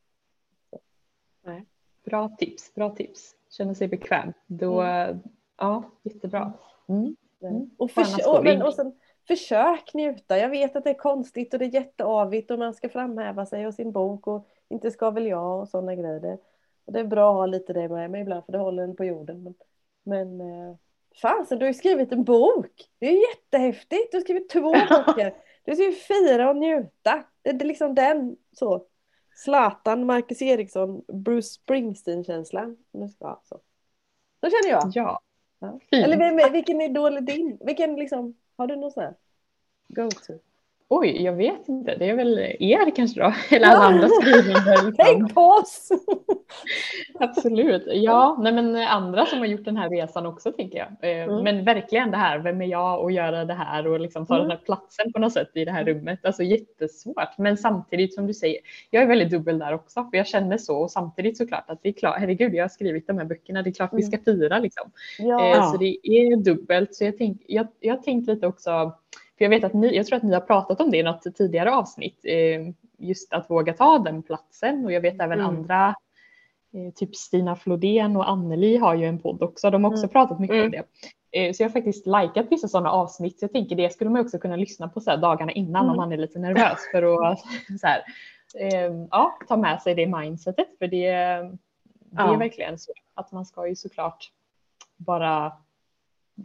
Nej. 1.41 1.65
Bra 2.03 2.35
tips, 2.37 2.73
bra 2.73 2.95
tips. 2.95 3.35
Känna 3.49 3.75
sig 3.75 3.87
bekväm. 3.87 4.33
Då, 4.47 4.81
mm. 4.81 5.19
Ja, 5.57 5.83
jättebra. 6.03 6.53
Mm. 6.87 7.15
Mm. 7.41 7.69
Och, 7.77 7.91
för, 7.91 8.03
och, 8.27 8.43
men, 8.43 8.61
och 8.61 8.73
sen, 8.73 8.99
försök 9.27 9.93
njuta. 9.93 10.37
Jag 10.37 10.49
vet 10.49 10.75
att 10.75 10.83
det 10.83 10.89
är 10.89 10.97
konstigt 10.97 11.53
och 11.53 11.59
det 11.59 11.65
är 11.65 11.73
jätteavigt 11.73 12.51
och 12.51 12.59
man 12.59 12.73
ska 12.73 12.89
framhäva 12.89 13.45
sig 13.45 13.67
och 13.67 13.73
sin 13.73 13.91
bok 13.91 14.27
och 14.27 14.47
inte 14.69 14.91
ska 14.91 15.11
väl 15.11 15.27
jag 15.27 15.59
och 15.59 15.69
sådana 15.69 15.95
grejer. 15.95 16.37
Och 16.89 16.93
det 16.93 16.99
är 16.99 17.03
bra 17.03 17.29
att 17.29 17.35
ha 17.35 17.45
lite 17.45 17.73
det 17.73 17.89
med 17.89 18.11
mig 18.11 18.21
ibland 18.21 18.45
för 18.45 18.51
det 18.51 18.57
håller 18.57 18.83
en 18.83 18.95
på 18.95 19.05
jorden. 19.05 19.43
Men, 19.43 19.55
men 20.03 20.41
eh, 20.41 20.75
fasen, 21.21 21.59
du 21.59 21.65
har 21.65 21.69
ju 21.69 21.73
skrivit 21.73 22.11
en 22.11 22.23
bok. 22.23 22.89
Det 22.99 23.07
är 23.07 23.29
jättehäftigt. 23.29 24.11
Du 24.11 24.17
har 24.17 24.21
skrivit 24.21 24.49
två 24.49 24.71
böcker. 24.71 25.35
Du 25.65 25.75
ska 25.75 25.83
ju 25.83 25.91
fira 25.91 26.49
och 26.49 26.55
njuta. 26.55 27.23
Det 27.41 27.49
är 27.49 27.65
liksom 27.65 27.95
den 27.95 28.37
så. 28.51 28.85
Zlatan, 29.35 30.05
Marcus 30.05 30.41
Eriksson, 30.41 31.01
Bruce 31.07 31.47
Springsteen-känslan. 31.47 32.77
Så. 33.21 33.59
så 34.39 34.49
känner 34.49 34.69
jag. 34.69 34.91
Ja. 34.93 35.21
ja. 35.59 35.79
Eller 35.91 36.49
vilken 36.51 36.81
idol 36.81 37.17
är 37.17 37.21
din? 37.21 37.57
Vilken 37.61 37.95
liksom, 37.95 38.37
har 38.57 38.67
du 38.67 38.75
någon 38.75 38.91
sån 38.91 39.03
här 39.03 39.15
go-to? 39.87 40.39
Oj, 40.91 41.23
jag 41.23 41.33
vet 41.33 41.69
inte. 41.69 41.95
Det 41.95 42.09
är 42.09 42.15
väl 42.15 42.39
er 42.59 42.95
kanske 42.95 43.19
då? 43.19 43.33
Eller 43.55 43.67
alla 43.67 43.85
andra. 43.85 44.09
Tänk 44.97 45.33
på 45.33 45.41
oss! 45.41 45.89
Absolut. 47.19 47.83
Ja, 47.87 48.37
nej 48.39 48.53
men 48.53 48.75
andra 48.75 49.25
som 49.25 49.39
har 49.39 49.45
gjort 49.45 49.65
den 49.65 49.77
här 49.77 49.89
resan 49.89 50.25
också 50.25 50.51
tänker 50.51 50.77
jag. 50.77 51.11
Eh, 51.11 51.23
mm. 51.23 51.43
Men 51.43 51.65
verkligen 51.65 52.11
det 52.11 52.17
här, 52.17 52.39
vem 52.39 52.61
är 52.61 52.65
jag 52.65 53.03
och 53.03 53.11
göra 53.11 53.45
det 53.45 53.53
här 53.53 53.87
och 53.87 53.99
liksom 53.99 54.25
ta 54.25 54.35
mm. 54.35 54.47
den 54.47 54.57
här 54.57 54.65
platsen 54.65 55.13
på 55.13 55.19
något 55.19 55.33
sätt 55.33 55.51
i 55.53 55.65
det 55.65 55.71
här 55.71 55.85
rummet. 55.85 56.25
Alltså 56.25 56.43
jättesvårt. 56.43 57.37
Men 57.37 57.57
samtidigt 57.57 58.15
som 58.15 58.27
du 58.27 58.33
säger, 58.33 58.59
jag 58.89 59.03
är 59.03 59.07
väldigt 59.07 59.31
dubbel 59.31 59.59
där 59.59 59.73
också. 59.73 60.03
För 60.03 60.17
jag 60.17 60.27
känner 60.27 60.57
så 60.57 60.77
och 60.77 60.91
samtidigt 60.91 61.37
såklart 61.37 61.69
att 61.69 61.83
det 61.83 61.89
är 61.89 61.93
klart, 61.93 62.15
herregud 62.19 62.55
jag 62.55 62.63
har 62.63 62.69
skrivit 62.69 63.07
de 63.07 63.17
här 63.17 63.25
böckerna, 63.25 63.61
det 63.61 63.69
är 63.69 63.73
klart 63.73 63.89
vi 63.93 64.03
ska 64.03 64.17
mm. 64.17 64.25
fira 64.25 64.59
liksom. 64.59 64.91
Ja. 65.19 65.55
Eh, 65.55 65.71
så 65.71 65.77
det 65.77 65.97
är 66.03 66.35
dubbelt. 66.35 66.95
Så 66.95 67.03
jag, 67.03 67.17
tänk, 67.17 67.41
jag, 67.47 67.67
jag 67.79 67.95
har 67.95 68.01
tänkt 68.01 68.27
lite 68.27 68.47
också 68.47 68.93
för 69.39 69.45
jag 69.45 69.49
vet 69.49 69.63
att 69.63 69.73
ni, 69.73 69.95
jag 69.95 70.05
tror 70.05 70.17
att 70.17 70.23
ni 70.23 70.33
har 70.33 70.41
pratat 70.41 70.81
om 70.81 70.91
det 70.91 70.97
i 70.97 71.03
något 71.03 71.35
tidigare 71.35 71.75
avsnitt, 71.75 72.19
eh, 72.23 72.73
just 72.97 73.33
att 73.33 73.49
våga 73.49 73.73
ta 73.73 73.99
den 73.99 74.23
platsen 74.23 74.85
och 74.85 74.91
jag 74.91 75.01
vet 75.01 75.21
även 75.21 75.39
mm. 75.39 75.45
andra, 75.45 75.95
eh, 76.73 76.93
typ 76.95 77.15
Stina 77.15 77.55
Flodén 77.55 78.15
och 78.15 78.29
Anneli 78.29 78.77
har 78.77 78.95
ju 78.95 79.05
en 79.05 79.19
podd 79.19 79.43
också, 79.43 79.69
de 79.69 79.83
har 79.83 79.91
också 79.91 80.03
mm. 80.03 80.09
pratat 80.09 80.39
mycket 80.39 80.55
mm. 80.55 80.65
om 80.65 80.71
det. 80.71 80.83
Eh, 81.31 81.53
så 81.53 81.63
jag 81.63 81.69
har 81.69 81.73
faktiskt 81.73 82.07
likat 82.07 82.47
vissa 82.49 82.67
sådana 82.67 82.91
avsnitt, 82.91 83.39
så 83.39 83.43
jag 83.43 83.53
tänker 83.53 83.75
det 83.75 83.93
skulle 83.93 84.09
man 84.09 84.21
också 84.21 84.39
kunna 84.39 84.55
lyssna 84.55 84.89
på 84.89 85.01
så 85.01 85.15
dagarna 85.15 85.51
innan 85.51 85.81
om 85.81 85.87
mm. 85.87 85.97
man 85.97 86.11
är 86.11 86.17
lite 86.17 86.39
nervös 86.39 86.79
för 86.91 87.31
att 87.31 87.39
så 87.81 87.87
här, 87.87 88.01
ja, 89.11 89.37
ta 89.47 89.57
med 89.57 89.81
sig 89.81 89.95
det 89.95 90.07
mindsetet 90.07 90.67
för 90.79 90.87
det 90.87 91.11
det 92.11 92.21
är 92.21 92.37
verkligen 92.37 92.79
så 92.79 92.91
att 93.13 93.31
man 93.31 93.45
ska 93.45 93.67
ju 93.67 93.75
såklart 93.75 94.31
bara 94.97 95.53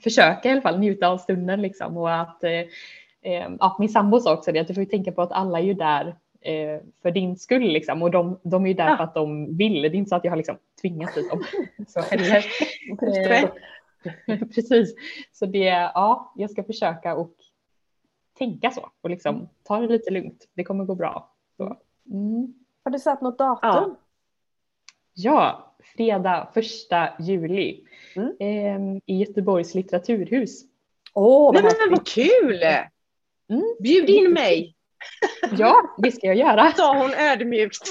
försöka 0.02 0.48
i 0.48 0.52
alla 0.52 0.60
fall 0.60 0.78
njuta 0.78 1.08
av 1.08 1.18
stunden 1.18 1.62
liksom 1.62 1.96
och 1.96 2.20
att 2.20 2.44
eh, 2.44 2.50
eh, 3.22 3.50
ja, 3.58 3.76
min 3.78 3.88
sambo 3.88 4.20
sa 4.20 4.34
också 4.34 4.52
det 4.52 4.58
att 4.58 4.68
du 4.68 4.74
får 4.74 4.84
tänka 4.84 5.12
på 5.12 5.22
att 5.22 5.32
alla 5.32 5.58
är 5.58 5.62
ju 5.62 5.74
där 5.74 6.16
eh, 6.40 6.80
för 7.02 7.10
din 7.10 7.36
skull 7.36 7.62
liksom 7.62 8.02
och 8.02 8.10
de, 8.10 8.40
de 8.42 8.64
är 8.64 8.68
ju 8.68 8.74
där 8.74 8.88
ja. 8.88 8.96
för 8.96 9.04
att 9.04 9.14
de 9.14 9.56
vill. 9.56 9.82
Det 9.82 9.88
är 9.88 9.94
inte 9.94 10.08
så 10.08 10.16
att 10.16 10.24
jag 10.24 10.32
har 10.32 10.36
liksom 10.36 10.56
tvingat 10.80 11.14
dit 11.14 11.30
dem. 11.30 11.44
så 11.88 12.00
heller. 12.00 12.44
Eh, 14.26 14.38
precis, 14.54 14.94
så 15.32 15.46
det, 15.46 15.64
ja, 15.94 16.32
jag 16.36 16.50
ska 16.50 16.64
försöka 16.64 17.14
och 17.14 17.34
tänka 18.38 18.70
så 18.70 18.90
och 19.00 19.10
liksom 19.10 19.36
mm. 19.36 19.48
ta 19.62 19.80
det 19.80 19.88
lite 19.88 20.10
lugnt. 20.10 20.48
Det 20.54 20.64
kommer 20.64 20.84
gå 20.84 20.94
bra. 20.94 21.30
Mm. 22.10 22.54
Har 22.84 22.90
du 22.90 22.98
satt 22.98 23.20
något 23.20 23.38
datum? 23.38 23.68
Ja, 23.70 23.96
ja 25.14 25.73
fredag 25.96 26.48
första 26.54 27.08
juli 27.20 27.80
mm. 28.16 28.28
eh, 28.40 29.00
i 29.06 29.18
Göteborgs 29.18 29.74
litteraturhus. 29.74 30.62
Åh, 31.14 31.50
oh, 31.50 31.54
vad, 31.54 31.64
men, 31.64 31.72
vad 31.90 32.06
kul! 32.06 32.62
Mm. 33.50 33.76
Bjud 33.80 34.10
in 34.10 34.32
mig! 34.32 34.74
Ja, 35.58 35.94
det 35.98 36.12
ska 36.12 36.26
jag 36.26 36.36
göra. 36.36 36.72
Sa 36.72 36.98
hon 36.98 37.14
ödmjukt. 37.14 37.90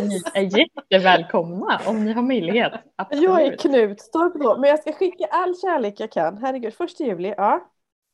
Ni 0.02 0.22
är 0.34 0.58
jättevälkomna 0.58 1.80
om 1.86 2.04
ni 2.04 2.12
har 2.12 2.22
möjlighet. 2.22 2.72
Absolut. 2.96 3.24
Jag 3.24 3.42
är 3.42 3.56
Knutstorp 3.56 4.34
då, 4.34 4.58
men 4.58 4.70
jag 4.70 4.78
ska 4.78 4.92
skicka 4.92 5.26
all 5.30 5.56
kärlek 5.56 5.94
jag 6.00 6.12
kan. 6.12 6.38
Herregud, 6.38 6.74
första 6.74 7.04
juli, 7.04 7.34
ja. 7.36 7.70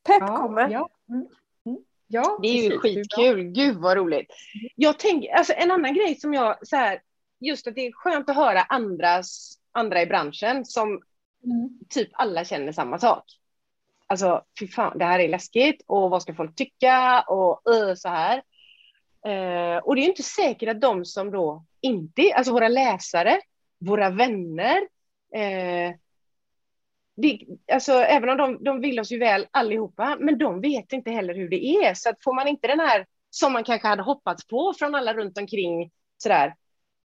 Pepp 0.06 0.20
ja, 0.20 0.36
kommer. 0.36 0.68
Ja. 0.70 0.88
Mm. 1.08 1.26
mm. 1.66 1.78
Ja, 2.06 2.38
det 2.42 2.48
är 2.48 2.62
ju 2.62 2.78
skitkul. 2.78 3.42
Gud 3.42 3.76
vad 3.76 3.96
roligt. 3.96 4.32
Jag 4.74 4.98
tänker, 4.98 5.32
alltså 5.34 5.52
en 5.56 5.70
annan 5.70 5.94
grej 5.94 6.14
som 6.14 6.34
jag 6.34 6.66
så 6.66 6.76
här, 6.76 7.00
just 7.40 7.66
att 7.66 7.74
det 7.74 7.86
är 7.86 7.92
skönt 7.92 8.30
att 8.30 8.36
höra 8.36 8.60
andras, 8.60 9.58
andra 9.72 10.02
i 10.02 10.06
branschen 10.06 10.64
som 10.64 10.88
mm. 11.44 11.78
typ 11.88 12.08
alla 12.12 12.44
känner 12.44 12.72
samma 12.72 12.98
sak. 12.98 13.24
Alltså, 14.06 14.44
fy 14.60 14.68
fan, 14.68 14.98
det 14.98 15.04
här 15.04 15.18
är 15.18 15.28
läskigt 15.28 15.82
och 15.86 16.10
vad 16.10 16.22
ska 16.22 16.34
folk 16.34 16.54
tycka 16.54 17.24
och 17.28 17.62
uh, 17.70 17.94
så 17.94 18.08
här. 18.08 18.36
Uh, 19.26 19.76
och 19.76 19.94
det 19.94 20.00
är 20.00 20.08
inte 20.08 20.22
säkert 20.22 20.68
att 20.68 20.80
de 20.80 21.04
som 21.04 21.30
då 21.30 21.64
inte, 21.80 22.32
alltså 22.34 22.52
våra 22.52 22.68
läsare, 22.68 23.40
våra 23.78 24.10
vänner, 24.10 24.80
uh, 25.36 25.94
det, 27.16 27.40
alltså, 27.72 27.92
även 27.92 28.28
om 28.28 28.36
de, 28.36 28.64
de 28.64 28.80
vill 28.80 29.00
oss 29.00 29.12
ju 29.12 29.18
väl 29.18 29.46
allihopa, 29.50 30.16
men 30.20 30.38
de 30.38 30.60
vet 30.60 30.92
inte 30.92 31.10
heller 31.10 31.34
hur 31.34 31.48
det 31.48 31.66
är. 31.66 31.94
Så 31.94 32.10
att 32.10 32.22
får 32.22 32.34
man 32.34 32.48
inte 32.48 32.68
den 32.68 32.80
här 32.80 33.06
som 33.30 33.52
man 33.52 33.64
kanske 33.64 33.88
hade 33.88 34.02
hoppats 34.02 34.46
på 34.46 34.74
från 34.78 34.94
alla 34.94 35.14
runt 35.14 35.38
omkring 35.38 35.90
sådär, 36.16 36.54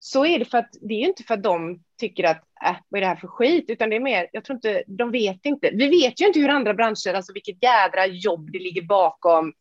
så 0.04 0.26
är 0.26 0.40
det 0.40 0.46
för 0.46 0.58
att 0.58 0.70
det 0.82 0.94
är 0.94 1.08
inte 1.08 1.24
för 1.24 1.34
att 1.34 1.44
de 1.44 1.84
tycker 2.00 2.24
att 2.24 2.44
äh, 2.66 2.76
vad 2.90 2.98
är 2.98 3.02
det 3.02 3.08
här 3.08 3.16
för 3.16 3.28
skit, 3.28 3.66
utan 3.68 3.90
det 3.90 3.96
är 3.96 4.00
mer, 4.00 4.28
jag 4.32 4.44
tror 4.44 4.56
inte, 4.56 4.84
de 4.88 5.12
vet 5.12 5.46
inte. 5.46 5.72
Vi 5.74 5.88
vet 5.88 6.22
ju 6.22 6.28
inte 6.28 6.40
hur 6.40 6.50
andra 6.50 6.74
branscher, 6.74 7.14
alltså 7.14 7.34
vilket 7.34 7.64
jädra 7.64 8.06
jobb 8.06 8.52
det 8.52 8.60
ligger 8.60 8.82
bakom 8.82 9.54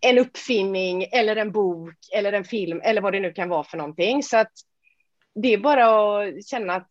en 0.00 0.18
uppfinning 0.18 1.02
eller 1.12 1.36
en 1.36 1.52
bok 1.52 1.94
eller 2.14 2.32
en 2.32 2.44
film 2.44 2.80
eller 2.84 3.00
vad 3.00 3.12
det 3.12 3.20
nu 3.20 3.32
kan 3.32 3.48
vara 3.48 3.64
för 3.64 3.76
någonting. 3.76 4.22
Så 4.22 4.36
att 4.36 4.52
det 5.34 5.52
är 5.52 5.58
bara 5.58 6.18
att 6.18 6.46
känna 6.46 6.74
att 6.74 6.90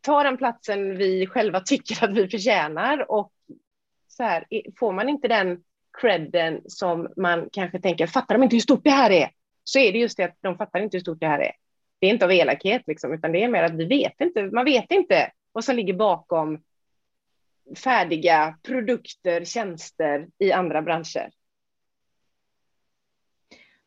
ta 0.00 0.22
den 0.22 0.36
platsen 0.36 0.98
vi 0.98 1.26
själva 1.26 1.60
tycker 1.64 2.04
att 2.04 2.16
vi 2.16 2.28
förtjänar 2.28 3.10
och 3.10 3.32
så 4.08 4.22
här, 4.22 4.44
får 4.78 4.92
man 4.92 5.08
inte 5.08 5.28
den 5.28 5.62
credden 6.00 6.60
som 6.66 7.12
man 7.16 7.48
kanske 7.52 7.80
tänker, 7.80 8.06
fattar 8.06 8.34
de 8.34 8.42
inte 8.42 8.56
hur 8.56 8.60
stort 8.60 8.84
det 8.84 8.90
här 8.90 9.10
är? 9.10 9.30
Så 9.64 9.78
är 9.78 9.92
det 9.92 9.98
just 9.98 10.16
det 10.16 10.24
att 10.24 10.38
de 10.40 10.56
fattar 10.56 10.80
inte 10.80 10.96
hur 10.96 11.00
stort 11.02 11.20
det 11.20 11.26
här 11.26 11.40
är. 11.40 11.52
Det 12.00 12.06
är 12.06 12.10
inte 12.10 12.24
av 12.24 12.32
elakhet, 12.32 12.82
liksom, 12.86 13.12
utan 13.12 13.32
det 13.32 13.42
är 13.42 13.48
mer 13.48 13.62
att 13.62 13.74
vi 13.74 13.84
vet 13.84 14.20
inte, 14.20 14.42
man 14.42 14.64
vet 14.64 14.90
inte 14.90 15.32
vad 15.52 15.64
som 15.64 15.76
ligger 15.76 15.94
bakom 15.94 16.62
färdiga 17.76 18.58
produkter, 18.62 19.44
tjänster 19.44 20.28
i 20.38 20.52
andra 20.52 20.82
branscher. 20.82 21.30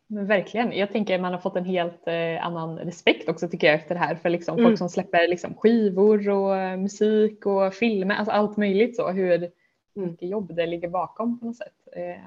Men 0.08 0.28
verkligen. 0.28 0.72
Jag 0.72 0.92
tänker 0.92 1.20
man 1.20 1.34
har 1.34 1.40
fått 1.40 1.56
en 1.56 1.66
helt 1.66 2.08
eh, 2.08 2.46
annan 2.46 2.78
respekt 2.78 3.30
också 3.30 3.48
tycker 3.50 3.68
jag 3.68 3.76
efter 3.76 3.96
det 3.96 4.02
här 4.02 4.16
för 4.16 4.30
liksom 4.30 4.58
mm. 4.58 4.66
folk 4.66 4.78
som 4.78 4.90
släpper 4.90 5.28
liksom, 5.28 5.54
skivor 5.54 6.30
och 6.30 6.58
eh, 6.58 6.78
musik 6.78 7.46
och 7.46 7.74
filmer, 7.74 8.16
alltså 8.16 8.32
allt 8.32 8.58
möjligt 8.58 8.96
så 8.96 9.12
hur 9.12 9.36
mm. 9.36 9.52
mycket 9.94 10.30
jobb 10.30 10.56
det 10.56 10.66
ligger 10.66 10.88
bakom 10.88 11.40
på 11.40 11.46
något 11.46 11.58
sätt. 11.58 11.88
Eh, 11.96 12.24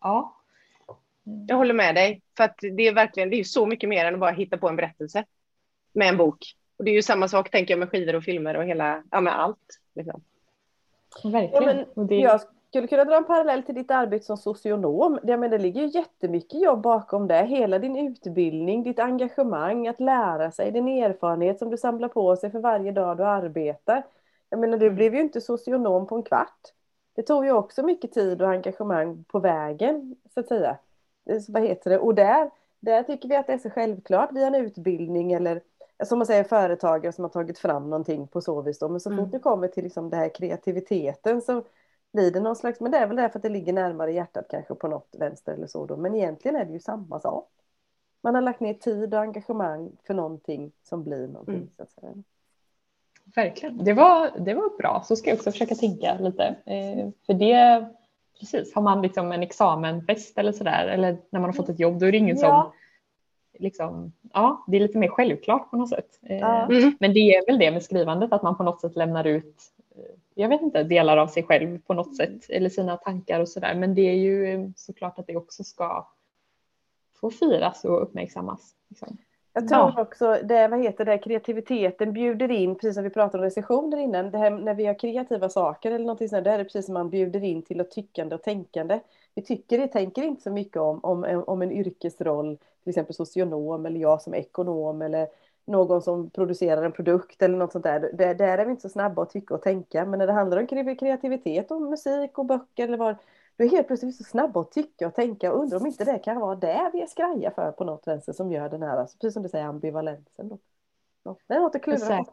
ja. 0.00 0.37
Jag 1.46 1.56
håller 1.56 1.74
med 1.74 1.94
dig 1.94 2.22
för 2.36 2.44
att 2.44 2.56
det 2.76 2.86
är 2.86 2.94
verkligen, 2.94 3.30
det 3.30 3.40
är 3.40 3.44
så 3.44 3.66
mycket 3.66 3.88
mer 3.88 4.04
än 4.04 4.14
att 4.14 4.20
bara 4.20 4.30
hitta 4.30 4.58
på 4.58 4.68
en 4.68 4.76
berättelse 4.76 5.24
med 5.92 6.08
en 6.08 6.16
bok. 6.16 6.38
Och 6.76 6.84
det 6.84 6.90
är 6.90 6.94
ju 6.94 7.02
samma 7.02 7.28
sak 7.28 7.50
tänker 7.50 7.72
jag 7.72 7.78
med 7.78 7.90
skivor 7.90 8.14
och 8.14 8.24
filmer 8.24 8.56
och 8.56 8.64
hela, 8.64 9.02
ja 9.10 9.20
med 9.20 9.40
allt. 9.40 9.80
Liksom. 9.94 10.22
Verkligen. 11.24 11.52
Ja, 11.52 11.84
men 11.96 12.06
det... 12.06 12.16
Jag 12.16 12.40
skulle 12.68 12.86
kunna 12.86 13.04
dra 13.04 13.16
en 13.16 13.24
parallell 13.24 13.62
till 13.62 13.74
ditt 13.74 13.90
arbete 13.90 14.24
som 14.24 14.36
socionom. 14.36 15.18
Det, 15.22 15.36
men 15.36 15.50
det 15.50 15.58
ligger 15.58 15.80
ju 15.80 15.86
jättemycket 15.86 16.62
jobb 16.62 16.82
bakom 16.82 17.28
det. 17.28 17.44
Hela 17.44 17.78
din 17.78 17.96
utbildning, 17.96 18.82
ditt 18.82 18.98
engagemang, 18.98 19.88
att 19.88 20.00
lära 20.00 20.50
sig, 20.50 20.70
din 20.70 20.88
erfarenhet 20.88 21.58
som 21.58 21.70
du 21.70 21.76
samlar 21.76 22.08
på 22.08 22.36
sig 22.36 22.50
för 22.50 22.60
varje 22.60 22.92
dag 22.92 23.16
du 23.16 23.24
arbetar. 23.24 24.06
Jag 24.50 24.60
menar, 24.60 24.78
du 24.78 24.86
mm. 24.86 24.96
blev 24.96 25.14
ju 25.14 25.20
inte 25.20 25.40
socionom 25.40 26.06
på 26.06 26.16
en 26.16 26.22
kvart. 26.22 26.60
Det 27.14 27.22
tog 27.22 27.44
ju 27.44 27.52
också 27.52 27.82
mycket 27.82 28.12
tid 28.12 28.42
och 28.42 28.48
engagemang 28.48 29.24
på 29.24 29.38
vägen, 29.38 30.16
så 30.34 30.40
att 30.40 30.48
säga. 30.48 30.78
Vad 31.48 31.62
heter 31.62 31.90
det? 31.90 31.98
Och 31.98 32.14
där, 32.14 32.50
där 32.80 33.02
tycker 33.02 33.28
vi 33.28 33.36
att 33.36 33.46
det 33.46 33.52
är 33.52 33.58
så 33.58 33.70
självklart 33.70 34.32
via 34.32 34.46
en 34.46 34.54
utbildning 34.54 35.32
eller 35.32 35.60
som 36.04 36.18
man 36.18 36.26
säger 36.26 36.44
företagare 36.44 37.12
som 37.12 37.24
har 37.24 37.28
tagit 37.28 37.58
fram 37.58 37.90
någonting 37.90 38.26
på 38.26 38.40
så 38.40 38.62
vis. 38.62 38.78
Då. 38.78 38.88
Men 38.88 39.00
så 39.00 39.10
fort 39.10 39.18
mm. 39.18 39.30
det 39.30 39.38
kommer 39.38 39.68
till 39.68 39.84
liksom 39.84 40.10
det 40.10 40.16
här 40.16 40.34
kreativiteten 40.34 41.42
så 41.42 41.62
blir 42.12 42.30
det 42.30 42.40
någon 42.40 42.56
slags, 42.56 42.80
men 42.80 42.92
det 42.92 42.98
är 42.98 43.06
väl 43.06 43.16
därför 43.16 43.38
att 43.38 43.42
det 43.42 43.48
ligger 43.48 43.72
närmare 43.72 44.12
hjärtat 44.12 44.46
kanske 44.50 44.74
på 44.74 44.88
något 44.88 45.14
vänster 45.18 45.52
eller 45.52 45.66
så 45.66 45.86
då. 45.86 45.96
Men 45.96 46.14
egentligen 46.14 46.56
är 46.56 46.64
det 46.64 46.72
ju 46.72 46.80
samma 46.80 47.20
sak. 47.20 47.48
Man 48.22 48.34
har 48.34 48.42
lagt 48.42 48.60
ner 48.60 48.74
tid 48.74 49.14
och 49.14 49.20
engagemang 49.20 49.90
för 50.04 50.14
någonting 50.14 50.72
som 50.82 51.04
blir 51.04 51.28
någonting. 51.28 51.54
Mm. 51.54 51.70
Så 51.76 51.82
att 51.82 51.90
säga. 51.90 52.12
Verkligen, 53.34 53.84
det 53.84 53.92
var, 53.92 54.30
det 54.38 54.54
var 54.54 54.76
bra. 54.78 55.02
Så 55.06 55.16
ska 55.16 55.30
jag 55.30 55.36
också 55.36 55.50
försöka 55.50 55.74
tänka 55.74 56.18
lite. 56.20 56.44
Eh, 56.64 57.08
för 57.26 57.34
det, 57.34 57.86
precis, 58.40 58.74
har 58.74 58.82
man 58.82 59.02
liksom 59.02 59.32
en 59.32 59.42
examenfest 59.42 60.38
eller 60.38 60.52
sådär, 60.52 60.86
eller 60.86 61.16
när 61.30 61.40
man 61.40 61.48
har 61.48 61.52
fått 61.52 61.68
ett 61.68 61.80
jobb, 61.80 61.98
då 61.98 62.06
är 62.06 62.12
det 62.12 62.18
ingen 62.18 62.38
ja. 62.38 62.62
som 62.62 62.72
liksom, 63.58 64.12
ja, 64.32 64.64
det 64.66 64.76
är 64.76 64.80
lite 64.80 64.98
mer 64.98 65.08
självklart 65.08 65.70
på 65.70 65.76
något 65.76 65.88
sätt. 65.88 66.18
Eh, 66.22 66.70
mm. 66.70 66.96
Men 67.00 67.14
det 67.14 67.20
är 67.20 67.46
väl 67.46 67.58
det 67.58 67.70
med 67.70 67.82
skrivandet, 67.82 68.32
att 68.32 68.42
man 68.42 68.56
på 68.56 68.62
något 68.62 68.80
sätt 68.80 68.96
lämnar 68.96 69.24
ut, 69.24 69.56
eh, 69.96 70.14
jag 70.34 70.48
vet 70.48 70.62
inte, 70.62 70.82
delar 70.82 71.16
av 71.16 71.26
sig 71.26 71.42
själv 71.42 71.78
på 71.78 71.94
något 71.94 72.16
sätt, 72.16 72.50
eller 72.50 72.70
sina 72.70 72.96
tankar 72.96 73.40
och 73.40 73.48
sådär. 73.48 73.74
Men 73.74 73.94
det 73.94 74.10
är 74.10 74.14
ju 74.14 74.72
såklart 74.76 75.18
att 75.18 75.26
det 75.26 75.36
också 75.36 75.64
ska 75.64 76.08
få 77.20 77.30
firas 77.30 77.84
och 77.84 78.02
uppmärksammas. 78.02 78.74
Liksom. 78.88 79.16
Jag 79.58 79.68
tror 79.68 79.92
ja. 79.96 80.02
också 80.02 80.38
det, 80.44 80.68
vad 80.68 80.82
heter 80.82 81.04
det, 81.04 81.18
kreativiteten 81.18 82.12
bjuder 82.12 82.50
in, 82.50 82.74
precis 82.74 82.94
som 82.94 83.04
vi 83.04 83.10
pratade 83.10 83.38
om 83.38 83.44
recensioner 83.44 83.98
innan, 83.98 84.30
det 84.30 84.38
här, 84.38 84.50
när 84.50 84.74
vi 84.74 84.86
har 84.86 84.98
kreativa 84.98 85.48
saker 85.48 85.90
eller 85.90 86.04
någonting 86.04 86.28
sånt, 86.28 86.44
det 86.44 86.50
är 86.50 86.58
det 86.58 86.64
precis 86.64 86.84
som 86.84 86.94
man 86.94 87.10
bjuder 87.10 87.44
in 87.44 87.62
till 87.62 87.80
ett 87.80 87.90
tyckande 87.90 88.34
och 88.34 88.42
tänkande. 88.42 89.00
Vi 89.34 89.42
tycker, 89.42 89.86
tänker 89.86 90.22
inte 90.22 90.42
så 90.42 90.50
mycket 90.50 90.76
om, 90.76 91.00
om, 91.02 91.44
om 91.46 91.62
en 91.62 91.72
yrkesroll 91.72 92.56
till 92.56 92.90
exempel 92.90 93.14
socionom 93.14 93.86
eller 93.86 94.00
jag 94.00 94.22
som 94.22 94.34
ekonom 94.34 95.02
eller 95.02 95.28
någon 95.64 96.02
som 96.02 96.30
producerar 96.30 96.82
en 96.82 96.92
produkt 96.92 97.42
eller 97.42 97.56
något 97.58 97.72
sånt 97.72 97.84
där. 97.84 98.10
Där, 98.12 98.34
där 98.34 98.58
är 98.58 98.64
vi 98.64 98.70
inte 98.70 98.82
så 98.82 98.88
snabba 98.88 99.22
att 99.22 99.30
tycka 99.30 99.54
och 99.54 99.62
tänka. 99.62 100.04
Men 100.04 100.18
när 100.18 100.26
det 100.26 100.32
handlar 100.32 100.58
om 100.58 100.66
kreativitet 100.96 101.70
och 101.70 101.82
musik 101.82 102.38
och 102.38 102.46
böcker 102.46 102.84
eller 102.84 102.96
vad, 102.96 103.16
då 103.58 103.64
är 103.64 103.68
helt 103.68 103.86
plötsligt 103.86 104.16
så 104.16 104.24
snabba 104.24 104.60
att 104.60 104.72
tycka 104.72 105.06
och 105.06 105.14
tänka 105.14 105.52
och 105.52 105.60
undrar 105.60 105.80
om 105.80 105.86
inte 105.86 106.04
det 106.04 106.18
kan 106.18 106.40
vara 106.40 106.54
det 106.54 106.90
vi 106.92 107.02
är 107.02 107.06
skraja 107.06 107.50
för 107.50 107.72
på 107.72 107.84
något 107.84 108.06
vänster 108.06 108.32
som 108.32 108.52
gör 108.52 108.68
den 108.68 108.82
här, 108.82 108.96
alltså, 108.96 109.18
precis 109.18 109.34
som 109.34 109.42
du 109.42 109.48
säger, 109.48 109.64
ambivalensen. 109.64 110.48
Då. 111.22 111.36
det 111.46 111.54
är 111.54 111.60
något 111.60 111.74
att 111.74 111.82
klura. 111.82 112.24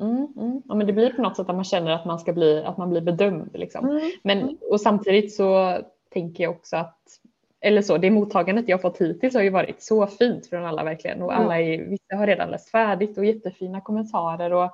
Mm, 0.00 0.26
mm. 0.36 0.62
Ja, 0.64 0.74
men 0.74 0.86
det 0.86 0.92
blir 0.92 1.12
på 1.12 1.22
något 1.22 1.36
sätt 1.36 1.48
att 1.48 1.54
man 1.54 1.64
känner 1.64 1.90
att 1.90 2.04
man 2.04 2.18
ska 2.18 2.32
bli, 2.32 2.64
att 2.64 2.76
man 2.76 2.90
blir 2.90 3.00
bedömd. 3.00 3.50
Liksom. 3.52 3.88
Mm, 3.88 4.10
men, 4.22 4.38
mm. 4.38 4.56
och 4.70 4.80
samtidigt 4.80 5.34
så 5.34 5.78
tänker 6.12 6.44
jag 6.44 6.50
också 6.50 6.76
att 6.76 7.20
eller 7.60 7.82
så, 7.82 7.98
det 7.98 8.10
mottagandet 8.10 8.68
jag 8.68 8.82
fått 8.82 9.00
hittills 9.00 9.34
har 9.34 9.42
ju 9.42 9.50
varit 9.50 9.82
så 9.82 10.06
fint 10.06 10.46
från 10.46 10.64
alla 10.64 10.84
verkligen 10.84 11.22
och 11.22 11.36
alla 11.36 11.60
är, 11.60 11.84
vissa 11.84 12.16
har 12.16 12.26
redan 12.26 12.50
läst 12.50 12.70
färdigt 12.70 13.18
och 13.18 13.24
jättefina 13.24 13.80
kommentarer 13.80 14.52
och 14.52 14.70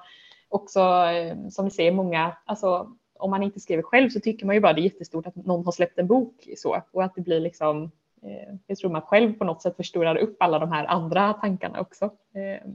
också 0.49 0.81
eh, 0.81 1.49
som 1.51 1.65
vi 1.65 1.71
ser 1.71 1.93
många, 1.93 2.37
alltså 2.45 2.97
om 3.23 3.31
man 3.31 3.43
inte 3.43 3.61
skriver 3.61 3.83
själv 3.83 4.09
så 4.09 4.21
tycker 4.21 4.47
man 4.47 4.55
ju 4.55 4.61
bara 4.61 4.73
det 4.73 4.81
är 4.81 4.85
jättestort 4.85 5.27
att 5.27 5.37
någon 5.37 5.65
har 5.65 5.73
släppt 5.73 5.99
en 5.99 6.07
bok 6.07 6.49
så 6.57 6.83
och 6.93 7.05
att 7.05 7.15
det 7.15 7.21
blir 7.21 7.41
liksom 7.41 7.91
eh, 8.23 8.55
jag 8.67 8.79
tror 8.79 8.91
man 8.91 9.03
själv 9.03 9.33
på 9.33 9.45
något 9.45 9.63
sätt 9.63 9.77
förstorar 9.77 10.17
upp 10.17 10.37
alla 10.41 10.59
de 10.59 10.73
här 10.73 10.85
andra 10.85 11.33
tankarna 11.33 11.81
också. 11.81 12.05
Eh, 12.05 12.69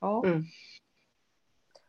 ja. 0.00 0.24
Mm. 0.24 0.44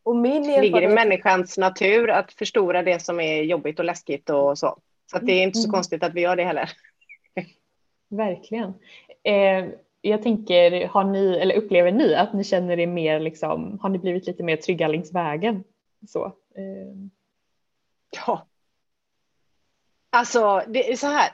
Och 0.03 0.15
min 0.15 0.43
det 0.43 0.61
ligger 0.61 0.81
i 0.81 0.87
människans 0.87 1.57
natur 1.57 2.09
att 2.09 2.33
förstora 2.33 2.83
det 2.83 2.99
som 2.99 3.19
är 3.19 3.43
jobbigt 3.43 3.79
och 3.79 3.85
läskigt 3.85 4.29
och 4.29 4.57
så. 4.57 4.77
Så 5.11 5.19
det 5.19 5.31
är 5.31 5.43
inte 5.43 5.59
så 5.59 5.67
mm. 5.67 5.73
konstigt 5.73 6.03
att 6.03 6.13
vi 6.13 6.21
gör 6.21 6.35
det 6.35 6.43
heller. 6.43 6.69
Verkligen. 8.09 8.73
Eh, 9.23 9.65
jag 10.01 10.21
tänker, 10.21 10.87
har 10.87 11.03
ni, 11.03 11.37
eller 11.37 11.55
upplever 11.55 11.91
ni 11.91 12.15
att 12.15 12.33
ni 12.33 12.43
känner 12.43 12.79
er 12.79 12.87
mer, 12.87 13.19
liksom, 13.19 13.79
har 13.81 13.89
ni 13.89 13.97
blivit 13.97 14.27
lite 14.27 14.43
mer 14.43 14.55
trygga 14.55 14.87
längs 14.87 15.13
vägen? 15.13 15.63
Så. 16.07 16.25
Eh. 16.55 16.95
Ja. 18.11 18.47
Alltså, 20.09 20.63
det 20.67 20.91
är 20.91 20.95
så 20.95 21.07
här. 21.07 21.29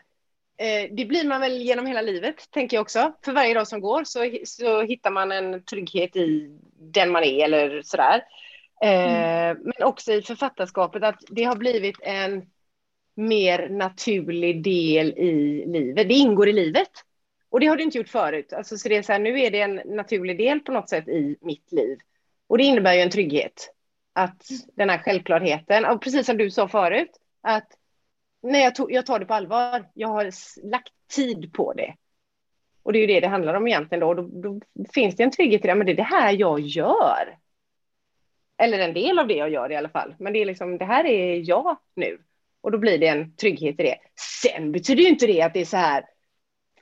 Eh, 0.58 0.90
det 0.92 1.06
blir 1.06 1.28
man 1.28 1.42
väl 1.42 1.62
genom 1.62 1.86
hela 1.86 2.02
livet, 2.02 2.52
tänker 2.52 2.78
jag 2.78 2.82
också. 2.82 3.14
För 3.26 3.32
varje 3.32 3.54
dag 3.54 3.68
som 3.68 3.82
går 3.82 4.04
så, 4.04 4.32
så 4.44 4.82
hittar 4.82 5.12
man 5.12 5.32
en 5.32 5.64
trygghet 5.64 6.16
i 6.16 6.60
den 6.80 7.12
man 7.12 7.24
är 7.24 7.46
eller 7.46 7.82
sådär. 7.82 8.24
Eh, 8.84 9.50
mm. 9.52 9.58
Men 9.64 9.88
också 9.88 10.14
i 10.14 10.22
författarskapet, 10.22 11.04
att 11.04 11.24
det 11.30 11.44
har 11.44 11.56
blivit 11.56 11.96
en 12.02 12.46
mer 13.16 13.70
naturlig 13.70 14.64
del 14.64 15.08
i 15.18 15.66
livet. 15.68 16.08
Det 16.08 16.14
ingår 16.14 16.48
i 16.48 16.54
livet. 16.54 16.92
Och 17.50 17.60
det 17.60 17.68
har 17.68 17.78
det 17.78 17.84
inte 17.84 17.98
gjort 17.98 18.10
förut. 18.10 18.54
Alltså, 18.54 18.78
så 18.78 18.90
det 18.90 18.96
är 18.96 19.02
så 19.02 19.12
här, 19.12 19.20
nu 19.20 19.40
är 19.40 19.52
det 19.52 19.62
en 19.62 19.82
naturlig 19.86 20.38
del 20.38 20.60
på 20.60 20.72
något 20.72 20.90
sätt 20.90 21.08
i 21.08 21.38
mitt 21.42 21.72
liv. 21.72 21.98
Och 22.48 22.58
det 22.58 22.64
innebär 22.64 22.94
ju 22.94 23.02
en 23.02 23.10
trygghet. 23.10 23.74
Att 24.18 24.48
den 24.76 24.90
här 24.90 24.98
självklarheten, 24.98 25.86
och 25.86 26.02
precis 26.02 26.26
som 26.26 26.38
du 26.38 26.52
sa 26.52 26.68
förut, 26.68 27.10
att 27.42 27.68
nej, 28.42 28.64
jag, 28.64 28.76
tog, 28.76 28.92
jag 28.92 29.06
tar 29.06 29.20
det 29.20 29.26
på 29.26 29.34
allvar. 29.34 29.90
Jag 29.94 30.08
har 30.08 30.32
lagt 30.70 30.94
tid 31.16 31.54
på 31.54 31.74
det. 31.74 31.96
Och 32.84 32.94
det 32.94 33.00
är 33.00 33.02
ju 33.02 33.08
det 33.08 33.20
det 33.20 33.28
handlar 33.28 33.54
om 33.54 33.68
egentligen 33.68 34.00
då. 34.00 34.14
Då, 34.14 34.22
då 34.22 34.60
finns 34.94 35.16
det 35.16 35.24
en 35.24 35.32
trygghet 35.32 35.66
i 35.66 35.68
det, 35.68 35.76
men 35.76 35.86
det 35.86 35.92
är 35.92 35.96
det 35.96 36.04
här 36.04 36.32
jag 36.32 36.60
gör. 36.60 37.38
Eller 38.58 38.80
en 38.80 38.94
del 38.94 39.20
av 39.20 39.28
det 39.28 39.36
jag 39.36 39.50
gör 39.50 39.72
i 39.72 39.76
alla 39.76 39.90
fall. 39.90 40.16
Men 40.20 40.34
det 40.34 40.42
är 40.42 40.46
liksom, 40.46 40.78
det 40.78 40.86
här 40.86 41.06
är 41.06 41.50
jag 41.50 41.78
nu. 41.96 42.18
Och 42.62 42.72
då 42.72 42.78
blir 42.78 42.98
det 42.98 43.08
en 43.08 43.36
trygghet 43.36 43.80
i 43.80 43.84
det. 43.84 43.98
Sen 44.44 44.72
betyder 44.72 45.04
ju 45.04 45.10
inte 45.10 45.28
det 45.28 45.42
att 45.42 45.54
det 45.54 45.62
är 45.62 45.66
så 45.66 45.78
här, 45.78 46.06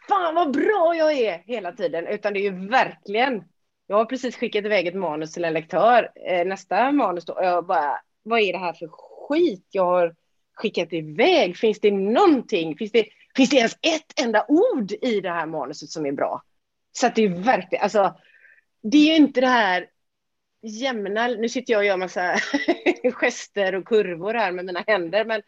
fan 0.08 0.36
vad 0.36 0.54
bra 0.54 0.96
jag 0.98 1.14
är 1.14 1.44
hela 1.46 1.72
tiden, 1.72 2.08
utan 2.08 2.34
det 2.34 2.40
är 2.40 2.52
ju 2.52 2.68
verkligen, 2.68 3.44
jag 3.88 3.98
har 3.98 4.06
precis 4.06 4.36
skickat 4.36 4.66
iväg 4.66 4.88
ett 4.88 4.96
manus 4.96 5.34
till 5.34 5.46
en 5.46 5.54
lektör, 5.54 6.12
eh, 6.28 6.46
nästa 6.46 6.92
manus 6.92 7.26
då, 7.26 7.34
och 7.34 7.46
jag 7.46 7.66
bara, 7.66 8.02
vad 8.24 8.40
är 8.40 8.54
det 8.54 8.60
här 8.60 8.74
för 8.74 8.88
skit 8.88 9.68
jag 9.72 9.86
har 9.86 10.16
skickat 10.54 10.94
iväg? 10.94 11.58
Finns 11.58 11.80
det 11.80 11.92
någonting, 11.92 12.78
finns 12.78 12.92
det, 12.92 13.06
finns 13.36 13.50
det 13.50 13.58
ens 13.58 13.78
ett 13.82 14.20
enda 14.22 14.46
ord 14.48 14.92
i 14.92 15.22
det 15.22 15.30
här 15.30 15.46
manuset 15.46 15.90
som 15.90 16.06
är 16.06 16.12
bra? 16.12 16.42
Så 16.92 17.08
att 17.08 17.16
det 17.16 17.24
är 17.24 17.30
verkligen, 17.30 17.84
alltså, 17.84 18.16
det 18.84 18.98
är 18.98 19.06
ju 19.06 19.16
inte 19.16 19.42
det 19.42 19.48
här 19.48 19.88
jämna, 20.62 21.28
nu 21.28 21.50
sitter 21.50 21.74
jag 21.74 21.80
och 21.80 21.86
gör 21.86 21.98
massa 21.98 22.36
gester 23.12 23.76
och 23.76 23.88
kurvor 23.88 24.34
här 24.34 24.52
med 24.52 24.66
mina 24.66 24.84
händer, 24.88 25.26
men 25.26 25.42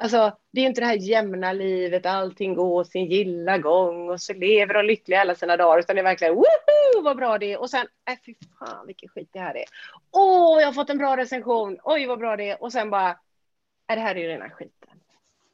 Alltså, 0.00 0.36
det 0.50 0.60
är 0.60 0.66
inte 0.66 0.80
det 0.80 0.86
här 0.86 0.94
jämna 0.94 1.52
livet, 1.52 2.06
allting 2.06 2.54
går 2.54 2.84
sin 2.84 3.06
gilla 3.06 3.58
gång 3.58 4.10
och 4.10 4.20
så 4.20 4.34
lever 4.34 4.74
de 4.74 4.82
lyckliga 4.82 5.20
alla 5.20 5.34
sina 5.34 5.56
dagar, 5.56 5.78
utan 5.78 5.96
det 5.96 6.00
är 6.02 6.04
verkligen 6.04 6.34
woho 6.34 7.02
vad 7.02 7.16
bra 7.16 7.38
det 7.38 7.52
är. 7.52 7.60
Och 7.60 7.70
sen, 7.70 7.86
äh, 8.10 8.18
fy 8.26 8.34
fan 8.58 8.86
vilken 8.86 9.08
skit 9.08 9.28
det 9.32 9.38
här 9.38 9.56
är. 9.56 9.64
Åh, 10.10 10.60
jag 10.60 10.68
har 10.68 10.72
fått 10.72 10.90
en 10.90 10.98
bra 10.98 11.16
recension, 11.16 11.78
oj 11.82 12.06
vad 12.06 12.18
bra 12.18 12.36
det 12.36 12.50
är. 12.50 12.62
Och 12.62 12.72
sen 12.72 12.90
bara, 12.90 13.10
äh, 13.10 13.94
det 13.94 14.00
här 14.00 14.14
är 14.14 14.20
ju 14.20 14.28
rena 14.28 14.50
skiten. 14.50 15.00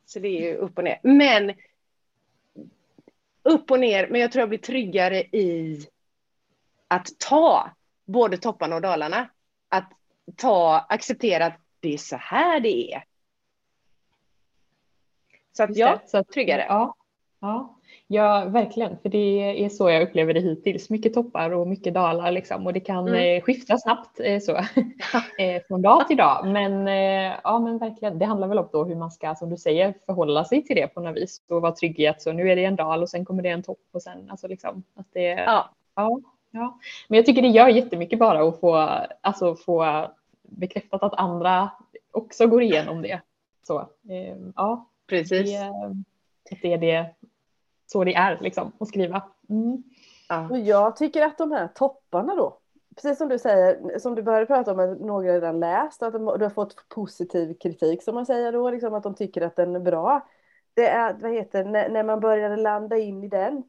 Så 0.07 0.19
det 0.19 0.29
är 0.29 0.41
ju 0.41 0.57
upp 0.57 0.79
och 0.79 0.85
ner. 0.85 1.01
Men 1.03 1.55
upp 3.43 3.71
och 3.71 3.81
ner, 3.81 4.09
men 4.09 4.21
jag 4.21 4.33
tror 4.33 4.41
jag 4.41 4.49
blir 4.49 4.59
tryggare 4.59 5.19
i 5.21 5.87
att 6.89 7.19
ta 7.19 7.71
både 8.05 8.37
topparna 8.37 8.77
och 8.77 8.83
dalarna. 8.83 9.29
Att 9.69 9.93
ta, 10.37 10.87
acceptera 10.89 11.47
att 11.47 11.61
det 11.81 11.95
är 11.95 11.99
så 11.99 12.17
här 12.17 12.61
det 12.61 12.93
är. 12.95 13.05
Så 15.57 15.63
att 15.63 15.77
ja, 15.77 16.01
så 16.07 16.25
tryggare. 16.25 16.67
Ja, 16.69 16.95
ja. 17.41 17.79
ja, 18.07 18.45
verkligen. 18.45 18.99
För 18.99 19.09
det 19.09 19.65
är 19.65 19.69
så 19.69 19.91
jag 19.91 20.03
upplever 20.03 20.35
det 20.35 20.41
hittills. 20.41 20.91
Mycket 20.91 21.15
toppar 21.15 21.51
och 21.51 21.69
mycket 21.69 21.95
dalar 21.95 22.31
liksom. 22.31 22.67
Och 22.67 22.73
det 22.73 22.81
kan 22.81 23.09
mm. 23.09 23.37
Eh, 23.37 23.43
skifta 23.43 23.79
snabbt 23.79 24.21
eh, 24.21 24.41
så, 24.41 24.57
eh, 25.39 25.63
från 25.69 25.83
dag 25.83 26.09
till 26.09 26.17
dag. 26.17 26.47
Men 26.47 26.87
ja, 27.45 27.59
men 27.59 27.79
verkligen. 27.79 28.19
Det 28.19 28.25
handlar 28.25 28.49
väl 28.49 28.59
om 28.59 28.69
då 28.73 28.85
hur 28.85 28.97
man 28.97 29.11
ska, 29.11 29.35
som 29.35 29.51
du 29.51 29.57
säger, 29.57 29.95
förhålla 30.07 30.45
sig 30.45 30.65
till 30.65 30.77
det 30.77 30.87
på 30.87 31.01
något 31.01 31.17
vis 31.17 31.43
och 31.49 31.63
vara 31.63 31.73
trygg 31.73 32.01
i 32.01 32.07
att 32.07 32.23
så 32.23 32.33
nu 32.33 32.51
är 32.51 32.57
det 32.57 32.65
en 32.65 32.77
dal 32.77 33.03
och 33.03 33.11
sen 33.11 33.25
kommer 33.25 33.43
det 33.43 33.49
en 33.49 33.63
topp 33.63 33.89
och 33.93 34.03
sen 34.03 34.31
alltså 34.31 34.49
liksom 34.49 34.83
att 34.95 35.07
det. 35.13 35.29
Ja. 35.29 35.71
ja. 35.95 36.21
Ja, 36.57 36.79
men 37.09 37.17
jag 37.17 37.27
tycker 37.27 37.43
det 37.43 37.49
gör 37.49 37.69
jättemycket 37.69 38.19
bara 38.19 38.49
att 38.49 38.61
få, 38.61 38.77
alltså 39.21 39.55
få 39.55 40.07
bekräftat 40.43 41.03
att 41.03 41.15
andra 41.15 41.71
också 42.13 42.47
går 42.47 42.63
igenom 42.63 43.03
det. 43.03 43.21
Så, 43.67 43.89
ja, 44.57 44.87
Precis. 45.07 45.51
Det, 45.51 45.67
att 46.51 46.63
det 46.63 46.73
är 46.73 46.79
det, 46.79 47.15
så 47.87 48.05
det 48.05 48.15
är 48.15 48.39
liksom 48.41 48.73
att 48.79 48.89
skriva. 48.89 49.23
Mm. 49.51 49.83
Ja. 50.29 50.49
Och 50.51 50.59
jag 50.59 50.97
tycker 50.97 51.23
att 51.23 51.39
de 51.39 51.53
här 51.53 51.69
topparna 51.69 52.35
då, 52.35 52.59
precis 52.95 53.19
som 53.19 53.29
du 53.29 53.39
säger, 53.39 53.99
som 53.99 54.15
du 54.15 54.23
började 54.23 54.47
prata 54.47 54.73
om 54.73 54.79
att 54.79 55.01
några 55.01 55.35
redan 55.35 55.61
läst, 55.61 56.03
att 56.03 56.13
de, 56.13 56.25
du 56.25 56.45
har 56.45 56.51
fått 56.51 56.89
positiv 56.89 57.55
kritik 57.55 58.03
som 58.03 58.15
man 58.15 58.27
säger 58.27 58.53
då, 58.53 58.71
liksom 58.71 58.95
att 58.95 59.03
de 59.03 59.15
tycker 59.15 59.43
att 59.43 59.57
den 59.57 59.77
är 59.77 59.81
bra. 59.81 60.29
Det 60.75 60.89
är, 60.89 61.15
vad 61.15 61.33
heter 61.33 61.65
när, 61.65 61.89
när 61.89 62.03
man 62.03 62.21
började 62.21 62.57
landa 62.57 62.99
in 62.99 63.25
i 63.25 63.29
den, 63.29 63.63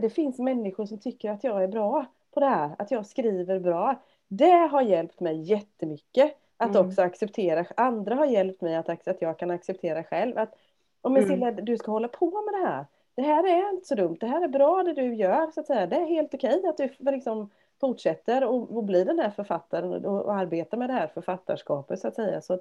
det 0.00 0.10
finns 0.10 0.38
människor 0.38 0.86
som 0.86 0.98
tycker 0.98 1.30
att 1.30 1.44
jag 1.44 1.62
är 1.62 1.68
bra 1.68 2.06
på 2.34 2.40
det 2.40 2.46
här, 2.46 2.74
att 2.78 2.90
jag 2.90 3.06
skriver 3.06 3.60
bra. 3.60 4.02
Det 4.28 4.68
har 4.70 4.82
hjälpt 4.82 5.20
mig 5.20 5.42
jättemycket. 5.42 6.36
Att 6.56 6.74
mm. 6.74 6.86
också 6.86 7.02
acceptera, 7.02 7.66
andra 7.76 8.14
har 8.14 8.26
hjälpt 8.26 8.60
mig 8.60 8.76
att, 8.76 9.08
att 9.08 9.22
jag 9.22 9.38
kan 9.38 9.50
acceptera 9.50 10.04
själv. 10.04 10.38
Att, 10.38 10.54
om 11.00 11.16
jag 11.16 11.30
mm. 11.30 11.64
du 11.64 11.76
ska 11.76 11.90
hålla 11.90 12.08
på 12.08 12.42
med 12.42 12.54
det 12.54 12.68
här. 12.68 12.86
Det 13.14 13.22
här 13.22 13.46
är 13.46 13.70
inte 13.70 13.86
så 13.86 13.94
dumt, 13.94 14.16
det 14.20 14.26
här 14.26 14.44
är 14.44 14.48
bra 14.48 14.82
det 14.82 14.92
du 14.92 15.14
gör. 15.14 15.50
Så 15.50 15.60
att 15.60 15.66
säga. 15.66 15.86
Det 15.86 15.96
är 15.96 16.06
helt 16.06 16.34
okej 16.34 16.62
att 16.66 16.76
du 16.76 16.90
liksom 17.10 17.50
fortsätter 17.80 18.44
och, 18.44 18.76
och 18.76 18.84
blir 18.84 19.04
den 19.04 19.18
här 19.18 19.30
författaren 19.30 20.04
och, 20.04 20.24
och 20.24 20.34
arbetar 20.34 20.76
med 20.76 20.88
det 20.88 20.94
här 20.94 21.06
författarskapet. 21.06 22.00
Så 22.00 22.08
att 22.08 22.14
säga. 22.14 22.40
Så, 22.40 22.58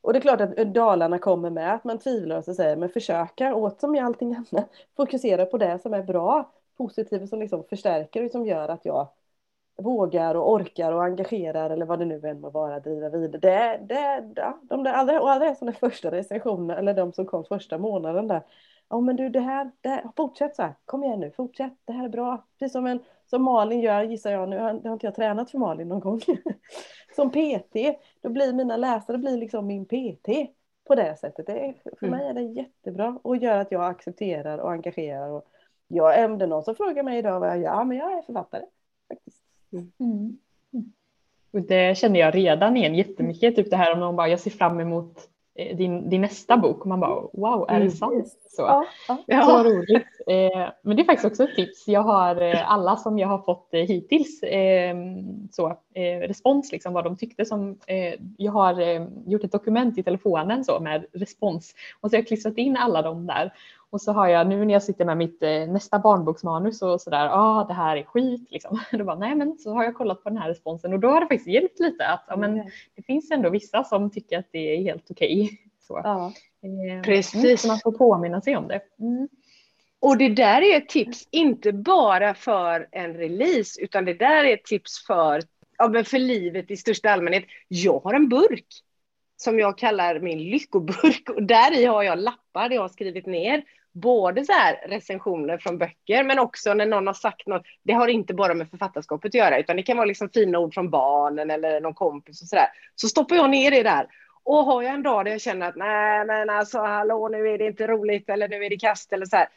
och 0.00 0.12
det 0.12 0.18
är 0.18 0.20
klart 0.20 0.40
att 0.40 0.56
Dalarna 0.56 1.18
kommer 1.18 1.50
med, 1.50 1.74
att 1.74 1.84
man 1.84 1.98
tvivlar 1.98 2.36
och 2.36 2.44
så 2.44 2.54
säger, 2.54 2.76
men 2.76 2.88
försöka, 2.88 3.54
åt 3.54 3.80
som 3.80 3.94
i 3.94 4.00
allting 4.00 4.34
annat, 4.34 4.70
fokusera 4.96 5.46
på 5.46 5.58
det 5.58 5.78
som 5.78 5.94
är 5.94 6.02
bra, 6.02 6.50
positivt 6.76 7.28
som 7.28 7.40
liksom 7.40 7.64
förstärker 7.64 8.24
och 8.24 8.30
som 8.30 8.46
gör 8.46 8.68
att 8.68 8.84
jag 8.84 9.08
vågar 9.76 10.34
och 10.34 10.52
orkar 10.52 10.92
och 10.92 11.04
engagerar 11.04 11.70
eller 11.70 11.86
vad 11.86 11.98
det 11.98 12.04
nu 12.04 12.20
än 12.28 12.40
må 12.40 12.50
vara 12.50 12.80
driva 12.80 13.08
vidare. 13.08 13.38
Det, 13.38 13.94
det, 13.94 14.32
ja, 14.36 14.60
de 14.62 14.84
där, 14.84 14.92
alla, 14.92 15.20
och 15.20 15.30
alla 15.30 15.54
som 15.54 15.68
är 15.68 15.72
första 15.72 16.10
recensionerna 16.10 16.78
eller 16.78 16.94
de 16.94 17.12
som 17.12 17.26
kom 17.26 17.44
första 17.44 17.78
månaden 17.78 18.28
där. 18.28 18.42
Ja 18.88 19.00
men 19.00 19.16
du 19.16 19.28
det 19.28 19.40
här, 19.40 19.70
det 19.80 19.88
här, 19.88 20.04
fortsätt 20.16 20.56
så 20.56 20.62
här, 20.62 20.74
kom 20.84 21.04
igen 21.04 21.20
nu, 21.20 21.30
fortsätt, 21.30 21.72
det 21.84 21.92
här 21.92 22.04
är 22.04 22.08
bra. 22.08 22.46
Precis 22.58 22.72
som, 22.72 22.86
en, 22.86 23.00
som 23.26 23.42
Malin 23.42 23.80
gör 23.80 24.02
gissar 24.02 24.30
jag, 24.30 24.48
nu 24.48 24.58
har, 24.58 24.64
har 24.64 24.92
inte 24.92 25.06
jag 25.06 25.14
tränat 25.14 25.50
för 25.50 25.58
Malin 25.58 25.88
någon 25.88 26.00
gång. 26.00 26.20
som 27.16 27.30
PT, 27.30 27.76
då 28.20 28.28
blir 28.28 28.52
mina 28.52 28.76
läsare 28.76 29.18
blir 29.18 29.36
liksom 29.36 29.66
min 29.66 29.86
PT 29.86 30.28
på 30.86 30.94
det 30.94 31.16
sättet. 31.16 31.46
Det 31.46 31.74
för 31.98 32.06
mm. 32.06 32.18
mig 32.18 32.28
är 32.28 32.34
det 32.34 32.42
jättebra 32.42 33.18
och 33.22 33.36
gör 33.36 33.58
att 33.58 33.72
jag 33.72 33.84
accepterar 33.84 34.58
och 34.58 34.72
engagerar. 34.72 35.30
Och 35.30 35.44
jag, 35.88 36.24
om 36.24 36.38
det 36.38 36.44
är 36.44 36.48
någon 36.48 36.64
som 36.64 36.74
frågar 36.74 37.02
mig 37.02 37.18
idag 37.18 37.40
vad 37.40 37.48
jag 37.48 37.58
gör, 37.58 37.84
men 37.84 37.96
jag 37.96 38.12
är 38.12 38.22
författare. 38.22 38.64
Faktiskt. 39.08 39.43
Mm. 39.78 40.38
mm. 40.72 40.92
Och 41.52 41.62
det 41.62 41.98
känner 41.98 42.20
jag 42.20 42.34
redan 42.34 42.76
igen 42.76 42.94
jättemycket, 42.94 43.56
typ 43.56 43.70
det 43.70 43.76
här 43.76 43.92
om 43.92 44.00
någon 44.00 44.16
bara 44.16 44.28
jag 44.28 44.40
ser 44.40 44.50
fram 44.50 44.80
emot 44.80 45.18
eh, 45.54 45.76
din, 45.76 46.10
din 46.10 46.20
nästa 46.20 46.56
bok 46.56 46.80
och 46.80 46.86
man 46.86 47.00
bara 47.00 47.20
wow, 47.32 47.66
är 47.68 47.74
det 47.74 47.80
mm. 47.80 47.90
sant? 47.90 48.28
Så, 48.50 48.62
ja, 48.62 48.84
ja. 49.26 49.42
så 49.42 49.64
roligt. 49.64 50.06
Eh, 50.26 50.68
men 50.82 50.96
det 50.96 51.02
är 51.02 51.04
faktiskt 51.04 51.24
också 51.24 51.44
ett 51.44 51.56
tips. 51.56 51.88
Jag 51.88 52.00
har 52.00 52.42
eh, 52.42 52.72
alla 52.72 52.96
som 52.96 53.18
jag 53.18 53.28
har 53.28 53.38
fått 53.38 53.68
hittills 53.72 54.40
så, 55.50 55.76
respons, 56.28 56.72
liksom, 56.72 56.92
vad 56.92 57.04
de 57.04 57.16
tyckte. 57.16 57.44
Som, 57.44 57.78
jag 58.36 58.52
har 58.52 59.06
gjort 59.26 59.44
ett 59.44 59.52
dokument 59.52 59.98
i 59.98 60.02
telefonen 60.02 60.64
så, 60.64 60.80
med 60.80 61.06
respons 61.12 61.74
och 62.00 62.10
så 62.10 62.16
har 62.16 62.18
jag 62.18 62.28
klistrat 62.28 62.58
in 62.58 62.76
alla 62.76 63.02
de 63.02 63.26
där 63.26 63.52
och 63.94 64.02
så 64.02 64.12
har 64.12 64.28
jag 64.28 64.46
nu 64.46 64.64
när 64.64 64.72
jag 64.72 64.82
sitter 64.82 65.04
med 65.04 65.16
mitt 65.16 65.42
eh, 65.42 65.66
nästa 65.68 65.98
barnboksmanus 65.98 66.82
och 66.82 67.00
sådär, 67.00 67.24
ja 67.24 67.32
ah, 67.32 67.64
det 67.64 67.74
här 67.74 67.96
är 67.96 68.02
skit 68.02 68.50
liksom. 68.50 68.80
Då 68.92 69.04
bara, 69.04 69.18
nej 69.18 69.34
men 69.34 69.58
så 69.58 69.72
har 69.72 69.84
jag 69.84 69.94
kollat 69.94 70.22
på 70.22 70.28
den 70.28 70.38
här 70.38 70.48
responsen 70.48 70.92
och 70.92 71.00
då 71.00 71.08
har 71.08 71.20
det 71.20 71.26
faktiskt 71.26 71.46
hjälpt 71.46 71.80
lite 71.80 72.06
att 72.06 72.24
ja, 72.28 72.36
men, 72.36 72.70
det 72.94 73.02
finns 73.02 73.30
ändå 73.30 73.50
vissa 73.50 73.84
som 73.84 74.10
tycker 74.10 74.38
att 74.38 74.48
det 74.50 74.58
är 74.58 74.82
helt 74.82 75.10
okej. 75.10 75.42
Okay. 75.42 75.56
Så. 75.80 76.00
Ja. 76.04 76.32
Eh, 76.62 77.02
Precis. 77.02 77.60
Så 77.60 77.68
man 77.68 77.78
får 77.84 77.92
påminna 77.92 78.40
sig 78.40 78.56
om 78.56 78.68
det. 78.68 78.80
Mm. 79.00 79.28
Och 80.00 80.18
det 80.18 80.28
där 80.28 80.62
är 80.62 80.76
ett 80.76 80.88
tips, 80.88 81.28
inte 81.30 81.72
bara 81.72 82.34
för 82.34 82.88
en 82.92 83.14
release, 83.14 83.80
utan 83.80 84.04
det 84.04 84.14
där 84.14 84.44
är 84.44 84.54
ett 84.54 84.64
tips 84.64 85.06
för, 85.06 85.42
ja, 85.78 86.04
för 86.04 86.18
livet 86.18 86.70
i 86.70 86.76
största 86.76 87.10
allmänhet. 87.10 87.44
Jag 87.68 88.00
har 88.00 88.14
en 88.14 88.28
burk 88.28 88.66
som 89.36 89.58
jag 89.58 89.78
kallar 89.78 90.20
min 90.20 90.38
lyckoburk 90.38 91.30
och 91.30 91.42
där 91.42 91.78
i 91.78 91.84
har 91.84 92.02
jag 92.02 92.18
lappar 92.18 92.70
jag 92.70 92.82
har 92.82 92.88
skrivit 92.88 93.26
ner 93.26 93.64
både 93.94 94.44
så 94.44 94.52
här 94.52 94.88
recensioner 94.88 95.58
från 95.58 95.78
böcker, 95.78 96.24
men 96.24 96.38
också 96.38 96.74
när 96.74 96.86
någon 96.86 97.06
har 97.06 97.14
sagt 97.14 97.46
något. 97.46 97.62
Det 97.82 97.92
har 97.92 98.08
inte 98.08 98.34
bara 98.34 98.54
med 98.54 98.70
författarskapet 98.70 99.28
att 99.28 99.34
göra, 99.34 99.58
utan 99.58 99.76
det 99.76 99.82
kan 99.82 99.96
vara 99.96 100.06
liksom 100.06 100.28
fina 100.28 100.58
ord 100.58 100.74
från 100.74 100.90
barnen 100.90 101.50
eller 101.50 101.80
någon 101.80 101.94
kompis 101.94 102.42
och 102.42 102.48
så 102.48 102.56
där. 102.56 102.66
Så 102.94 103.08
stoppar 103.08 103.36
jag 103.36 103.50
ner 103.50 103.70
det 103.70 103.82
där. 103.82 104.08
Och 104.42 104.64
har 104.64 104.82
jag 104.82 104.94
en 104.94 105.02
dag 105.02 105.24
där 105.24 105.32
jag 105.32 105.40
känner 105.40 105.68
att 105.68 105.76
nej, 105.76 106.24
men 106.26 106.50
alltså 106.50 106.78
hallå, 106.78 107.28
nu 107.28 107.48
är 107.48 107.58
det 107.58 107.66
inte 107.66 107.86
roligt 107.86 108.28
eller 108.28 108.48
nu 108.48 108.64
är 108.64 108.70
det 108.70 108.76
kast 108.76 109.12
eller 109.12 109.26
så 109.26 109.36
här. 109.36 109.48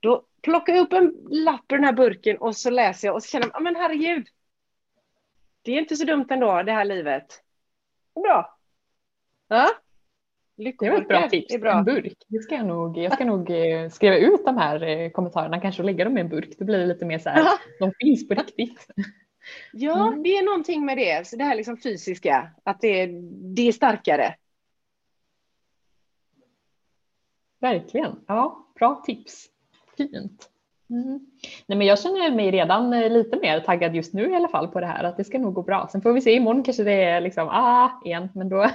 Då 0.00 0.22
plockar 0.42 0.74
jag 0.74 0.82
upp 0.82 0.92
en 0.92 1.14
lapp 1.30 1.72
ur 1.72 1.76
den 1.76 1.84
här 1.84 1.92
burken 1.92 2.38
och 2.38 2.56
så 2.56 2.70
läser 2.70 3.08
jag 3.08 3.14
och 3.14 3.22
så 3.22 3.28
känner 3.28 3.46
jag, 3.46 3.56
ah, 3.56 3.60
men 3.60 3.76
herregud. 3.76 4.26
Det 5.62 5.72
är 5.72 5.78
inte 5.78 5.96
så 5.96 6.04
dumt 6.04 6.26
ändå, 6.30 6.62
det 6.62 6.72
här 6.72 6.84
livet. 6.84 7.42
Bra. 8.14 8.58
Ja. 9.48 9.70
Det 10.56 10.90
var 10.90 11.00
ett 11.00 11.08
bra 11.08 11.28
tips. 11.28 11.60
Bra. 11.60 11.78
En 11.78 11.84
burk. 11.84 12.18
Det 12.28 12.38
ska 12.38 12.54
jag, 12.54 12.66
nog, 12.66 12.98
jag 12.98 13.12
ska 13.12 13.24
nog 13.24 13.50
eh, 13.50 13.88
skriva 13.88 14.16
ut 14.16 14.44
de 14.44 14.56
här 14.56 14.82
eh, 14.82 15.10
kommentarerna 15.10 15.60
kanske 15.60 15.82
och 15.82 15.86
lägga 15.86 16.04
dem 16.04 16.18
i 16.18 16.20
en 16.20 16.28
burk. 16.28 16.58
Då 16.58 16.64
blir 16.64 16.78
det 16.78 16.86
lite 16.86 17.04
mer 17.04 17.18
så 17.18 17.28
här, 17.28 17.48
de 17.78 17.92
finns 18.00 18.28
på 18.28 18.34
riktigt. 18.34 18.86
Ja, 19.72 20.08
mm. 20.08 20.22
det 20.22 20.28
är 20.28 20.44
någonting 20.44 20.84
med 20.84 20.98
det, 20.98 21.26
så 21.26 21.36
det 21.36 21.44
här 21.44 21.56
liksom 21.56 21.76
fysiska, 21.76 22.50
att 22.64 22.80
det, 22.80 23.06
det 23.54 23.68
är 23.68 23.72
starkare. 23.72 24.34
Verkligen. 27.60 28.16
Ja, 28.26 28.66
bra 28.78 29.02
tips. 29.06 29.46
Fint. 29.96 30.50
Mm. 30.90 31.20
Nej, 31.66 31.78
men 31.78 31.86
jag 31.86 32.00
känner 32.00 32.34
mig 32.34 32.50
redan 32.50 32.92
eh, 32.92 33.10
lite 33.10 33.38
mer 33.40 33.60
taggad 33.60 33.94
just 33.94 34.14
nu 34.14 34.30
i 34.30 34.34
alla 34.34 34.48
fall 34.48 34.68
på 34.68 34.80
det 34.80 34.86
här, 34.86 35.04
att 35.04 35.16
det 35.16 35.24
ska 35.24 35.38
nog 35.38 35.54
gå 35.54 35.62
bra. 35.62 35.88
Sen 35.92 36.02
får 36.02 36.12
vi 36.12 36.20
se, 36.20 36.32
imorgon 36.32 36.62
kanske 36.62 36.84
det 36.84 37.02
är 37.02 37.20
liksom 37.20 37.48
ah, 37.48 37.90
igen, 38.04 38.28
men 38.34 38.48
då 38.48 38.70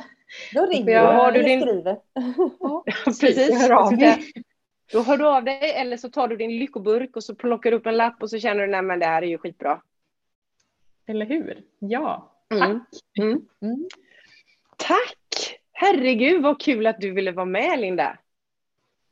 då 0.54 0.66
ringer 0.66 0.92
jag 0.92 1.14
har 1.14 1.32
du 1.32 1.44
din... 1.44 1.62
skriver. 1.62 1.98
Ja, 2.60 2.84
precis. 3.06 3.62
Hör 3.62 3.72
av 3.72 3.94
Då 4.92 5.02
hör 5.02 5.18
du 5.18 5.28
av 5.28 5.44
dig 5.44 5.74
eller 5.76 5.98
så 5.98 6.10
tar 6.10 6.28
du 6.28 6.36
din 6.36 6.58
lyckoburk 6.58 7.16
och 7.16 7.24
så 7.24 7.36
plockar 7.36 7.72
du 7.72 7.78
upp 7.78 7.86
en 7.86 7.98
lapp 7.98 8.22
och 8.22 8.30
så 8.30 8.40
känner 8.40 8.68
du 8.68 8.76
att 8.94 9.00
det 9.00 9.06
här 9.06 9.22
är 9.22 9.28
ju 9.28 9.38
skitbra. 9.38 9.82
Eller 11.08 11.26
hur? 11.26 11.64
Ja, 11.80 12.32
mm. 12.54 12.62
tack. 12.62 13.02
Mm. 13.20 13.30
Mm. 13.32 13.46
Mm. 13.62 13.90
Tack! 14.78 15.60
Herregud 15.72 16.42
vad 16.42 16.62
kul 16.62 16.88
att 16.88 17.02
du 17.02 17.12
ville 17.12 17.32
vara 17.32 17.46
med 17.46 17.80
Linda. 17.80 18.18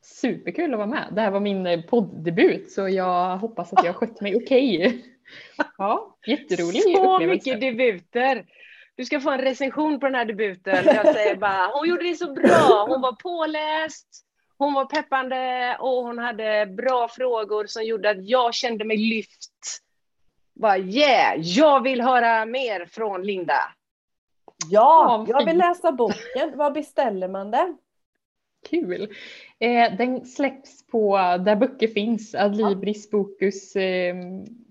Superkul 0.01 0.73
att 0.73 0.77
vara 0.77 0.87
med. 0.87 1.07
Det 1.11 1.21
här 1.21 1.31
var 1.31 1.39
min 1.39 1.67
eh, 1.67 1.81
podddebut 1.81 2.71
så 2.71 2.89
jag 2.89 3.37
hoppas 3.37 3.73
att 3.73 3.85
jag 3.85 3.95
skött 3.95 4.21
mig 4.21 4.35
okej. 4.35 4.77
Okay. 4.77 5.01
Ja, 5.77 6.17
jätterolig 6.27 6.81
Så 6.81 7.15
upplevelse. 7.15 7.27
mycket 7.27 7.61
debuter. 7.61 8.45
Du 8.97 9.05
ska 9.05 9.19
få 9.19 9.29
en 9.31 9.41
recension 9.41 9.99
på 9.99 10.05
den 10.05 10.15
här 10.15 10.25
debuten. 10.25 10.85
Jag 10.85 11.13
säger 11.13 11.35
bara, 11.35 11.71
hon 11.73 11.89
gjorde 11.89 12.03
det 12.03 12.15
så 12.15 12.33
bra. 12.33 12.85
Hon 12.89 13.01
var 13.01 13.11
påläst, 13.11 14.07
hon 14.57 14.73
var 14.73 14.85
peppande 14.85 15.77
och 15.79 16.03
hon 16.03 16.17
hade 16.17 16.65
bra 16.65 17.07
frågor 17.07 17.65
som 17.67 17.83
gjorde 17.83 18.09
att 18.09 18.27
jag 18.27 18.53
kände 18.53 18.85
mig 18.85 18.97
lyft. 18.97 19.81
Bara 20.53 20.77
yeah, 20.77 21.39
jag 21.39 21.83
vill 21.83 22.01
höra 22.01 22.45
mer 22.45 22.85
från 22.85 23.23
Linda. 23.23 23.59
Ja, 24.69 25.25
jag 25.27 25.45
vill 25.45 25.57
läsa 25.57 25.91
boken. 25.91 26.57
Var 26.57 26.71
beställer 26.71 27.27
man 27.27 27.51
den? 27.51 27.77
Kul. 28.69 29.15
Eh, 29.59 29.97
den 29.97 30.25
släpps 30.25 30.87
på 30.87 31.17
där 31.17 31.55
böcker 31.55 31.87
finns, 31.87 32.35
Adlibris 32.35 33.11
Bokus, 33.11 33.75
eh, 33.75 34.15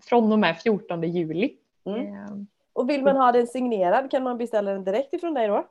från 0.04 0.32
och 0.32 0.38
med 0.38 0.60
14 0.60 1.02
juli. 1.02 1.56
Mm. 1.86 2.46
Eh, 2.76 2.80
och 2.80 2.90
vill 2.90 3.02
man 3.02 3.16
ha 3.16 3.32
den 3.32 3.46
signerad 3.46 4.10
kan 4.10 4.22
man 4.22 4.38
beställa 4.38 4.70
den 4.70 4.84
direkt 4.84 5.14
ifrån 5.14 5.34
dig 5.34 5.48
då? 5.48 5.66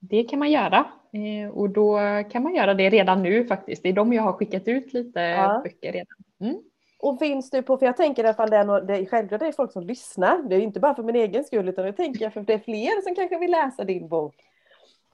Det 0.00 0.24
kan 0.24 0.38
man 0.38 0.50
göra 0.50 0.86
eh, 1.12 1.50
och 1.50 1.70
då 1.70 1.98
kan 2.30 2.42
man 2.42 2.54
göra 2.54 2.74
det 2.74 2.90
redan 2.90 3.22
nu 3.22 3.44
faktiskt. 3.44 3.82
Det 3.82 3.88
är 3.88 3.92
de 3.92 4.12
jag 4.12 4.22
har 4.22 4.32
skickat 4.32 4.68
ut 4.68 4.92
lite 4.92 5.20
ja. 5.20 5.60
böcker 5.64 5.92
redan. 5.92 6.16
Mm. 6.40 6.62
Och 6.98 7.18
finns 7.18 7.50
du 7.50 7.62
på, 7.62 7.76
för 7.78 7.86
jag 7.86 7.96
tänker 7.96 8.24
i 8.24 8.26
alla 8.26 8.34
fall 8.34 8.50
det 8.50 8.56
är, 8.56 8.64
något, 8.64 8.86
det 8.86 8.94
är 8.94 9.06
självklart 9.06 9.40
det 9.40 9.46
är 9.46 9.52
folk 9.52 9.72
som 9.72 9.86
lyssnar. 9.86 10.42
Det 10.42 10.56
är 10.56 10.60
inte 10.60 10.80
bara 10.80 10.94
för 10.94 11.02
min 11.02 11.16
egen 11.16 11.44
skull 11.44 11.68
utan 11.68 11.86
jag 11.86 11.96
tänker 11.96 12.30
för 12.30 12.40
det 12.40 12.52
är 12.52 12.58
fler 12.58 13.02
som 13.02 13.14
kanske 13.14 13.38
vill 13.38 13.50
läsa 13.50 13.84
din 13.84 14.08
bok. 14.08 14.34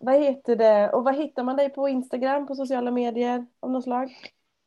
Vad 0.00 0.20
heter 0.20 0.56
det 0.56 0.90
och 0.90 1.04
vad 1.04 1.16
hittar 1.16 1.42
man 1.42 1.56
dig 1.56 1.70
på 1.70 1.88
Instagram, 1.88 2.46
på 2.46 2.54
sociala 2.54 2.90
medier 2.90 3.46
av 3.60 3.70
något 3.70 3.84
slag? 3.84 4.14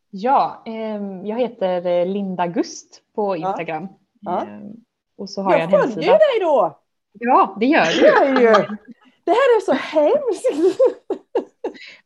Ja, 0.10 0.64
eh, 0.66 1.02
jag 1.24 1.40
heter 1.40 2.06
Linda 2.06 2.48
Gust 2.48 3.02
på 3.16 3.36
Instagram. 3.36 3.88
Ja. 4.22 4.48
Ja. 4.48 4.60
Och 5.24 5.30
så 5.30 5.42
har 5.42 5.52
jag, 5.52 5.60
jag 5.60 5.74
en 5.74 5.80
hemsida. 5.80 6.02
Jag 6.02 6.20
följer 6.20 6.40
dig 6.40 6.40
då! 6.40 6.80
Ja, 7.20 7.56
det 7.60 7.66
gör 7.66 7.86
du. 7.86 8.78
Det 9.26 9.32
här 9.32 9.58
är 9.58 9.62
så 9.62 9.74
hemskt! 9.74 10.80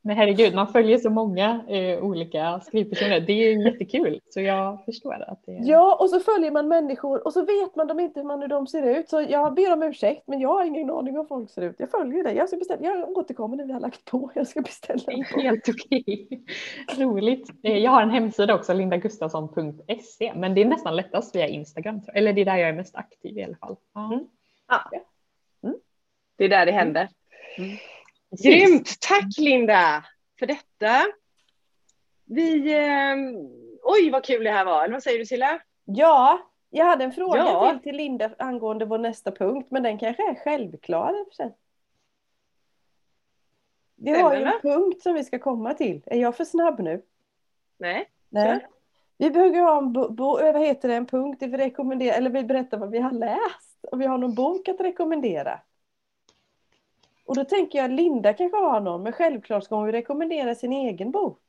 Men 0.08 0.18
herregud, 0.18 0.56
man 0.56 0.68
följer 0.68 0.98
så 0.98 1.10
många 1.10 1.62
eh, 1.68 2.04
olika 2.04 2.60
skrivpersoner. 2.60 3.20
Det 3.20 3.34
är 3.34 3.66
jättekul, 3.66 4.20
så 4.30 4.42
jag 4.42 4.86
förstår 4.86 5.26
att 5.28 5.44
det 5.46 5.52
är... 5.52 5.62
Ja, 5.64 5.98
och 6.00 6.10
så 6.10 6.20
följer 6.20 6.52
man 6.52 6.68
människor 6.68 7.26
och 7.26 7.34
så 7.34 7.46
vet 7.46 7.76
man 7.76 7.88
de 7.88 8.00
inte 8.00 8.20
hur 8.20 8.48
de 8.48 8.68
ser 8.68 8.84
ut. 9.00 9.10
Så 9.10 9.22
jag 9.30 9.54
ber 9.54 9.74
om 9.74 9.84
ursäkt, 9.84 10.24
men 10.28 10.40
jag 10.40 10.50
har 10.50 10.64
ingen 10.64 10.90
aning 10.90 11.14
om 11.14 11.20
hur 11.20 11.28
folk 11.28 11.50
ser 11.50 11.62
ut. 11.62 11.76
Jag 11.80 11.92
följer 11.92 12.24
dig. 12.24 12.36
Jag, 12.36 12.48
ska 12.48 12.58
beställa. 12.58 12.86
jag 12.86 13.18
återkommer 13.18 13.58
när 13.58 13.66
vi 13.66 13.74
har 13.74 13.80
lagt 13.80 14.06
på. 14.06 14.32
Jag 14.36 14.48
ska 14.48 14.62
beställa. 14.62 15.04
Det 15.06 15.12
är 15.12 15.42
helt 15.42 15.70
okej. 15.70 16.28
Roligt. 16.98 17.50
Eh, 17.64 17.78
jag 17.78 17.92
har 17.92 18.02
en 18.02 18.10
hemsida 18.10 18.56
också, 18.56 18.74
lindagustafsson.se, 18.74 20.34
men 20.36 20.54
det 20.54 20.62
är 20.62 20.66
nästan 20.66 20.96
lättast 20.96 21.36
via 21.36 21.48
Instagram. 21.48 22.02
Eller 22.14 22.34
det 22.34 22.42
är 22.42 22.46
där 22.46 22.58
jag 22.58 22.70
är 22.70 22.74
mest 22.74 22.96
aktiv 22.96 23.38
i 23.38 23.44
alla 23.44 23.56
fall. 23.56 23.76
Mm. 23.96 24.28
Ja. 24.68 24.92
Mm. 25.64 25.76
Det 26.38 26.46
är 26.46 26.50
där 26.50 26.66
det 26.66 26.72
händer. 26.72 27.10
Mm. 27.58 27.78
Grymt! 28.44 29.00
Tack 29.02 29.38
Linda 29.38 30.06
för 30.40 30.46
detta. 30.46 31.06
Vi... 32.26 32.74
Eh, 32.74 33.16
oj 33.84 34.10
vad 34.12 34.26
kul 34.26 34.44
det 34.44 34.52
här 34.52 34.66
var. 34.66 34.90
Vad 34.90 35.04
säger 35.04 35.20
du 35.20 35.26
Silla? 35.26 35.62
Ja, 35.86 36.40
jag 36.70 36.86
hade 36.86 37.04
en 37.04 37.12
fråga 37.12 37.38
ja. 37.38 37.72
till, 37.72 37.84
till 37.84 37.96
Linda 37.96 38.30
angående 38.38 38.86
vår 38.86 38.98
nästa 38.98 39.32
punkt, 39.32 39.68
men 39.72 39.84
den 39.84 40.00
kanske 40.00 40.30
är 40.30 40.36
självklar. 40.36 41.26
Vi 43.96 44.22
har 44.22 44.36
ju 44.36 44.44
en 44.44 44.62
punkt 44.62 45.02
som 45.02 45.14
vi 45.14 45.24
ska 45.24 45.40
komma 45.40 45.74
till. 45.74 46.02
Är 46.06 46.18
jag 46.18 46.36
för 46.36 46.46
snabb 46.46 46.80
nu? 46.80 47.02
Nej. 47.78 48.10
Nej. 48.30 48.68
Vi 49.18 49.32
behöver 49.32 49.60
ha 49.60 49.78
en, 49.78 49.94
bo, 49.94 50.10
bo, 50.10 50.32
vad 50.32 50.62
heter 50.62 50.90
det, 50.90 50.96
en 50.96 51.06
punkt 51.06 51.40
där 51.40 51.48
vi 51.48 51.58
rekommenderar, 51.58 52.18
eller 52.18 52.30
vi 52.30 52.44
berättar 52.44 52.78
vad 52.78 52.92
vi 52.92 53.00
har 53.00 53.12
läst. 53.12 53.86
Och 53.92 54.02
vi 54.02 54.06
har 54.06 54.18
någon 54.18 54.36
bok 54.36 54.68
att 54.68 54.80
rekommendera. 54.80 55.60
Och 57.28 57.36
då 57.36 57.46
tänker 57.46 57.80
jag 57.80 57.92
Linda 57.92 58.34
kanske 58.34 58.58
har 58.58 58.80
någon, 58.80 59.04
men 59.04 59.14
självklart 59.14 59.64
ska 59.64 59.76
hon 59.76 59.86
ju 59.86 59.92
rekommendera 59.92 60.56
sin 60.56 60.74
egen 60.74 61.12
bok. 61.12 61.42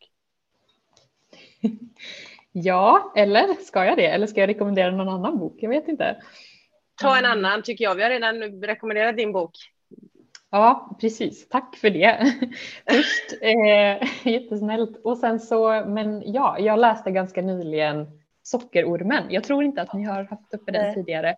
Ja, 2.53 3.13
eller 3.17 3.55
ska 3.55 3.85
jag 3.85 3.97
det? 3.97 4.07
Eller 4.07 4.27
ska 4.27 4.41
jag 4.41 4.49
rekommendera 4.49 4.91
någon 4.91 5.09
annan 5.09 5.39
bok? 5.39 5.55
Jag 5.59 5.71
vet 5.71 5.89
inte. 5.89 6.23
Ta 7.01 7.19
en 7.19 7.25
annan 7.25 7.63
tycker 7.63 7.85
jag. 7.85 7.95
Vi 7.95 8.03
har 8.03 8.11
redan 8.11 8.63
rekommenderat 8.63 9.17
din 9.17 9.33
bok. 9.33 9.53
Ja, 10.51 10.97
precis. 11.01 11.49
Tack 11.49 11.77
för 11.77 11.91
det. 11.91 12.33
Först, 12.91 13.43
eh, 13.43 14.09
jättesnällt. 14.33 15.01
Och 15.05 15.19
sen 15.19 15.41
så, 15.41 15.85
men 15.87 16.33
ja, 16.33 16.59
jag 16.59 16.79
läste 16.79 17.11
ganska 17.11 17.43
nyligen 17.43 18.07
Sockerormen. 18.43 19.25
Jag 19.31 19.45
tror 19.45 19.65
inte 19.65 19.83
att 19.83 19.95
ni 19.95 20.05
har 20.05 20.25
haft 20.25 20.55
uppe 20.55 20.73
den 20.73 20.83
Nej. 20.83 20.95
tidigare. 20.95 21.37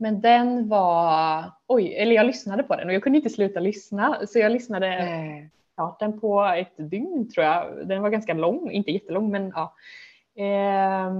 Men 0.00 0.20
den 0.20 0.68
var, 0.68 1.44
oj, 1.66 1.94
eller 1.94 2.14
jag 2.14 2.26
lyssnade 2.26 2.62
på 2.62 2.76
den 2.76 2.88
och 2.88 2.94
jag 2.94 3.02
kunde 3.02 3.18
inte 3.18 3.30
sluta 3.30 3.60
lyssna. 3.60 4.26
Så 4.26 4.38
jag 4.38 4.52
lyssnade 4.52 4.86
mm. 4.86 5.48
ja, 5.76 5.96
den 6.00 6.20
på 6.20 6.44
ett 6.44 6.74
dygn 6.76 7.30
tror 7.30 7.46
jag. 7.46 7.88
Den 7.88 8.02
var 8.02 8.10
ganska 8.10 8.34
lång, 8.34 8.70
inte 8.70 8.90
jättelång 8.90 9.30
men 9.30 9.52
ja. 9.54 9.74
Eh, 10.34 11.12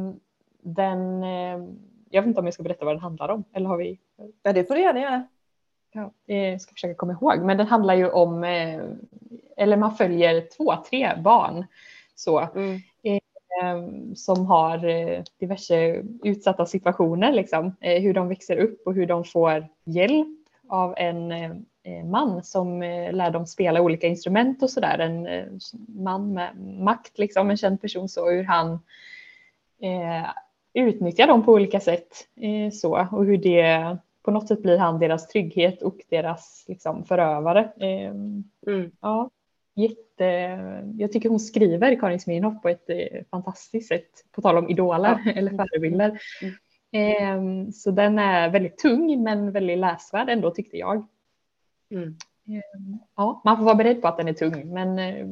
den, 0.63 1.23
eh, 1.23 1.69
jag 2.11 2.23
vet 2.23 2.27
inte 2.27 2.41
om 2.41 2.47
jag 2.47 2.55
ska 2.55 2.63
berätta 2.63 2.85
vad 2.85 2.95
den 2.95 3.03
handlar 3.03 3.29
om. 3.29 3.45
Eller 3.53 3.69
har 3.69 3.77
vi? 3.77 3.99
Ja 4.43 4.53
det 4.53 4.65
får 4.65 4.75
du 4.75 4.81
gärna 4.81 5.01
göra. 5.01 5.27
Ja, 5.93 6.13
jag 6.27 6.53
eh, 6.53 6.59
ska 6.59 6.73
försöka 6.73 6.95
komma 6.95 7.13
ihåg. 7.13 7.39
Men 7.39 7.57
den 7.57 7.67
handlar 7.67 7.95
ju 7.95 8.11
om, 8.11 8.45
eh, 8.45 8.81
eller 9.57 9.77
man 9.77 9.97
följer 9.97 10.49
två, 10.57 10.75
tre 10.91 11.13
barn. 11.25 11.67
Så. 12.15 12.41
Mm. 12.41 12.79
Ehm, 13.63 14.17
som 14.17 14.47
har 14.47 14.85
eh, 14.85 15.23
diverse 15.41 16.03
utsatta 16.23 16.67
situationer, 16.67 17.33
liksom, 17.33 17.77
eh, 17.81 18.03
hur 18.03 18.15
de 18.15 18.29
växer 18.29 18.57
upp 18.57 18.87
och 18.87 18.95
hur 18.95 19.07
de 19.07 19.25
får 19.25 19.67
hjälp 19.85 20.39
av 20.69 20.95
en 20.97 21.33
eh, 21.33 22.05
man 22.05 22.43
som 22.45 22.81
lär 23.13 23.31
dem 23.31 23.47
spela 23.47 23.83
olika 23.83 24.07
instrument 24.07 24.63
och 24.63 24.71
sådär. 24.71 24.99
En 24.99 25.29
man 25.89 26.33
med 26.33 26.57
makt, 26.81 27.19
liksom, 27.19 27.51
en 27.51 27.57
känd 27.57 27.81
person 27.81 28.09
så, 28.09 28.31
hur 28.31 28.45
han 28.45 28.73
eh, 29.81 30.29
utnyttjar 30.73 31.27
dem 31.27 31.45
på 31.45 31.53
olika 31.53 31.81
sätt. 31.81 32.29
Eh, 32.37 32.73
så, 32.73 33.09
och 33.13 33.25
hur 33.25 33.39
det 33.39 33.97
på 34.23 34.31
något 34.31 34.49
sätt 34.49 34.63
blir 34.63 34.79
han 34.79 34.99
deras 34.99 35.29
trygghet 35.29 35.83
och 35.83 35.97
deras 36.09 36.65
liksom, 36.69 37.05
förövare. 37.05 37.73
Eh, 37.77 38.11
mm. 38.67 38.91
ja, 39.01 39.31
jätte, 39.79 40.25
jag 40.97 41.13
tycker 41.13 41.29
hon 41.29 41.41
skriver 41.41 42.01
Karin 42.01 42.21
Smirnoff 42.21 42.63
på 42.63 42.69
ett 42.69 42.91
eh, 42.91 43.25
fantastiskt 43.31 43.89
sätt, 43.89 44.11
på 44.33 44.43
tal 44.43 44.59
om 44.59 44.71
idoler 44.71 45.23
ja. 45.25 45.33
eller 45.33 45.51
förebilder. 45.51 46.21
Mm. 46.43 46.55
Eh, 46.93 47.71
så 47.73 47.91
den 47.91 48.19
är 48.19 48.51
väldigt 48.51 48.79
tung 48.79 49.23
men 49.23 49.53
väldigt 49.53 49.79
läsvärd 49.79 50.29
ändå 50.29 50.51
tyckte 50.51 50.77
jag. 50.77 51.07
Mm. 51.91 52.09
Eh, 52.49 52.99
ja, 53.17 53.43
man 53.45 53.57
får 53.57 53.65
vara 53.65 53.75
beredd 53.75 54.03
på 54.03 54.09
att 54.09 54.17
den 54.17 54.29
är 54.29 54.33
tung 54.33 54.73
men 54.73 54.99
eh, 54.99 55.27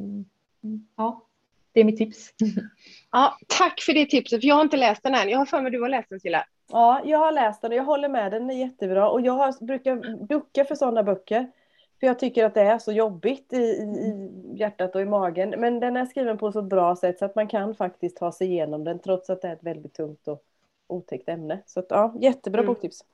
ja, 0.97 1.27
det 1.71 1.79
är 1.79 1.83
mitt 1.83 1.97
tips. 1.97 2.33
Ja, 3.11 3.37
tack 3.47 3.81
för 3.81 3.93
det 3.93 4.05
tipset, 4.05 4.41
för 4.41 4.47
jag 4.47 4.55
har 4.55 4.61
inte 4.61 4.77
läst 4.77 5.03
den 5.03 5.15
än. 5.15 5.29
Jag 5.29 5.37
har 5.37 5.45
för 5.45 5.61
mig 5.61 5.71
du 5.71 5.81
har 5.81 5.89
läst 5.89 6.09
den 6.09 6.19
Silla. 6.19 6.45
Ja, 6.71 7.01
jag 7.05 7.17
har 7.17 7.31
läst 7.31 7.61
den 7.61 7.71
och 7.71 7.77
jag 7.77 7.83
håller 7.83 8.09
med, 8.09 8.31
den 8.31 8.49
är 8.49 8.59
jättebra 8.59 9.09
och 9.09 9.21
jag 9.21 9.33
har, 9.33 9.65
brukar 9.65 10.25
ducka 10.27 10.65
för 10.65 10.75
sådana 10.75 11.03
böcker. 11.03 11.51
För 11.99 12.07
jag 12.07 12.19
tycker 12.19 12.45
att 12.45 12.53
det 12.53 12.61
är 12.61 12.79
så 12.79 12.91
jobbigt 12.91 13.53
i, 13.53 13.57
i, 13.57 14.29
hjärtat 14.55 14.95
och 14.95 15.01
i 15.01 15.05
magen. 15.05 15.49
Men 15.49 15.79
den 15.79 15.97
är 15.97 16.05
skriven 16.05 16.37
på 16.37 16.51
så 16.51 16.61
bra 16.61 16.95
sätt 16.95 17.19
så 17.19 17.25
att 17.25 17.35
man 17.35 17.47
kan 17.47 17.75
faktiskt 17.75 18.17
ta 18.17 18.31
sig 18.31 18.47
igenom 18.47 18.83
den 18.83 18.99
trots 18.99 19.29
att 19.29 19.41
det 19.41 19.47
är 19.47 19.53
ett 19.53 19.63
väldigt 19.63 19.93
tungt 19.93 20.27
och 20.27 20.43
otäckt 20.87 21.29
ämne. 21.29 21.63
Så 21.65 21.79
att, 21.79 21.85
ja, 21.89 22.13
jättebra 22.19 22.61
Mm. 22.61 22.73
boktips. 22.73 23.05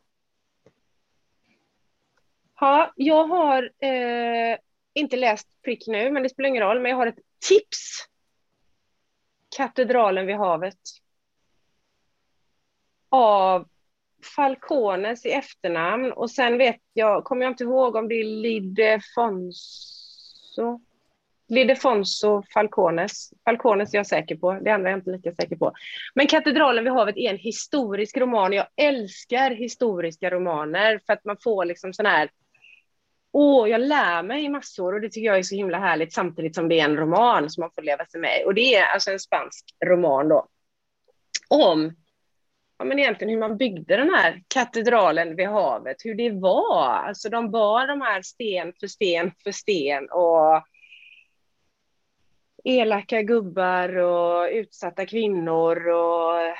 Ja, 2.59 2.93
jag 2.95 3.27
har 3.27 3.71
eh, 3.79 4.57
inte 4.93 5.15
läst 5.17 5.61
prick 5.61 5.87
nu, 5.87 6.11
men 6.11 6.23
det 6.23 6.29
spelar 6.29 6.49
ingen 6.49 6.63
roll. 6.63 6.79
Men 6.79 6.91
jag 6.91 6.97
har 6.97 7.07
ett 7.07 7.19
tips. 7.49 8.07
Katedralen 9.57 10.25
vid 10.25 10.35
havet. 10.35 10.79
Av 13.09 13.67
Falcones 14.23 15.25
i 15.25 15.31
efternamn 15.31 16.11
och 16.11 16.31
sen 16.31 16.57
vet 16.57 16.81
jag, 16.93 17.23
kommer 17.23 17.41
jag 17.45 17.51
inte 17.51 17.63
ihåg 17.63 17.95
om 17.95 18.07
det 18.07 18.15
är 18.15 18.23
Lidefonso. 18.23 19.53
Lidefonso 21.47 22.43
Falcones. 22.53 23.29
Falcones 23.45 23.93
är 23.93 23.97
jag 23.97 24.07
säker 24.07 24.35
på, 24.35 24.53
det 24.53 24.69
andra 24.69 24.89
är 24.89 24.91
jag 24.91 24.99
inte 24.99 25.11
lika 25.11 25.35
säker 25.35 25.55
på. 25.55 25.73
Men 26.15 26.27
Katedralen 26.27 26.83
vid 26.83 26.93
havet 26.93 27.17
är 27.17 27.29
en 27.29 27.37
historisk 27.37 28.17
roman. 28.17 28.53
Jag 28.53 28.67
älskar 28.75 29.51
historiska 29.51 30.29
romaner 30.29 31.01
för 31.05 31.13
att 31.13 31.25
man 31.25 31.37
får 31.43 31.65
liksom 31.65 31.93
sån 31.93 32.05
här 32.05 32.29
Åh, 33.35 33.69
jag 33.69 33.81
lär 33.81 34.23
mig 34.23 34.49
massor 34.49 34.93
och 34.93 35.01
det 35.01 35.09
tycker 35.09 35.27
jag 35.27 35.37
är 35.37 35.43
så 35.43 35.55
himla 35.55 35.79
härligt 35.79 36.13
samtidigt 36.13 36.55
som 36.55 36.69
det 36.69 36.79
är 36.79 36.85
en 36.85 36.97
roman 36.97 37.49
som 37.49 37.61
man 37.61 37.71
får 37.75 37.81
leva 37.81 38.05
sig 38.05 38.21
med. 38.21 38.43
Och 38.45 38.53
det 38.53 38.75
är 38.75 38.85
alltså 38.85 39.11
en 39.11 39.19
spansk 39.19 39.65
roman 39.85 40.29
då. 40.29 40.47
Om 41.49 41.93
ja, 42.83 42.87
men 42.87 42.99
egentligen 42.99 43.33
hur 43.33 43.39
man 43.39 43.57
byggde 43.57 43.97
den 43.97 44.09
här 44.09 44.43
katedralen 44.47 45.35
vid 45.35 45.47
havet, 45.47 45.97
hur 46.05 46.15
det 46.15 46.31
var. 46.31 47.03
Alltså 47.07 47.29
de 47.29 47.51
bar 47.51 47.87
de 47.87 48.01
här 48.01 48.21
sten 48.21 48.73
för 48.79 48.87
sten 48.87 49.31
för 49.43 49.51
sten 49.51 50.09
och 50.11 50.63
elaka 52.63 53.21
gubbar 53.21 53.97
och 53.97 54.49
utsatta 54.51 55.05
kvinnor 55.05 55.87
och 55.87 56.55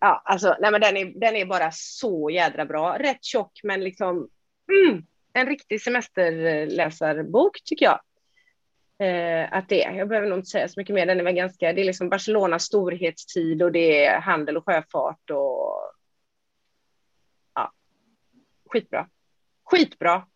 ja, 0.00 0.22
alltså, 0.24 0.56
nej 0.60 0.70
men 0.70 0.80
den 0.80 0.96
är, 0.96 1.20
den 1.20 1.36
är 1.36 1.46
bara 1.46 1.70
så 1.72 2.30
jädra 2.30 2.64
bra. 2.64 2.96
Rätt 2.98 3.24
tjock 3.24 3.60
men 3.62 3.84
liksom 3.84 4.28
mm, 4.72 5.02
en 5.32 5.46
riktig 5.46 5.82
semesterläsarbok 5.82 7.64
tycker 7.64 7.86
jag. 7.86 8.00
Eh, 8.98 9.52
att 9.52 9.68
det 9.68 9.84
är. 9.84 9.92
Jag 9.92 10.08
behöver 10.08 10.28
nog 10.28 10.38
inte 10.38 10.50
säga 10.50 10.68
så 10.68 10.80
mycket 10.80 10.94
mer. 10.94 11.06
Den 11.06 11.20
är 11.20 11.24
väl 11.24 11.34
ganska, 11.34 11.72
det 11.72 11.80
är 11.80 11.84
liksom 11.84 12.08
Barcelonas 12.08 12.62
storhetstid 12.62 13.62
och 13.62 13.72
det 13.72 14.04
är 14.04 14.20
handel 14.20 14.56
och 14.56 14.64
sjöfart 14.66 15.30
och 15.30 15.92
ja, 17.54 17.72
skitbra. 18.70 19.08
Skitbra. 19.64 20.26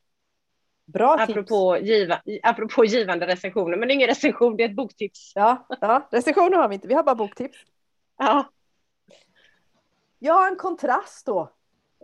Bra 0.84 1.18
tips. 1.18 1.30
Apropå, 1.30 1.78
giva, 1.82 2.22
apropå 2.42 2.84
givande 2.84 3.26
recensioner, 3.26 3.76
men 3.76 3.88
det 3.88 3.92
är 3.92 3.96
ingen 3.96 4.08
recension, 4.08 4.56
det 4.56 4.64
är 4.64 4.68
ett 4.68 4.76
boktips. 4.76 5.32
Ja, 5.34 5.66
ja, 5.80 6.08
recensioner 6.10 6.56
har 6.56 6.68
vi 6.68 6.74
inte, 6.74 6.88
vi 6.88 6.94
har 6.94 7.02
bara 7.02 7.14
boktips. 7.14 7.58
Ja, 8.18 8.50
Jag 10.18 10.34
har 10.34 10.48
en 10.48 10.56
kontrast 10.56 11.26
då. 11.26 11.52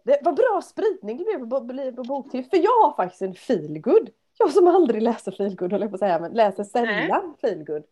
Det 0.04 0.20
var 0.22 0.32
bra 0.32 0.62
spridning 0.62 1.16
det 1.16 1.24
blev 1.24 1.38
på, 1.38 1.60
på, 1.68 1.96
på 1.96 2.02
boktips. 2.02 2.50
För 2.50 2.56
jag 2.56 2.82
har 2.82 2.96
faktiskt 2.96 3.22
en 3.22 3.34
feelgood. 3.34 4.10
Jag 4.38 4.52
som 4.52 4.66
aldrig 4.66 5.02
läser 5.02 5.32
feelgood 5.32 5.72
höll 5.72 5.80
jag 5.80 5.90
på 5.90 5.94
att 5.94 6.00
säga, 6.00 6.18
men 6.18 6.32
läser 6.32 6.64
sällan 6.64 7.34
feelgood. 7.40 7.84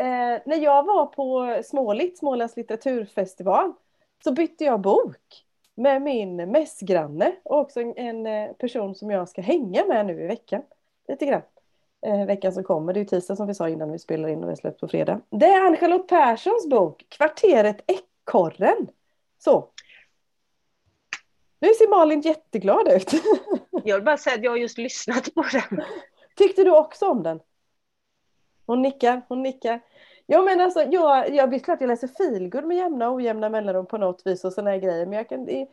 Eh, 0.00 0.40
när 0.46 0.56
jag 0.56 0.86
var 0.86 1.06
på 1.06 1.60
Småligt, 1.64 2.18
Smålands 2.18 2.56
litteraturfestival, 2.56 3.72
så 4.24 4.32
bytte 4.32 4.64
jag 4.64 4.80
bok 4.80 5.44
med 5.74 6.02
min 6.02 6.36
mässgranne 6.36 7.32
och 7.42 7.58
också 7.58 7.80
en, 7.80 7.96
en 7.96 8.26
eh, 8.26 8.52
person 8.52 8.94
som 8.94 9.10
jag 9.10 9.28
ska 9.28 9.42
hänga 9.42 9.84
med 9.84 10.06
nu 10.06 10.22
i 10.22 10.26
veckan. 10.26 10.62
Lite 11.08 11.26
grann. 11.26 11.42
Eh, 12.06 12.26
veckan 12.26 12.52
som 12.52 12.64
kommer, 12.64 12.92
det 12.92 12.98
är 12.98 13.02
ju 13.02 13.08
tisdag 13.08 13.36
som 13.36 13.46
vi 13.46 13.54
sa 13.54 13.68
innan 13.68 13.92
vi 13.92 13.98
spelar 13.98 14.28
in 14.28 14.44
och 14.44 14.50
vi 14.50 14.56
släppt 14.56 14.80
på 14.80 14.88
fredag. 14.88 15.20
Det 15.30 15.46
är 15.46 15.66
Ann-Charlotte 15.66 16.08
Perssons 16.08 16.68
bok 16.68 17.04
Kvarteret 17.08 17.84
Ekorren. 17.86 18.88
Så. 19.38 19.68
Nu 21.58 21.68
ser 21.68 21.90
Malin 21.90 22.20
jätteglad 22.20 22.88
ut. 22.88 23.10
jag 23.84 23.96
vill 23.96 24.04
bara 24.04 24.16
säga 24.16 24.36
att 24.36 24.44
jag 24.44 24.50
har 24.50 24.56
just 24.58 24.78
lyssnat 24.78 25.34
på 25.34 25.42
den. 25.52 25.84
Tyckte 26.36 26.64
du 26.64 26.76
också 26.78 27.06
om 27.10 27.22
den? 27.22 27.40
Hon 28.66 28.82
nickar, 28.82 29.22
hon 29.28 29.42
nickar. 29.42 29.80
Ja 30.26 30.42
men 30.42 30.60
alltså, 30.60 30.82
jag, 30.82 31.34
jag 31.34 31.48
visst 31.50 31.64
klart 31.64 31.80
jag 31.80 31.88
läser 31.88 32.08
feelgood 32.08 32.64
med 32.64 32.76
jämna 32.76 33.08
och 33.08 33.14
ojämna 33.14 33.48
mellanrum 33.48 33.86
på 33.86 33.98
något 33.98 34.22
vis 34.26 34.44
och 34.44 34.52
sådana 34.52 34.70
här 34.70 34.78
grejer. 34.78 35.06
Men 35.06 35.16
jag 35.18 35.28
kan, 35.28 35.48
i, 35.48 35.70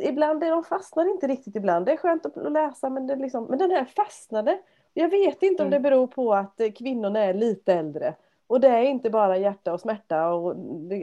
ibland, 0.00 0.40
de 0.40 0.64
fastnar 0.64 1.10
inte 1.10 1.26
riktigt 1.26 1.56
ibland. 1.56 1.86
Det 1.86 1.92
är 1.92 1.96
skönt 1.96 2.26
att 2.26 2.52
läsa 2.52 2.90
men, 2.90 3.06
det 3.06 3.16
liksom, 3.16 3.44
men 3.44 3.58
den 3.58 3.70
här 3.70 3.84
fastnade. 3.84 4.60
Jag 4.94 5.08
vet 5.08 5.42
inte 5.42 5.62
om 5.62 5.70
det 5.70 5.76
Mm. 5.76 5.82
beror 5.90 6.06
på 6.06 6.34
att 6.34 6.60
eh, 6.60 6.72
kvinnorna 6.72 7.20
är 7.20 7.34
lite 7.34 7.74
äldre. 7.74 8.14
Och 8.46 8.60
det 8.60 8.68
är 8.68 8.82
inte 8.82 9.10
bara 9.10 9.36
hjärta 9.38 9.72
och 9.72 9.80
smärta 9.80 10.28
och 10.34 10.56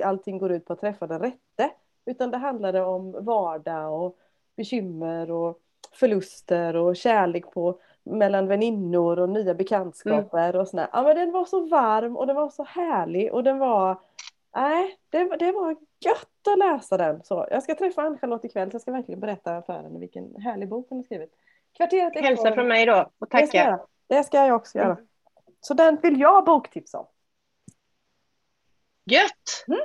allting 0.04 0.38
går 0.38 0.52
ut 0.52 0.66
på 0.66 0.74
att 0.74 0.80
träffa 0.82 1.08
den 1.08 1.20
rätte. 1.20 1.72
Utan 2.06 2.32
det 2.32 2.38
handlade 2.38 2.82
om 2.86 3.26
vardag 3.26 4.04
och 4.04 4.18
bekymmer 4.56 5.32
och 5.32 5.60
förluster 5.92 6.76
och 6.76 6.96
kärlek 6.96 7.52
på 7.52 7.80
mellan 8.04 8.48
väninnor 8.48 9.20
och 9.20 9.30
nya 9.30 9.54
bekantskaper 9.54 10.56
och 10.56 10.68
sådär. 10.68 10.88
Ja 10.94 11.04
men 11.04 11.16
den 11.16 11.32
var 11.32 11.46
så 11.46 11.66
varm 11.66 12.18
och 12.18 12.28
den 12.28 12.36
var 12.36 12.50
så 12.50 12.64
härlig 12.64 13.34
och 13.34 13.44
den 13.44 13.60
var 13.60 13.98
Nej, 14.56 14.98
det, 15.10 15.38
det 15.38 15.52
var 15.52 15.76
gött 16.00 16.48
att 16.52 16.60
läsa 16.60 16.98
den. 16.98 17.24
Så 17.24 17.48
jag 17.52 17.64
ska 17.64 17.76
träffa 17.76 18.02
Ann-Charlotte 18.02 18.46
ikväll 18.46 18.72
så 18.72 18.76
jag 18.76 18.82
ska 18.82 18.92
verkligen 18.92 19.20
berätta 19.20 19.62
för 19.62 19.74
henne 19.74 20.00
vilken 20.00 20.36
härlig 20.36 20.70
bok 20.70 20.88
hon 20.90 20.98
har 20.98 21.04
skrivit. 21.04 21.34
Kvarteret 21.78 22.12
Ekorren. 22.12 22.26
Hälsa 22.26 22.52
från 22.54 22.68
mig 22.68 22.86
då 22.86 23.12
och 23.20 23.28
Det 23.30 23.48
ska, 23.48 23.58
jag 23.58 23.66
tacka. 23.66 23.86
det 24.08 24.24
ska 24.24 24.46
jag 24.46 24.56
också 24.56 24.78
göra. 24.78 24.98
Så 25.60 25.74
den 25.74 25.96
vill 26.02 26.20
jag 26.20 26.46
boktipsa 26.46 27.00
om. 27.00 27.08
Gött! 29.06 29.66
Mm. 29.68 29.80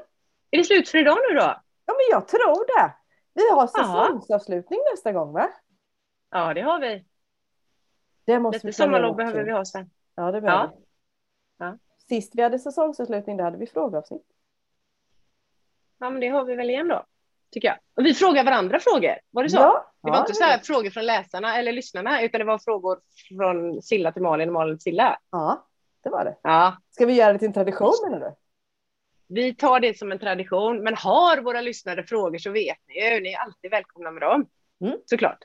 Är 0.51 0.59
det 0.59 0.65
slut 0.65 0.89
för 0.89 0.99
idag 0.99 1.19
nu 1.31 1.35
då? 1.37 1.55
Ja 1.87 1.95
men 1.95 2.07
jag 2.11 2.29
tror 2.29 2.67
det. 2.77 2.95
Vi 3.35 3.51
har 3.51 3.67
säsongsavslutning 3.67 4.81
nästa 4.93 5.13
gång 5.13 5.33
va? 5.33 5.51
Ja, 6.37 6.55
det 6.55 6.61
har 6.61 6.81
vi. 6.81 7.05
Det 8.25 8.39
måste 8.39 8.57
Lite 8.57 8.67
vi 8.67 8.73
sommarlov 8.73 9.17
behöver 9.17 9.43
vi 9.45 9.51
ha 9.53 9.65
sen. 9.65 9.91
Ja 10.15 10.31
det 10.33 10.41
behöver 10.41 10.63
Ja. 10.65 10.73
vi. 10.77 10.85
Ja. 11.59 11.79
Sist 12.09 12.33
vi 12.35 12.43
hade 12.43 12.59
säsongsavslutning 12.59 13.37
då 13.37 13.45
hade 13.45 13.57
vi 13.59 13.67
frågeavsnitt. 13.67 14.27
Ja, 15.99 16.11
men 16.11 16.21
det 16.21 16.29
har 16.29 16.45
vi 16.45 16.55
väl 16.55 16.71
igen 16.71 16.89
då, 16.89 17.07
tycker 17.51 17.69
jag. 17.69 17.79
Och 17.97 18.07
vi 18.07 18.15
frågar 18.15 18.45
varandra 18.45 18.79
frågor, 18.81 19.15
var 19.31 19.43
det 19.43 19.49
så? 19.51 19.57
Ja, 19.57 19.93
Det 20.03 20.11
var 20.11 20.17
ja, 20.17 20.21
inte 20.21 20.35
så 20.35 20.45
här 20.45 20.59
frågor 20.59 20.91
från 20.91 21.07
läsarna 21.07 21.59
eller 21.59 21.73
lyssnarna, 21.73 22.23
utan 22.23 22.39
det 22.39 22.45
var 22.45 22.59
frågor 22.59 23.01
från 23.39 23.83
Silla 23.83 24.13
till 24.13 24.23
Malin 24.23 24.49
och 24.49 24.53
Malin 24.53 24.79
till 24.79 24.83
Silla. 24.83 25.19
Ja, 25.31 25.67
det 26.03 26.11
var 26.11 26.25
det. 26.25 26.37
Ja, 26.43 26.77
Ska 26.91 27.07
vi 27.07 27.13
göra 27.13 27.33
det 27.33 27.39
till 27.39 27.49
en 27.49 27.55
tradition 27.55 27.93
menar 28.05 28.21
du? 28.21 28.35
vi 29.29 29.55
tar 29.55 29.81
det 29.81 29.99
som 29.99 30.13
en 30.13 30.19
tradition, 30.19 30.83
men 30.83 30.95
har 30.97 31.39
våra 31.43 31.61
lyssnare 31.61 32.03
frågor 32.05 32.39
så 32.39 32.51
vet 32.51 32.79
ni 32.89 32.95
ju, 33.15 33.21
ni 33.21 33.33
är 33.33 33.39
alltid 33.39 33.71
välkomna 33.71 34.11
med 34.11 34.23
dem. 34.23 34.47
Mm. 34.81 34.99
Såklart. 35.07 35.39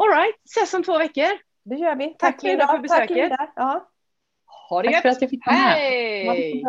All 0.00 0.08
right, 0.08 0.34
ses 0.44 0.74
om 0.74 0.82
två 0.82 0.98
veckor. 0.98 1.30
Det 1.64 1.76
gör 1.76 1.96
vi. 1.96 2.16
Tack, 2.18 2.42
Linda, 2.42 2.66
för 2.66 2.72
Tack 2.72 2.82
besöket. 2.82 3.16
Linda. 3.16 3.52
Ja. 3.56 3.88
Ha 4.68 4.82
det 4.82 4.92
Tack 4.92 5.02
för 5.02 5.08
att 5.08 5.20
jag 5.20 5.30
fick 5.30 5.46
vara 5.46 5.56
med. 5.56 5.64
Hej! 5.64 6.62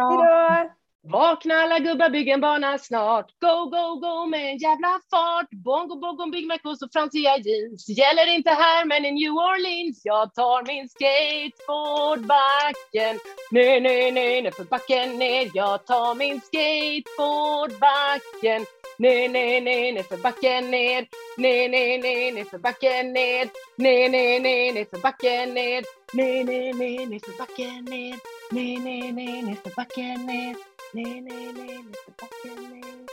Vakna 1.04 1.56
alla 1.56 1.80
gubbar, 1.80 2.10
bygg 2.10 2.30
en 2.30 2.42
bana 2.42 2.78
snart. 2.78 3.26
Go, 3.40 3.66
go, 3.66 3.96
go 3.96 4.26
med 4.26 4.52
en 4.52 4.58
jävla 4.58 5.00
fart. 5.12 5.50
Bongo, 5.52 5.96
bongo, 6.00 6.32
Big 6.32 6.48
Mac 6.48 6.60
och 6.64 6.78
så 6.78 6.88
fransiga 6.94 7.38
jeans. 7.38 7.90
Gäller 7.90 8.28
inte 8.36 8.50
här 8.50 8.86
men 8.86 9.06
i 9.06 9.12
New 9.12 9.32
Orleans. 9.32 10.02
Jag 10.04 10.34
tar 10.34 10.64
min 10.68 10.90
skateboardbacken. 10.90 13.20
Ner, 13.52 13.82
ner, 13.82 14.12
ner, 14.12 14.42
ner 14.42 14.52
för 14.52 14.64
backen 14.64 15.20
ner. 15.20 15.52
Jag 15.54 15.86
tar 15.86 16.16
min 16.16 16.42
skateboardbacken. 16.42 18.66
Ner, 19.02 19.30
ner, 19.30 19.62
ner, 19.62 19.93
ner 19.93 20.04
för 20.04 20.18
backen 20.18 20.72
ner. 20.72 21.08
Ner, 21.38 21.70
ner, 21.70 21.97
ner, 21.97 22.32
ner 22.34 22.43
för 22.43 22.58
backen 22.58 23.14
ner. 23.14 23.49
Ner, 23.78 24.10
ner, 24.10 24.39
ner, 24.39 24.74
ner 24.74 24.86
för 24.86 24.97
backen 24.97 25.54
ner. 25.54 25.84
Ner, 26.14 26.43
ner, 26.43 26.74
ner, 26.74 27.06
ner 27.06 27.20
för 27.20 27.38
backen 27.38 27.86
ner. 27.86 28.16
Ner, 28.52 28.80
ner, 28.80 29.12
ner, 29.12 29.41
ner 29.41 29.56
för 29.64 29.70
backen 29.76 30.26
ner. 30.26 30.56
Ner, 30.93 31.22
ner, 31.22 31.54
ner, 31.54 31.84
ner 31.84 31.93
för 32.06 32.12
backen 32.22 32.70
ner. 32.72 33.08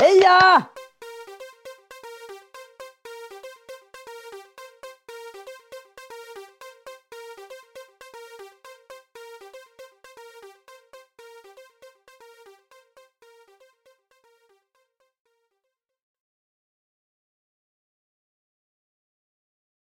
Heja! 0.00 0.75